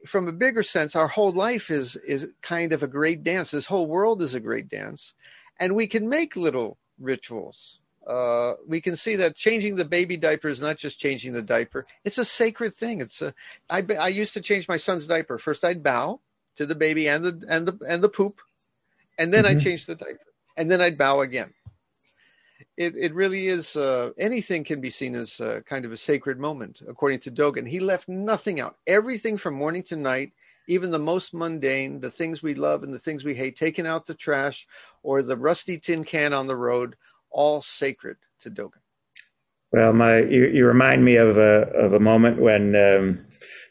[0.06, 3.50] from a bigger sense our whole life is is kind of a great dance.
[3.50, 5.14] This whole world is a great dance
[5.58, 7.78] and we can make little rituals.
[8.06, 11.86] Uh, we can see that changing the baby diaper is not just changing the diaper;
[12.04, 13.00] it's a sacred thing.
[13.00, 13.34] It's a.
[13.68, 15.38] I I used to change my son's diaper.
[15.38, 16.20] First, I'd bow
[16.56, 18.40] to the baby and the and the and the poop,
[19.18, 19.58] and then mm-hmm.
[19.58, 20.20] I'd change the diaper,
[20.56, 21.52] and then I'd bow again.
[22.76, 23.74] It it really is.
[23.74, 27.66] Uh, anything can be seen as uh, kind of a sacred moment, according to Dogen.
[27.66, 28.76] He left nothing out.
[28.86, 30.30] Everything from morning to night
[30.68, 34.06] even the most mundane, the things we love and the things we hate, taking out
[34.06, 34.66] the trash
[35.02, 36.96] or the rusty tin can on the road,
[37.30, 38.80] all sacred to Dogen.
[39.72, 43.26] Well, my you, you remind me of a of a moment when um,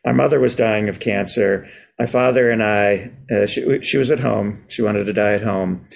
[0.06, 1.68] my mother was dying of cancer.
[1.98, 4.66] My father and I, uh, she, she was at home.
[4.68, 5.88] She wanted to die at home.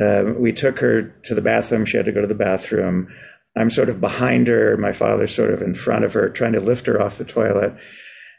[0.00, 1.86] Uh, we took her to the bathroom.
[1.86, 3.08] She had to go to the bathroom.
[3.56, 4.76] I'm sort of behind her.
[4.76, 7.74] My father's sort of in front of her, trying to lift her off the toilet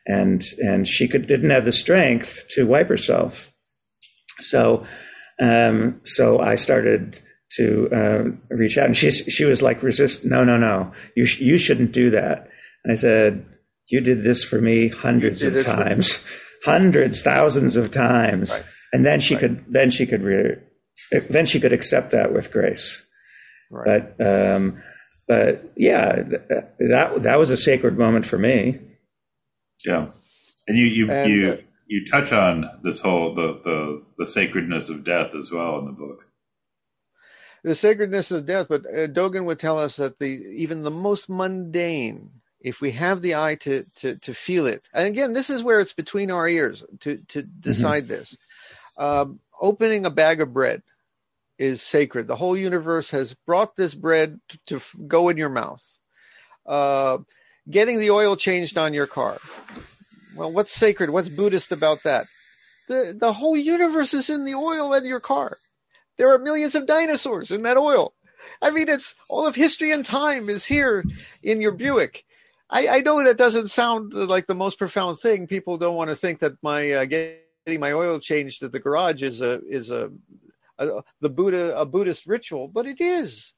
[0.05, 3.51] and and she could didn't have the strength to wipe herself.
[4.39, 4.85] So
[5.39, 7.19] um, so I started
[7.57, 10.25] to uh, reach out, and she she was like, "Resist!
[10.25, 10.91] No, no, no!
[11.15, 12.49] You sh- you shouldn't do that."
[12.83, 13.45] And I said,
[13.87, 16.25] "You did this for me hundreds of times,
[16.63, 18.63] hundreds, thousands of times." Right.
[18.93, 19.41] And then she right.
[19.41, 20.57] could then she could re-
[21.29, 23.05] then she could accept that with grace.
[23.69, 24.17] Right.
[24.17, 24.81] But um,
[25.27, 26.23] but yeah,
[26.79, 28.79] that that was a sacred moment for me.
[29.85, 30.11] Yeah,
[30.67, 34.89] and you you and, you uh, you touch on this whole the the the sacredness
[34.89, 36.25] of death as well in the book.
[37.63, 41.29] The sacredness of death, but uh, Dogen would tell us that the even the most
[41.29, 45.63] mundane, if we have the eye to to to feel it, and again, this is
[45.63, 47.59] where it's between our ears to to mm-hmm.
[47.59, 48.13] decide mm-hmm.
[48.13, 48.37] this.
[48.97, 50.81] Um, opening a bag of bread
[51.57, 52.27] is sacred.
[52.27, 55.85] The whole universe has brought this bread to, to go in your mouth.
[56.65, 57.19] Uh,
[57.69, 59.37] getting the oil changed on your car.
[60.35, 61.09] Well, what's sacred?
[61.09, 62.27] What's Buddhist about that?
[62.87, 65.57] The the whole universe is in the oil in your car.
[66.17, 68.13] There are millions of dinosaurs in that oil.
[68.61, 71.03] I mean, it's all of history and time is here
[71.43, 72.25] in your Buick.
[72.69, 75.47] I, I know that doesn't sound like the most profound thing.
[75.47, 79.23] People don't want to think that my uh, getting my oil changed at the garage
[79.23, 80.11] is a is a,
[80.77, 83.53] a the Buddha a Buddhist ritual, but it is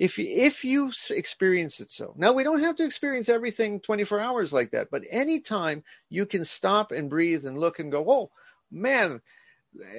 [0.00, 4.52] if if you experience it so now we don't have to experience everything 24 hours
[4.52, 8.30] like that but anytime you can stop and breathe and look and go oh
[8.72, 9.20] man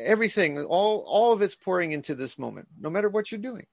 [0.03, 3.67] everything all all of it's pouring into this moment no matter what you're doing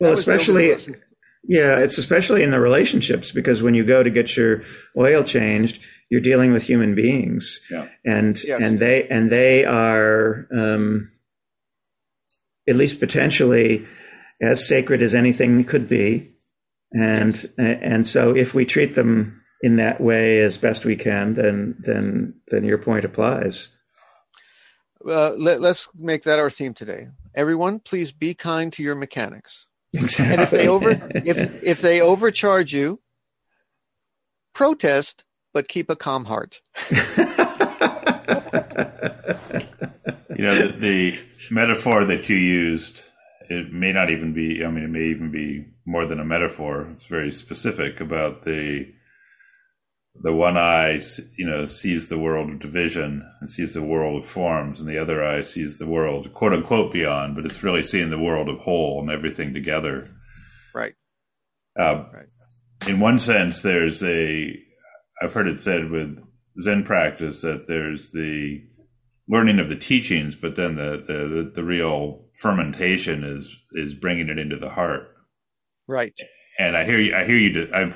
[0.00, 0.76] well especially
[1.44, 4.64] Yeah, it's especially in the relationships because when you go to get your
[4.96, 5.80] oil changed,
[6.10, 7.88] you're dealing with human beings, Yeah.
[8.04, 8.60] and Yes.
[8.60, 11.12] and they and they are um,
[12.68, 13.86] at least potentially
[14.40, 16.34] as sacred as anything could be,
[16.92, 21.76] and and so if we treat them in that way as best we can, then
[21.78, 23.68] then then your point applies.
[25.06, 27.08] Uh, let, let's make that our theme today.
[27.34, 29.66] Everyone, please be kind to your mechanics.
[29.92, 30.32] Exactly.
[30.32, 33.00] And if they over if if they overcharge you,
[34.54, 36.60] protest, but keep a calm heart.
[40.38, 41.18] You know, the, the
[41.50, 43.02] metaphor that you used,
[43.48, 46.88] it may not even be, I mean, it may even be more than a metaphor.
[46.92, 48.92] It's very specific about the
[50.20, 51.00] the one eye,
[51.36, 54.98] you know, sees the world of division and sees the world of forms, and the
[54.98, 58.58] other eye sees the world, quote unquote, beyond, but it's really seeing the world of
[58.58, 60.08] whole and everything together.
[60.74, 60.94] Right.
[61.78, 62.26] Uh, Right.
[62.88, 64.56] In one sense, there's a,
[65.22, 66.18] I've heard it said with
[66.60, 68.62] Zen practice that there's the
[69.28, 74.38] learning of the teachings, but then the, the, the real fermentation is, is bringing it
[74.38, 75.14] into the heart.
[75.86, 76.18] Right.
[76.58, 77.94] And I hear you, I hear you, I'm,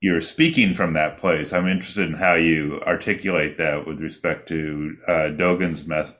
[0.00, 1.52] you're speaking from that place.
[1.52, 6.18] I'm interested in how you articulate that with respect to uh, Dogen's mes-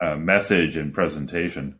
[0.00, 1.78] uh, message and presentation.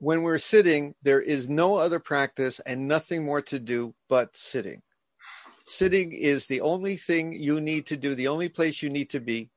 [0.00, 4.82] When we're sitting, there is no other practice and nothing more to do but sitting.
[5.64, 9.20] Sitting is the only thing you need to do, the only place you need to
[9.20, 9.50] be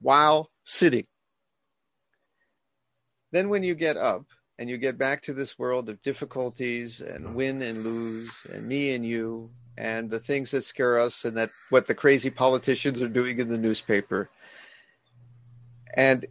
[0.00, 1.06] while sitting.
[3.30, 4.24] Then, when you get up
[4.58, 8.94] and you get back to this world of difficulties and win and lose, and me
[8.94, 13.08] and you, and the things that scare us, and that what the crazy politicians are
[13.08, 14.30] doing in the newspaper,
[15.94, 16.26] and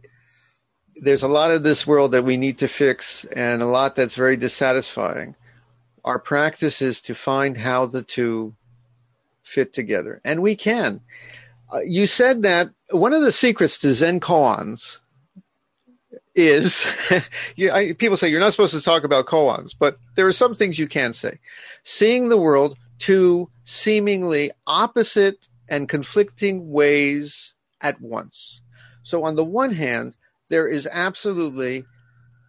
[0.96, 4.14] there's a lot of this world that we need to fix, and a lot that's
[4.14, 5.34] very dissatisfying.
[6.04, 8.56] Our practice is to find how the two
[9.48, 11.00] fit together, and we can.
[11.72, 14.98] Uh, you said that one of the secrets to Zen koans
[16.34, 16.86] is
[17.56, 20.54] you, I, people say you're not supposed to talk about koans, but there are some
[20.54, 21.38] things you can say.
[21.84, 28.60] Seeing the world two seemingly opposite and conflicting ways at once.
[29.02, 30.16] So, on the one hand,
[30.48, 31.84] there is absolutely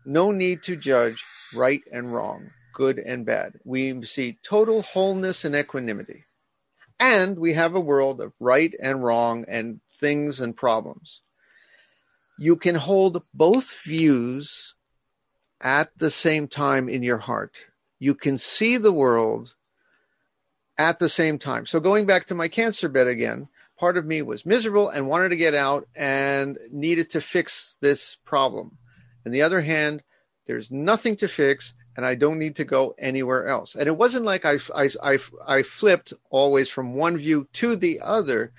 [0.06, 1.24] no need to judge
[1.54, 3.54] right and wrong, good and bad.
[3.64, 6.26] We see total wholeness and equanimity.
[7.00, 11.22] And we have a world of right and wrong and things and problems.
[12.38, 14.74] You can hold both views
[15.62, 17.56] at the same time in your heart.
[18.00, 19.54] You can see the world
[20.78, 21.66] at the same time.
[21.66, 25.30] So, going back to my cancer bed again, part of me was miserable and wanted
[25.30, 28.78] to get out and needed to fix this problem.
[29.26, 30.04] On the other hand,
[30.48, 33.76] there's nothing to fix and I don't need to go anywhere else.
[33.76, 38.00] And it wasn't like I, I, I, I flipped always from one view to the
[38.00, 38.54] other.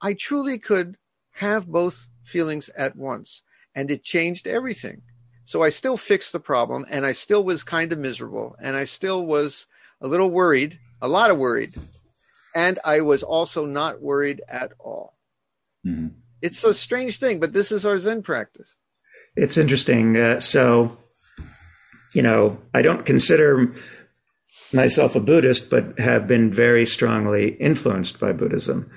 [0.00, 0.96] I truly could
[1.34, 3.42] have both feelings at once
[3.76, 5.02] and it changed everything.
[5.44, 8.86] So I still fixed the problem and I still was kind of miserable and I
[8.86, 9.68] still was
[10.00, 11.76] a little worried, a lot of worried.
[12.56, 15.16] And I was also not worried at all.
[15.86, 16.08] Mm-hmm.
[16.42, 18.74] It's a strange thing, but this is our Zen practice.
[19.36, 20.16] It's interesting.
[20.16, 20.98] Uh, so,
[22.12, 23.72] you know, I don't consider
[24.72, 28.90] myself a Buddhist, but have been very strongly influenced by Buddhism.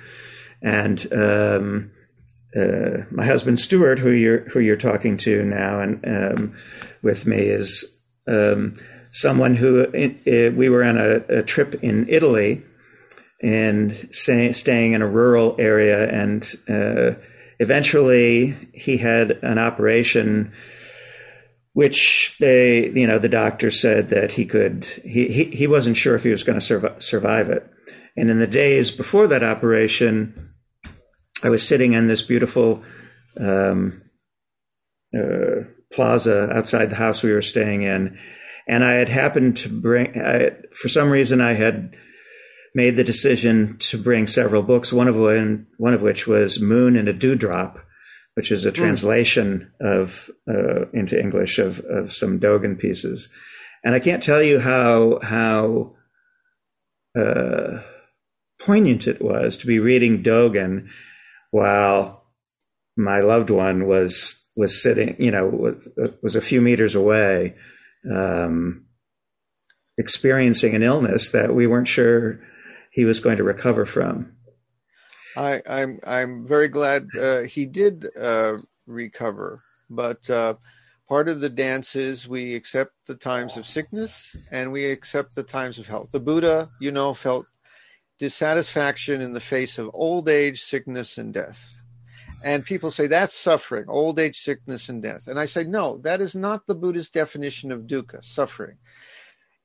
[0.61, 1.91] And um,
[2.55, 6.53] uh, my husband Stuart, who you're who you're talking to now, and um,
[7.01, 8.75] with me is um,
[9.11, 12.61] someone who uh, we were on a, a, trip in Italy
[13.41, 17.19] and stay, staying in a rural area, and uh,
[17.59, 20.53] eventually he had an operation
[21.73, 26.15] which they, you know, the doctor said that he could, he, he, he wasn't sure
[26.15, 27.67] if he was going to survive, survive it.
[28.15, 30.53] And in the days before that operation,
[31.43, 32.83] I was sitting in this beautiful
[33.39, 34.03] um,
[35.17, 38.19] uh, plaza outside the house we were staying in.
[38.67, 41.97] And I had happened to bring, I, for some reason, I had
[42.75, 47.07] made the decision to bring several books, one of, one of which was Moon in
[47.07, 47.79] a Dewdrop
[48.35, 50.01] which is a translation mm.
[50.01, 53.29] of uh, into English of, of some Dogen pieces,
[53.83, 55.95] and I can't tell you how how
[57.17, 57.81] uh,
[58.59, 60.87] poignant it was to be reading Dogen
[61.51, 62.25] while
[62.97, 65.87] my loved one was was sitting, you know, was,
[66.21, 67.55] was a few meters away,
[68.11, 68.85] um,
[69.97, 72.39] experiencing an illness that we weren't sure
[72.91, 74.35] he was going to recover from.
[75.35, 78.57] I, am I'm, I'm very glad uh, he did uh,
[78.87, 80.55] recover, but uh,
[81.13, 85.43] Part of the dance is we accept the times of sickness and we accept the
[85.43, 86.11] times of health.
[86.11, 87.45] The Buddha, you know, felt
[88.19, 91.75] dissatisfaction in the face of old age, sickness, and death.
[92.43, 95.27] And people say that's suffering, old age, sickness, and death.
[95.27, 98.77] And I say, no, that is not the Buddhist definition of dukkha, suffering.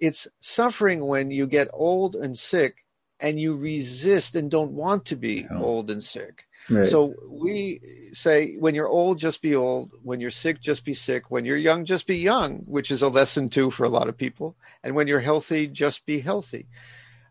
[0.01, 2.85] It's suffering when you get old and sick
[3.21, 5.63] and you resist and don't want to be oh.
[5.63, 6.45] old and sick.
[6.71, 6.89] Right.
[6.89, 7.81] So we
[8.13, 9.91] say when you're old, just be old.
[10.03, 11.31] When you're sick, just be sick.
[11.31, 14.17] When you're young, just be young, which is a lesson too for a lot of
[14.17, 14.55] people.
[14.83, 16.67] And when you're healthy, just be healthy.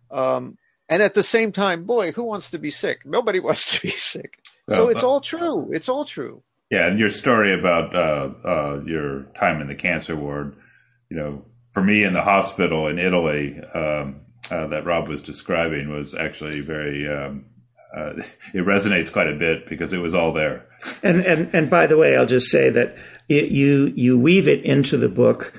[0.10, 0.58] Um,
[0.90, 3.06] and at the same time, boy, who wants to be sick?
[3.06, 4.40] Nobody wants to be sick.
[4.68, 5.72] Well, so it's all true.
[5.72, 6.42] It's all true.
[6.70, 10.58] Yeah, and your story about uh, uh, your time in the cancer ward,
[11.10, 15.90] you know, for me in the hospital in Italy um, uh, that Rob was describing
[15.90, 17.46] was actually very um,
[17.96, 18.14] uh,
[18.54, 20.66] it resonates quite a bit because it was all there.
[21.04, 22.98] And and and by the way, I'll just say that
[23.30, 25.54] it, you you weave it into the book,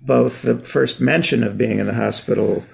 [0.00, 2.64] both the first mention of being in the hospital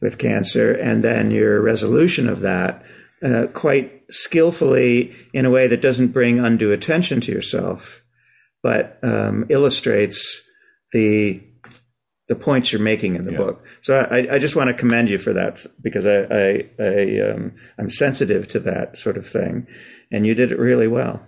[0.00, 2.84] with cancer and then your resolution of that
[3.24, 8.02] uh, quite skillfully in a way that doesn't bring undue attention to yourself,
[8.62, 10.46] but um, illustrates
[10.92, 11.42] the
[12.26, 13.38] the points you're making in the yeah.
[13.38, 13.64] book.
[13.82, 17.52] So I, I, just want to commend you for that because I, I, I um,
[17.78, 19.66] I'm sensitive to that sort of thing,
[20.10, 21.20] and you did it really well.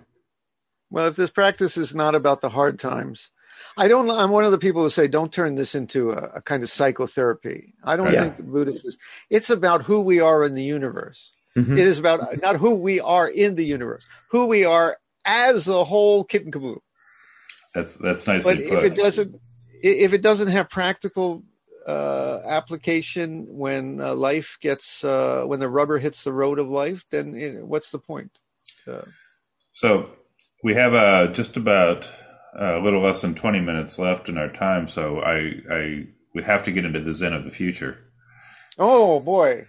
[0.89, 3.29] Well, if this practice is not about the hard times,
[3.77, 4.09] I don't.
[4.09, 6.69] I'm one of the people who say don't turn this into a, a kind of
[6.69, 7.75] psychotherapy.
[7.83, 8.21] I don't yeah.
[8.21, 8.97] think Buddhist is.
[9.29, 11.31] It's about who we are in the universe.
[11.55, 11.77] Mm-hmm.
[11.77, 15.83] It is about not who we are in the universe, who we are as a
[15.83, 16.83] whole kit and caboodle.
[17.73, 18.43] That's that's nice.
[18.43, 19.39] But if it doesn't,
[19.81, 21.43] if it doesn't have practical
[21.87, 27.05] uh, application when uh, life gets uh, when the rubber hits the road of life,
[27.11, 28.31] then you know, what's the point?
[28.85, 29.03] Uh,
[29.73, 30.09] so
[30.63, 32.07] we have uh, just about
[32.59, 34.87] uh, a little less than twenty minutes left in our time.
[34.87, 37.99] So I, I we have to get into the Zen of the future.
[38.77, 39.65] Oh boy,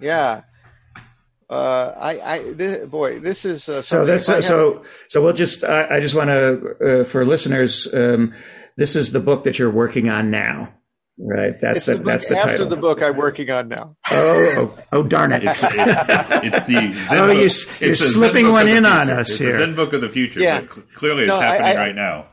[0.00, 0.42] yeah.
[1.50, 4.04] Uh, I, I, this, boy, this is uh, so.
[4.06, 4.84] That's uh, so.
[5.08, 5.64] So we'll just.
[5.64, 8.34] I, I just want to, uh, for listeners, um,
[8.80, 10.72] this is the book that you're working on now,
[11.18, 11.60] right?
[11.60, 12.68] That's the, the that's the after title.
[12.70, 13.94] the book I'm working on now.
[14.10, 15.44] Oh, oh, oh darn it!
[15.44, 17.36] It's, it's, it's the Zen oh, book.
[17.36, 19.52] you're, you're slipping one in on us it's here.
[19.52, 20.40] The Zen book of the future.
[20.40, 20.62] Yeah.
[20.62, 22.28] clearly, it's no, happening I, right now.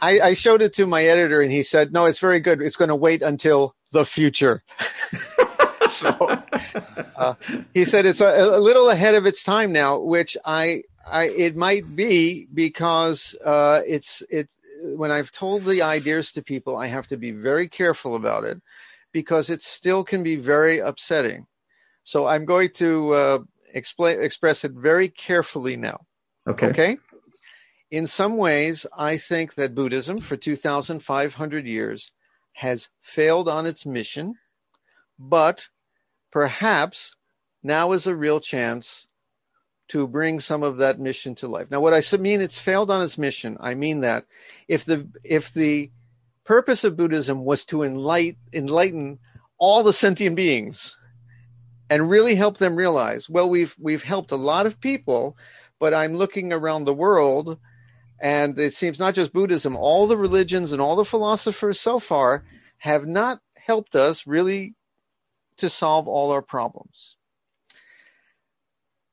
[0.00, 2.62] I, I showed it to my editor, and he said, "No, it's very good.
[2.62, 4.62] It's going to wait until the future."
[5.90, 6.42] so
[7.16, 7.34] uh,
[7.74, 11.54] he said it's a, a, little ahead of its time now, which I, I it
[11.54, 14.48] might be because uh, it's it
[14.82, 18.60] when I've told the ideas to people, I have to be very careful about it
[19.12, 21.46] because it still can be very upsetting.
[22.04, 23.38] So I'm going to uh,
[23.74, 26.00] explain express it very carefully now.
[26.46, 26.66] Okay.
[26.68, 26.96] Okay.
[27.90, 32.10] In some ways, I think that Buddhism for 2,500 years
[32.54, 34.34] has failed on its mission,
[35.18, 35.68] but
[36.30, 37.16] perhaps
[37.62, 39.06] now is a real chance
[39.92, 41.70] to bring some of that mission to life.
[41.70, 44.24] Now, what I mean it's failed on its mission, I mean that
[44.66, 45.90] if the if the
[46.44, 49.18] purpose of Buddhism was to enlighten, enlighten
[49.58, 50.96] all the sentient beings
[51.90, 55.36] and really help them realize, well, we've we've helped a lot of people,
[55.78, 57.58] but I'm looking around the world,
[58.18, 62.46] and it seems not just Buddhism, all the religions and all the philosophers so far
[62.78, 64.74] have not helped us really
[65.58, 67.16] to solve all our problems.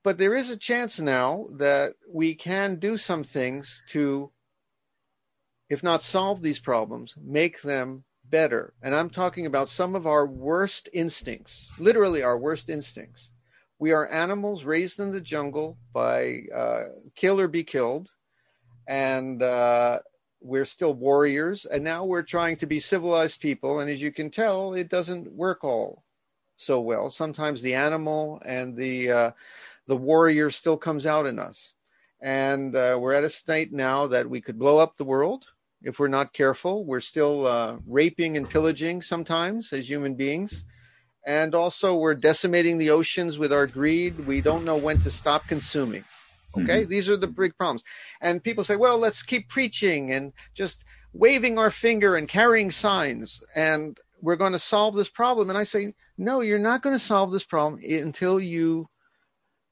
[0.09, 4.31] But there is a chance now that we can do some things to,
[5.69, 8.73] if not solve these problems, make them better.
[8.81, 13.29] And I'm talking about some of our worst instincts, literally our worst instincts.
[13.77, 18.09] We are animals raised in the jungle by uh, kill or be killed.
[18.87, 19.99] And uh,
[20.41, 21.65] we're still warriors.
[21.65, 23.79] And now we're trying to be civilized people.
[23.79, 26.03] And as you can tell, it doesn't work all
[26.57, 27.11] so well.
[27.11, 29.31] Sometimes the animal and the uh,
[29.89, 31.73] the warrior still comes out in us,
[32.21, 35.45] and uh, we're at a state now that we could blow up the world
[35.81, 36.85] if we're not careful.
[36.85, 40.63] We're still uh, raping and pillaging sometimes as human beings.
[41.25, 44.27] And also, we're decimating the oceans with our greed.
[44.27, 46.03] We don't know when to stop consuming.
[46.55, 46.89] Okay, mm-hmm.
[46.89, 47.83] these are the big problems.
[48.21, 53.41] And people say, well, let's keep preaching and just waving our finger and carrying signs.
[53.55, 55.49] And we're going to solve this problem.
[55.49, 58.87] And I say, no, you're not going to solve this problem until you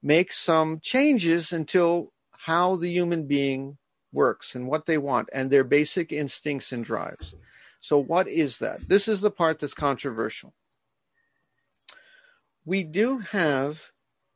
[0.01, 3.77] make some changes until how the human being
[4.11, 7.35] works and what they want and their basic instincts and drives.
[7.79, 8.87] So, what is that?
[8.87, 10.53] This is the part that's controversial.
[12.65, 13.91] We do have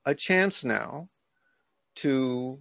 [0.06, 1.10] a chance now
[1.96, 2.60] to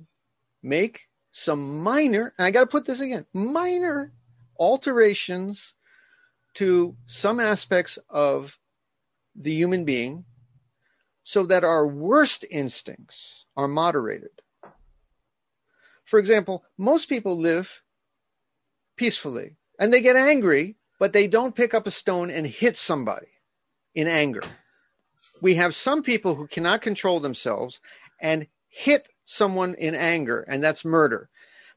[0.62, 4.12] make some minor, and I got to put this again, minor
[4.58, 5.74] alterations
[6.54, 8.58] to some aspects of
[9.36, 10.24] the human being
[11.30, 14.42] so that our worst instincts are moderated.
[16.02, 17.82] For example, most people live
[18.96, 23.28] peacefully and they get angry, but they don't pick up a stone and hit somebody
[23.94, 24.42] in anger.
[25.40, 27.80] We have some people who cannot control themselves
[28.20, 31.30] and hit someone in anger, and that's murder.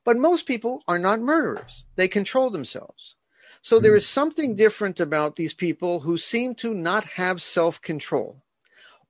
[0.03, 3.13] But most people are not murderers, they control themselves.
[3.61, 3.97] So there hmm.
[3.97, 8.42] is something different about these people who seem to not have self control.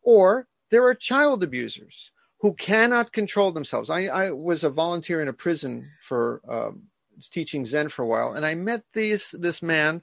[0.04, 2.12] Or there are child abusers
[2.42, 3.90] who cannot control themselves.
[3.90, 6.84] I, I was a volunteer in a prison for um,
[7.32, 10.02] teaching Zen for a while, and I met these, this man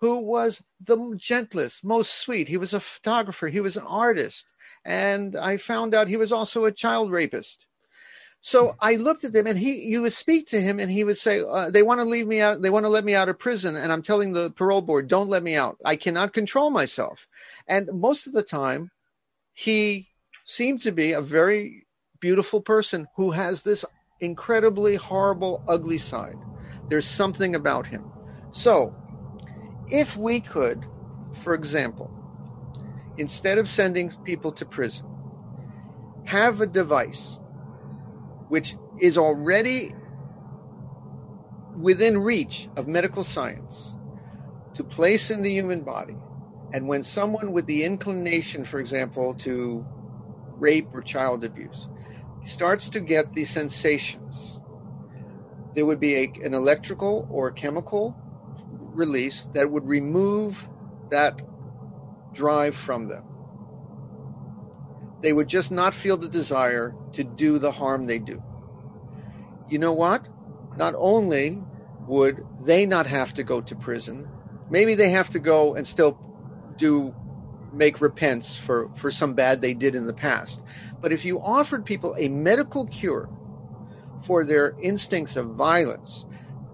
[0.00, 2.48] who was the gentlest, most sweet.
[2.48, 4.46] He was a photographer, he was an artist,
[4.84, 7.64] and I found out he was also a child rapist.
[8.40, 11.16] So I looked at him, and he, you would speak to him, and he would
[11.16, 12.62] say, uh, "They want to leave me out.
[12.62, 15.28] They want to let me out of prison." And I'm telling the parole board, "Don't
[15.28, 15.76] let me out.
[15.84, 17.26] I cannot control myself."
[17.66, 18.92] And most of the time,
[19.58, 20.06] he
[20.44, 21.84] seemed to be a very
[22.20, 23.84] beautiful person who has this
[24.20, 26.36] incredibly horrible, ugly side.
[26.88, 28.04] There's something about him.
[28.52, 28.94] So,
[29.88, 30.86] if we could,
[31.42, 32.08] for example,
[33.16, 35.08] instead of sending people to prison,
[36.24, 37.40] have a device
[38.50, 39.92] which is already
[41.76, 43.90] within reach of medical science
[44.74, 46.14] to place in the human body.
[46.72, 49.84] And when someone with the inclination, for example, to
[50.56, 51.88] rape or child abuse
[52.44, 54.58] starts to get these sensations,
[55.74, 58.16] there would be a, an electrical or chemical
[58.70, 60.68] release that would remove
[61.10, 61.40] that
[62.34, 63.24] drive from them
[65.20, 68.42] they would just not feel the desire to do the harm they do.
[69.68, 70.26] You know what?
[70.76, 71.62] Not only
[72.06, 74.28] would they not have to go to prison,
[74.70, 76.18] maybe they have to go and still
[76.78, 77.14] do
[77.72, 80.62] make repents for, for some bad they did in the past.
[81.00, 83.28] But if you offered people a medical cure
[84.22, 86.24] for their instincts of violence,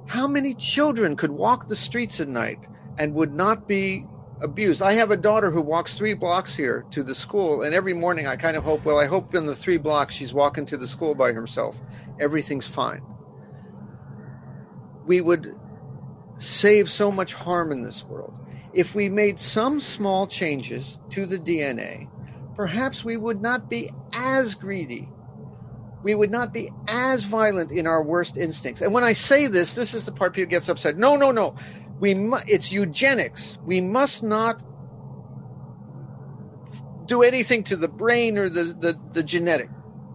[0.06, 2.60] how many children could walk the streets at night
[2.96, 4.06] and would not be
[4.40, 4.82] abused.
[4.82, 8.26] I have a daughter who walks three blocks here to the school, and every morning
[8.26, 10.86] I kind of hope, well, I hope in the three blocks she's walking to the
[10.86, 11.80] school by herself.
[12.20, 13.02] Everything's fine.
[15.06, 15.58] We would
[16.38, 18.38] save so much harm in this world.
[18.74, 22.08] If we made some small changes to the DNA,
[22.56, 25.08] perhaps we would not be as greedy.
[26.02, 28.82] We would not be as violent in our worst instincts.
[28.82, 30.98] And when I say this, this is the part people gets upset.
[30.98, 31.56] No, no, no
[32.00, 33.58] we mu- it's eugenics.
[33.64, 34.62] We must not
[37.06, 39.68] do anything to the brain or the, the, the genetic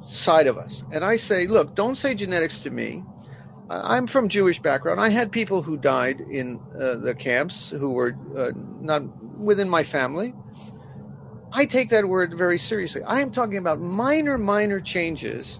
[0.07, 0.83] side of us.
[0.91, 3.03] And I say, look, don't say genetics to me.
[3.69, 4.99] I'm from Jewish background.
[4.99, 9.03] I had people who died in uh, the camps who were uh, not
[9.37, 10.33] within my family.
[11.51, 13.03] I take that word very seriously.
[13.03, 15.59] I am talking about minor, minor changes.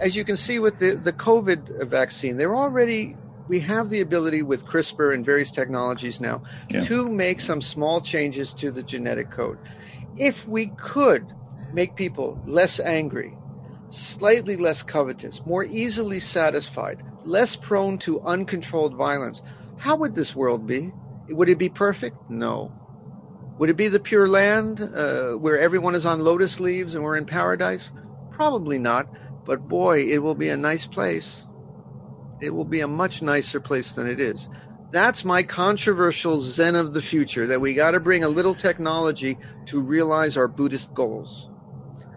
[0.00, 3.16] As you can see with the, the COVID vaccine, they're already
[3.48, 6.84] we have the ability with CRISPR and various technologies now yeah.
[6.84, 9.58] to make some small changes to the genetic code.
[10.18, 11.26] If we could
[11.72, 13.36] make people less angry,
[13.88, 19.42] slightly less covetous, more easily satisfied, less prone to uncontrolled violence,
[19.76, 20.92] how would this world be?
[21.28, 22.16] Would it be perfect?
[22.30, 22.72] No.
[23.58, 27.16] Would it be the pure land uh, where everyone is on lotus leaves and we're
[27.16, 27.90] in paradise?
[28.30, 29.08] Probably not.
[29.44, 31.46] But boy, it will be a nice place
[32.40, 34.48] it will be a much nicer place than it is.
[34.90, 39.38] That's my controversial Zen of the future that we got to bring a little technology
[39.66, 41.48] to realize our Buddhist goals.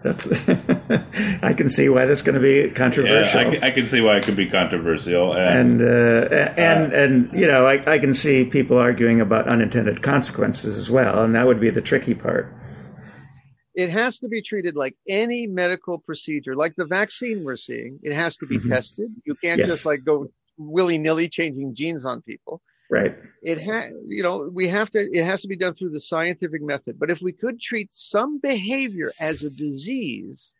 [0.02, 0.48] That's,
[1.42, 3.52] I can see why that's going to be controversial.
[3.52, 6.96] Yeah, I, I, can see why it could be controversial, and and uh, and, uh,
[6.96, 11.34] and, you know, I, I can see people arguing about unintended consequences as well, and
[11.34, 12.52] that would be the tricky part
[13.74, 17.98] it has to be treated like any medical procedure, like the vaccine we're seeing.
[18.02, 18.70] It has to be mm-hmm.
[18.70, 19.10] tested.
[19.24, 19.68] You can't yes.
[19.68, 22.60] just like go willy nilly changing genes on people.
[22.92, 23.16] Right.
[23.42, 26.60] It has, you know, we have to, it has to be done through the scientific
[26.62, 26.98] method.
[26.98, 30.52] But if we could treat some behavior as a disease,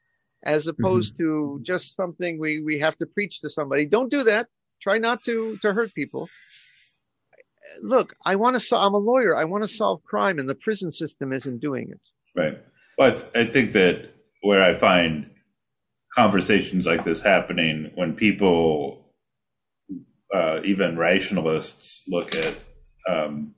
[0.43, 1.25] as opposed mm-hmm.
[1.25, 4.47] to just something we, we have to preach to somebody, don't do that.
[4.81, 6.31] Try not to, to hurt people.
[7.83, 9.37] Look, I want to, so- I'm a lawyer.
[9.37, 12.01] I want to solve crime and the prison system isn't doing it.
[12.35, 12.59] Right.
[12.97, 14.11] But I think that
[14.41, 15.31] where I find
[16.15, 19.02] conversations like this happening when people,
[20.33, 22.59] uh, even rationalists, look at
[23.09, 23.55] um,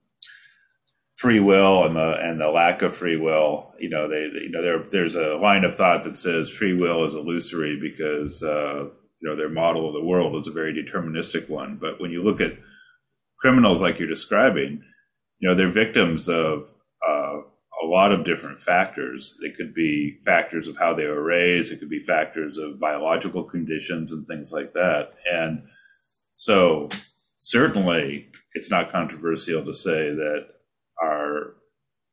[1.15, 3.73] free will and the and the lack of free will.
[3.79, 7.05] You know, they you know there there's a line of thought that says free will
[7.05, 8.85] is illusory because uh,
[9.21, 11.79] you know their model of the world is a very deterministic one.
[11.81, 12.59] But when you look at
[13.39, 14.83] criminals like you're describing,
[15.39, 16.71] you know they're victims of
[17.07, 17.39] uh,
[17.83, 19.35] a lot of different factors.
[19.43, 21.73] They could be factors of how they were raised.
[21.73, 25.13] It could be factors of biological conditions and things like that.
[25.31, 25.65] And
[26.35, 26.89] so
[27.39, 30.47] certainly it's not controversial to say that
[31.03, 31.55] our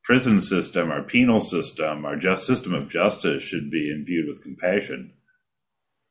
[0.04, 5.14] prison system, our penal system, our just system of justice should be imbued with compassion.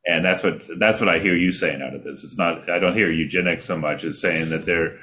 [0.05, 2.23] And that's what that's what I hear you saying out of this.
[2.23, 4.97] It's not I don't hear eugenics so much as saying that there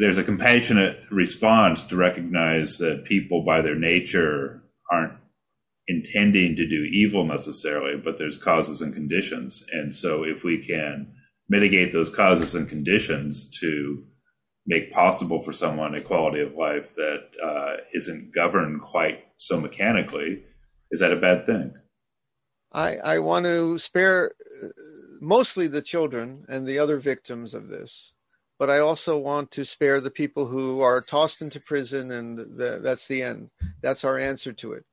[0.00, 5.12] there's a compassionate response to recognize that people by their nature aren't
[5.86, 9.62] intending to do evil necessarily, but there's causes and conditions.
[9.72, 11.14] And so if we can
[11.52, 14.02] mitigate those causes and conditions to
[14.66, 20.42] make possible for someone a quality of life that uh, not governed quite so mechanically,
[20.90, 21.74] is that a bad thing?
[22.72, 24.68] I, I want to spare uh,
[25.20, 28.12] mostly the children and the other victims of this,
[28.58, 32.80] but I also want to spare the people who are tossed into prison, and the,
[32.82, 33.50] that's the end.
[33.82, 34.86] That's our answer to it.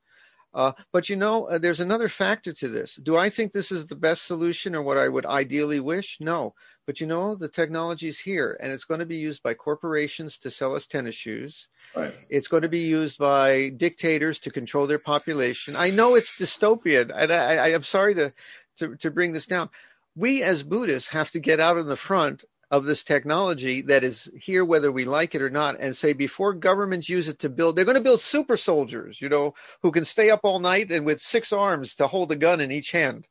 [0.54, 2.96] Uh, but you know, uh, there's another factor to this.
[2.96, 6.18] Do I think this is the best solution or what I would ideally wish?
[6.20, 6.54] No.
[6.88, 10.40] But you know, the technology is here and it's going to be used by corporations
[10.40, 11.68] to sell us tennis shoes.
[11.96, 12.16] Right.
[12.30, 15.76] It's going to be used by dictators to control their population.
[15.76, 18.32] I know it's dystopian, and I, I, I'm sorry to,
[18.78, 19.70] to, to bring this down.
[20.16, 24.30] We as Buddhists have to get out in the front of this technology that is
[24.40, 27.76] here whether we like it or not and say before governments use it to build
[27.76, 31.06] they're going to build super soldiers you know who can stay up all night and
[31.06, 33.28] with six arms to hold a gun in each hand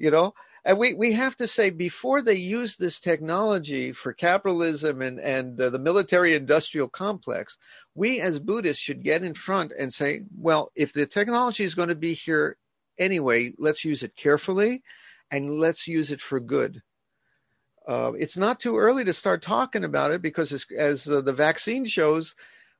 [0.00, 0.34] you know?
[0.64, 5.58] And we, we have to say before they use this technology for capitalism and, and
[5.58, 7.56] uh, the military industrial complex
[7.94, 11.88] we as buddhists should get in front and say well if the technology is going
[11.88, 12.58] to be here
[12.98, 14.82] anyway let's use it carefully
[15.30, 16.82] and let's use it for good
[17.86, 21.32] uh, it's not too early to start talking about it because as, as uh, the
[21.32, 22.34] vaccine shows,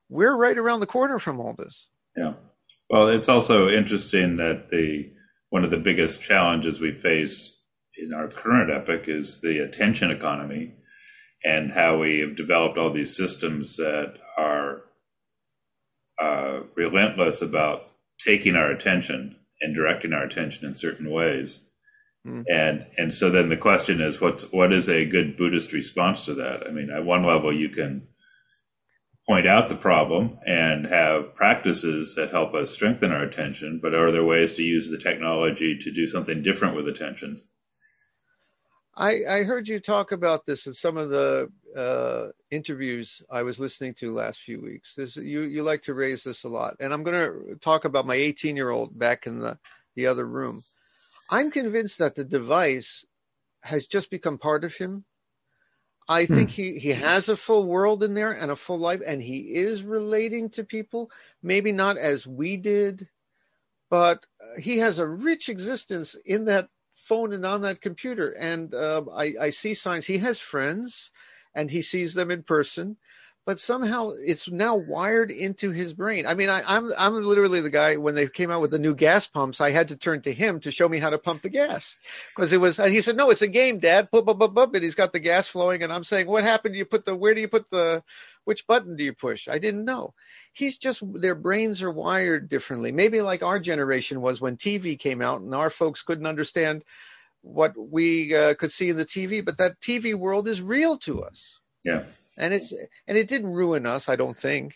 [0.08, 1.88] we're right around the corner from all this.
[2.16, 2.34] Yeah.
[2.88, 5.12] Well, it's also interesting that the
[5.50, 7.56] one of the biggest challenges we face
[7.96, 10.74] in our current epoch is the attention economy
[11.44, 14.82] and how we have developed all these systems that are
[16.20, 17.90] uh, relentless about
[18.24, 21.60] taking our attention and directing our attention in certain ways.
[22.26, 22.44] Mm.
[22.50, 26.34] And and so then the question is, what's what is a good Buddhist response to
[26.34, 26.66] that?
[26.66, 28.08] I mean, at one level, you can
[29.26, 34.10] point out the problem and have practices that help us strengthen our attention, but are
[34.10, 37.40] there ways to use the technology to do something different with attention?
[38.96, 43.60] I, I heard you talk about this in some of the uh, interviews I was
[43.60, 44.94] listening to last few weeks.
[44.94, 48.06] This, you you like to raise this a lot, and I'm going to talk about
[48.06, 49.58] my 18 year old back in the
[49.94, 50.64] the other room.
[51.30, 53.04] I'm convinced that the device
[53.60, 55.04] has just become part of him.
[56.08, 56.34] I hmm.
[56.34, 59.54] think he, he has a full world in there and a full life, and he
[59.54, 61.10] is relating to people,
[61.42, 63.08] maybe not as we did,
[63.88, 68.30] but uh, he has a rich existence in that phone and on that computer.
[68.32, 70.06] And uh, I, I see signs.
[70.06, 71.12] He has friends
[71.54, 72.96] and he sees them in person
[73.46, 76.26] but somehow it's now wired into his brain.
[76.26, 78.78] I mean, I, am I'm, I'm literally the guy when they came out with the
[78.78, 79.60] new gas pumps.
[79.60, 81.96] I had to turn to him to show me how to pump the gas
[82.34, 82.78] because it was.
[82.78, 85.20] And he said, "No, it's a game, Dad." Boop, boop, boop, and he's got the
[85.20, 86.76] gas flowing, and I'm saying, "What happened?
[86.76, 87.16] You put the?
[87.16, 88.02] Where do you put the?
[88.44, 90.14] Which button do you push?" I didn't know.
[90.52, 92.92] He's just their brains are wired differently.
[92.92, 96.84] Maybe like our generation was when TV came out, and our folks couldn't understand
[97.42, 101.22] what we uh, could see in the TV, but that TV world is real to
[101.22, 101.58] us.
[101.82, 102.02] Yeah
[102.40, 102.72] and it's
[103.06, 104.08] and it didn't ruin us.
[104.08, 104.74] I don't think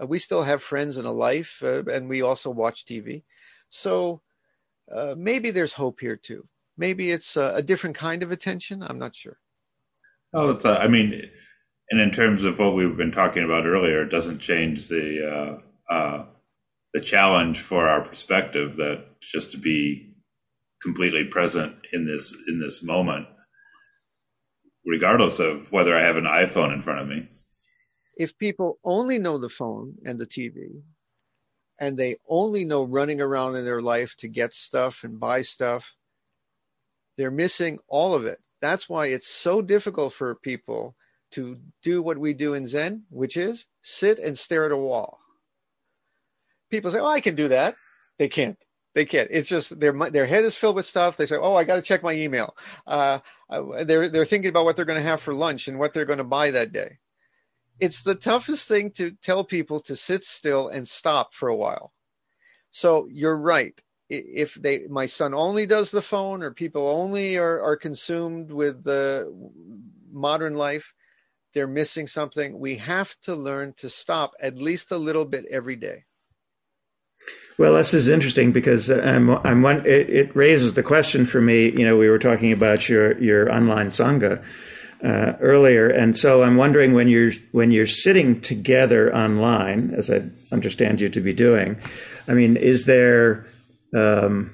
[0.00, 3.24] uh, we still have friends and a life, uh, and we also watch TV.
[3.68, 4.22] So
[4.90, 6.46] uh, maybe there's hope here too.
[6.78, 8.82] Maybe it's a, a, different kind of attention.
[8.82, 9.38] I'm not sure.
[10.32, 10.64] Oh, it's.
[10.64, 11.22] Uh, I mean,
[11.90, 15.60] and in terms of what we've been talking about earlier, it doesn't change the
[15.90, 16.24] uh, uh,
[16.94, 20.14] the challenge for our perspective that just to be
[20.80, 23.26] completely present in this in this moment
[24.86, 27.28] regardless of whether I have an iPhone in front of me.
[28.16, 30.82] If people only know the phone and the TV,
[31.80, 35.92] and they only know running around in their life to get stuff and buy stuff,
[37.16, 38.38] they're missing all of it.
[38.60, 40.96] That's why it's so difficult for people
[41.32, 45.18] to do what we do in Zen, which is sit and stare at a wall.
[46.70, 47.74] People say, Oh, I can do that.
[48.18, 48.58] They can't.
[48.94, 49.28] They can't.
[49.30, 51.16] It's just their their head is filled with stuff.
[51.16, 52.56] They say, "Oh, I got to check my email."
[52.86, 53.18] Uh,
[53.84, 56.18] they're they're thinking about what they're going to have for lunch and what they're going
[56.18, 56.98] to buy that day.
[57.80, 61.92] It's the toughest thing to tell people to sit still and stop for a while.
[62.70, 63.80] So you're right.
[64.10, 68.84] if they my son only does the phone or people only are, are consumed with
[68.84, 69.32] the
[70.12, 70.94] modern life
[71.54, 75.76] they're missing something we have to learn to stop at least a little bit every
[75.76, 76.04] day
[77.56, 81.70] well, this is interesting because I'm, I'm one, it, it, raises the question for me.
[81.70, 84.44] You know, we were talking about your your online sangha
[85.04, 90.24] uh, earlier, and so I'm wondering when you're when you're sitting together online, as I
[90.50, 91.76] understand you to be doing.
[92.26, 93.46] I mean, is there
[93.94, 94.52] um,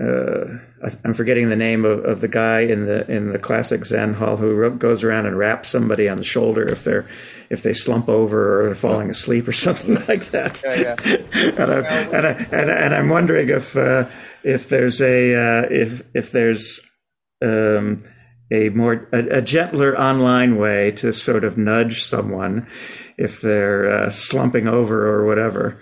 [0.00, 0.58] uh,
[1.04, 4.36] I'm forgetting the name of, of, the guy in the in the classic Zen hall
[4.36, 7.06] who goes around and raps somebody on the shoulder if they're
[7.50, 10.62] if they slump over or falling asleep or something like that.
[10.64, 10.96] Yeah, yeah.
[11.32, 14.06] and, I, and, I, and, and, I'm wondering if uh,
[14.42, 16.80] if there's a uh, if if there's
[17.42, 18.04] um,
[18.50, 22.66] a more a, a, gentler online way to sort of nudge someone
[23.18, 25.78] if they're uh, slumping over or whatever.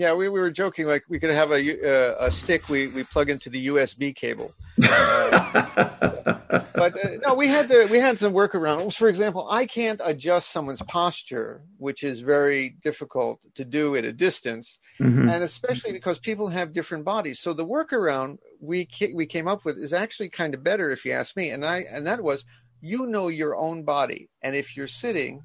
[0.00, 3.04] Yeah, we, we were joking like we could have a uh, a stick we, we
[3.04, 4.54] plug into the USB cable.
[4.82, 6.38] Uh,
[6.74, 8.94] but uh, no, we had to we had some workarounds.
[8.94, 14.12] For example, I can't adjust someone's posture, which is very difficult to do at a
[14.14, 15.28] distance, mm-hmm.
[15.28, 17.38] and especially because people have different bodies.
[17.38, 21.12] So the workaround we we came up with is actually kind of better, if you
[21.12, 21.50] ask me.
[21.50, 22.46] And I and that was
[22.80, 25.44] you know your own body, and if you're sitting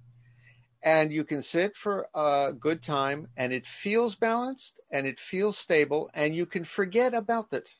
[0.85, 5.57] and you can sit for a good time and it feels balanced and it feels
[5.57, 7.73] stable and you can forget about it.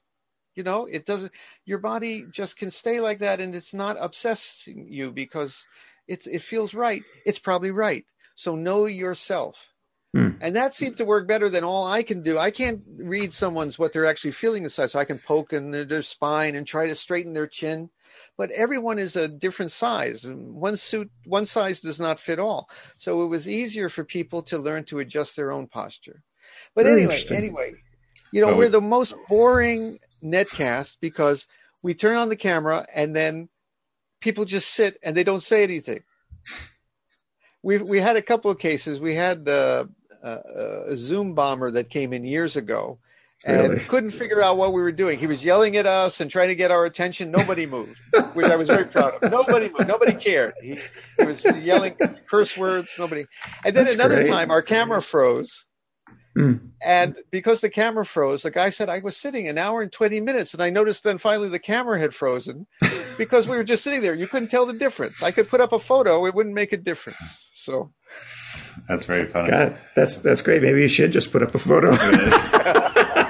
[0.56, 1.32] You know it doesn't
[1.66, 5.66] your body just can stay like that and it's not obsessing you because
[6.08, 7.04] it's it feels right.
[7.26, 8.06] It's probably right.
[8.36, 9.68] So know yourself.
[10.14, 10.30] Hmm.
[10.40, 12.38] and that seemed to work better than all i can do.
[12.40, 15.86] I can't read someone's what they're actually feeling inside so i can poke in their,
[15.86, 17.90] their spine and try to straighten their chin
[18.38, 20.26] but everyone is a different size.
[20.28, 22.70] One suit, one size does not fit all.
[22.98, 26.24] So it was easier for people to learn to adjust their own posture.
[26.74, 27.74] But Very anyway, anyway,
[28.32, 31.48] you know, oh, we're the most boring netcast because
[31.82, 33.50] we turn on the camera and then
[34.20, 36.04] people just sit and they don't say anything.
[37.62, 39.00] We we had a couple of cases.
[39.00, 39.86] We had uh,
[40.24, 40.40] uh,
[40.88, 43.00] a Zoom bomber that came in years ago,
[43.46, 43.86] and really?
[43.86, 45.20] couldn't figure out what we were doing.
[45.20, 47.30] He was yelling at us and trying to get our attention.
[47.30, 48.00] Nobody moved,
[48.34, 49.32] which I was very proud of.
[49.32, 49.88] Nobody moved.
[49.88, 50.56] Nobody cared.
[50.62, 50.80] He,
[51.18, 51.96] he was yelling
[52.28, 52.92] curse words.
[52.98, 53.26] Nobody.
[53.64, 54.28] And then That's another great.
[54.28, 55.66] time, our camera froze.
[56.38, 56.72] Mm.
[56.82, 60.20] And because the camera froze, the guy said I was sitting an hour and 20
[60.20, 60.54] minutes.
[60.54, 62.68] And I noticed then finally the camera had frozen
[63.18, 64.14] because we were just sitting there.
[64.16, 65.24] You couldn't tell the difference.
[65.24, 67.50] I could put up a photo, it wouldn't make a difference.
[67.54, 67.94] So
[68.88, 69.50] that's very funny.
[69.50, 70.62] God, that's that's great.
[70.62, 71.92] Maybe you should just put up a photo.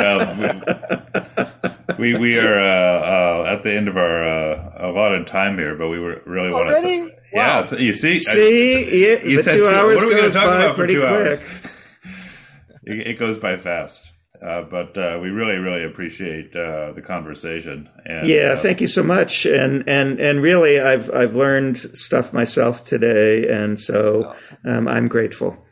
[0.00, 5.74] um, we, we are uh, uh, at the end of our uh, allotted time here,
[5.76, 7.10] but we were really want to.
[7.32, 7.46] Wow.
[7.46, 10.96] Yeah, so you see, see, I, yeah, you the two, two hours goes by pretty
[10.96, 11.40] quick.
[12.84, 14.12] it, it, goes by fast.
[14.42, 17.88] Uh, but uh, we really, really appreciate uh, the conversation.
[18.06, 19.44] And, yeah, thank you so much.
[19.44, 25.62] And and and really, I've I've learned stuff myself today, and so um, I'm grateful.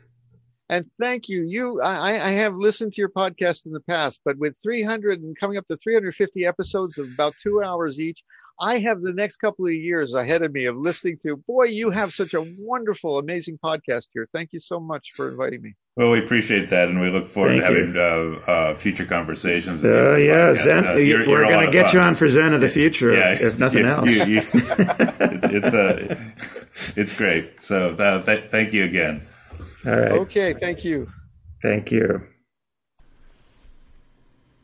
[0.69, 1.43] And thank you.
[1.43, 5.35] You, I, I have listened to your podcast in the past, but with 300 and
[5.35, 8.23] coming up to 350 episodes of about two hours each,
[8.61, 11.37] I have the next couple of years ahead of me of listening to.
[11.37, 14.27] Boy, you have such a wonderful, amazing podcast here.
[14.33, 15.75] Thank you so much for inviting me.
[15.95, 19.83] Well, we appreciate that, and we look forward Thank to having uh, uh, future conversations.
[19.83, 20.85] Uh, yeah, Zen.
[20.85, 21.95] Uh, you're, we're going to get fun.
[21.95, 24.27] you on for Zen of the future, yeah, if nothing you, else.
[24.27, 26.15] You, you, it's uh,
[26.97, 27.63] it's great.
[27.63, 29.25] So, uh, th- thank you again.
[29.85, 30.11] All right.
[30.11, 31.07] Okay, thank you.
[31.61, 32.23] Thank you.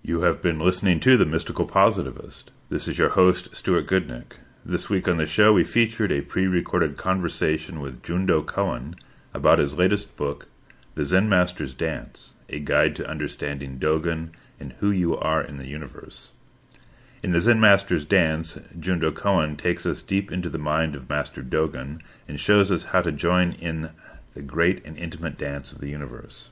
[0.01, 2.51] You have been listening to The Mystical Positivist.
[2.69, 4.33] This is your host, Stuart Goodnick.
[4.65, 8.95] This week on the show, we featured a pre recorded conversation with Jundo Cohen
[9.33, 10.47] about his latest book,
[10.95, 15.67] The Zen Master's Dance A Guide to Understanding Dogen and Who You Are in the
[15.67, 16.31] Universe.
[17.23, 21.41] In The Zen Master's Dance, Jundo Cohen takes us deep into the mind of Master
[21.41, 23.89] Dogen and shows us how to join in
[24.35, 26.49] the great and intimate dance of the universe.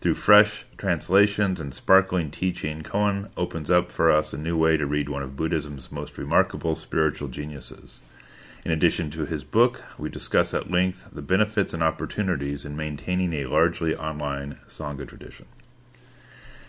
[0.00, 4.86] Through fresh translations and sparkling teaching, Cohen opens up for us a new way to
[4.86, 7.98] read one of Buddhism's most remarkable spiritual geniuses.
[8.64, 13.32] In addition to his book, we discuss at length the benefits and opportunities in maintaining
[13.32, 15.46] a largely online Sangha tradition.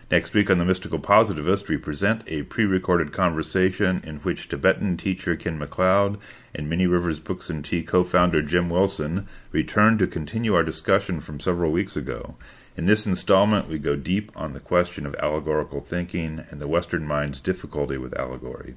[0.10, 4.98] Next week on The Mystical Positivist, we present a pre recorded conversation in which Tibetan
[4.98, 6.18] teacher Ken McLeod
[6.54, 11.22] and Many Rivers Books and Tea co founder Jim Wilson return to continue our discussion
[11.22, 12.36] from several weeks ago.
[12.78, 17.06] In this installment, we go deep on the question of allegorical thinking and the Western
[17.06, 18.76] mind's difficulty with allegory.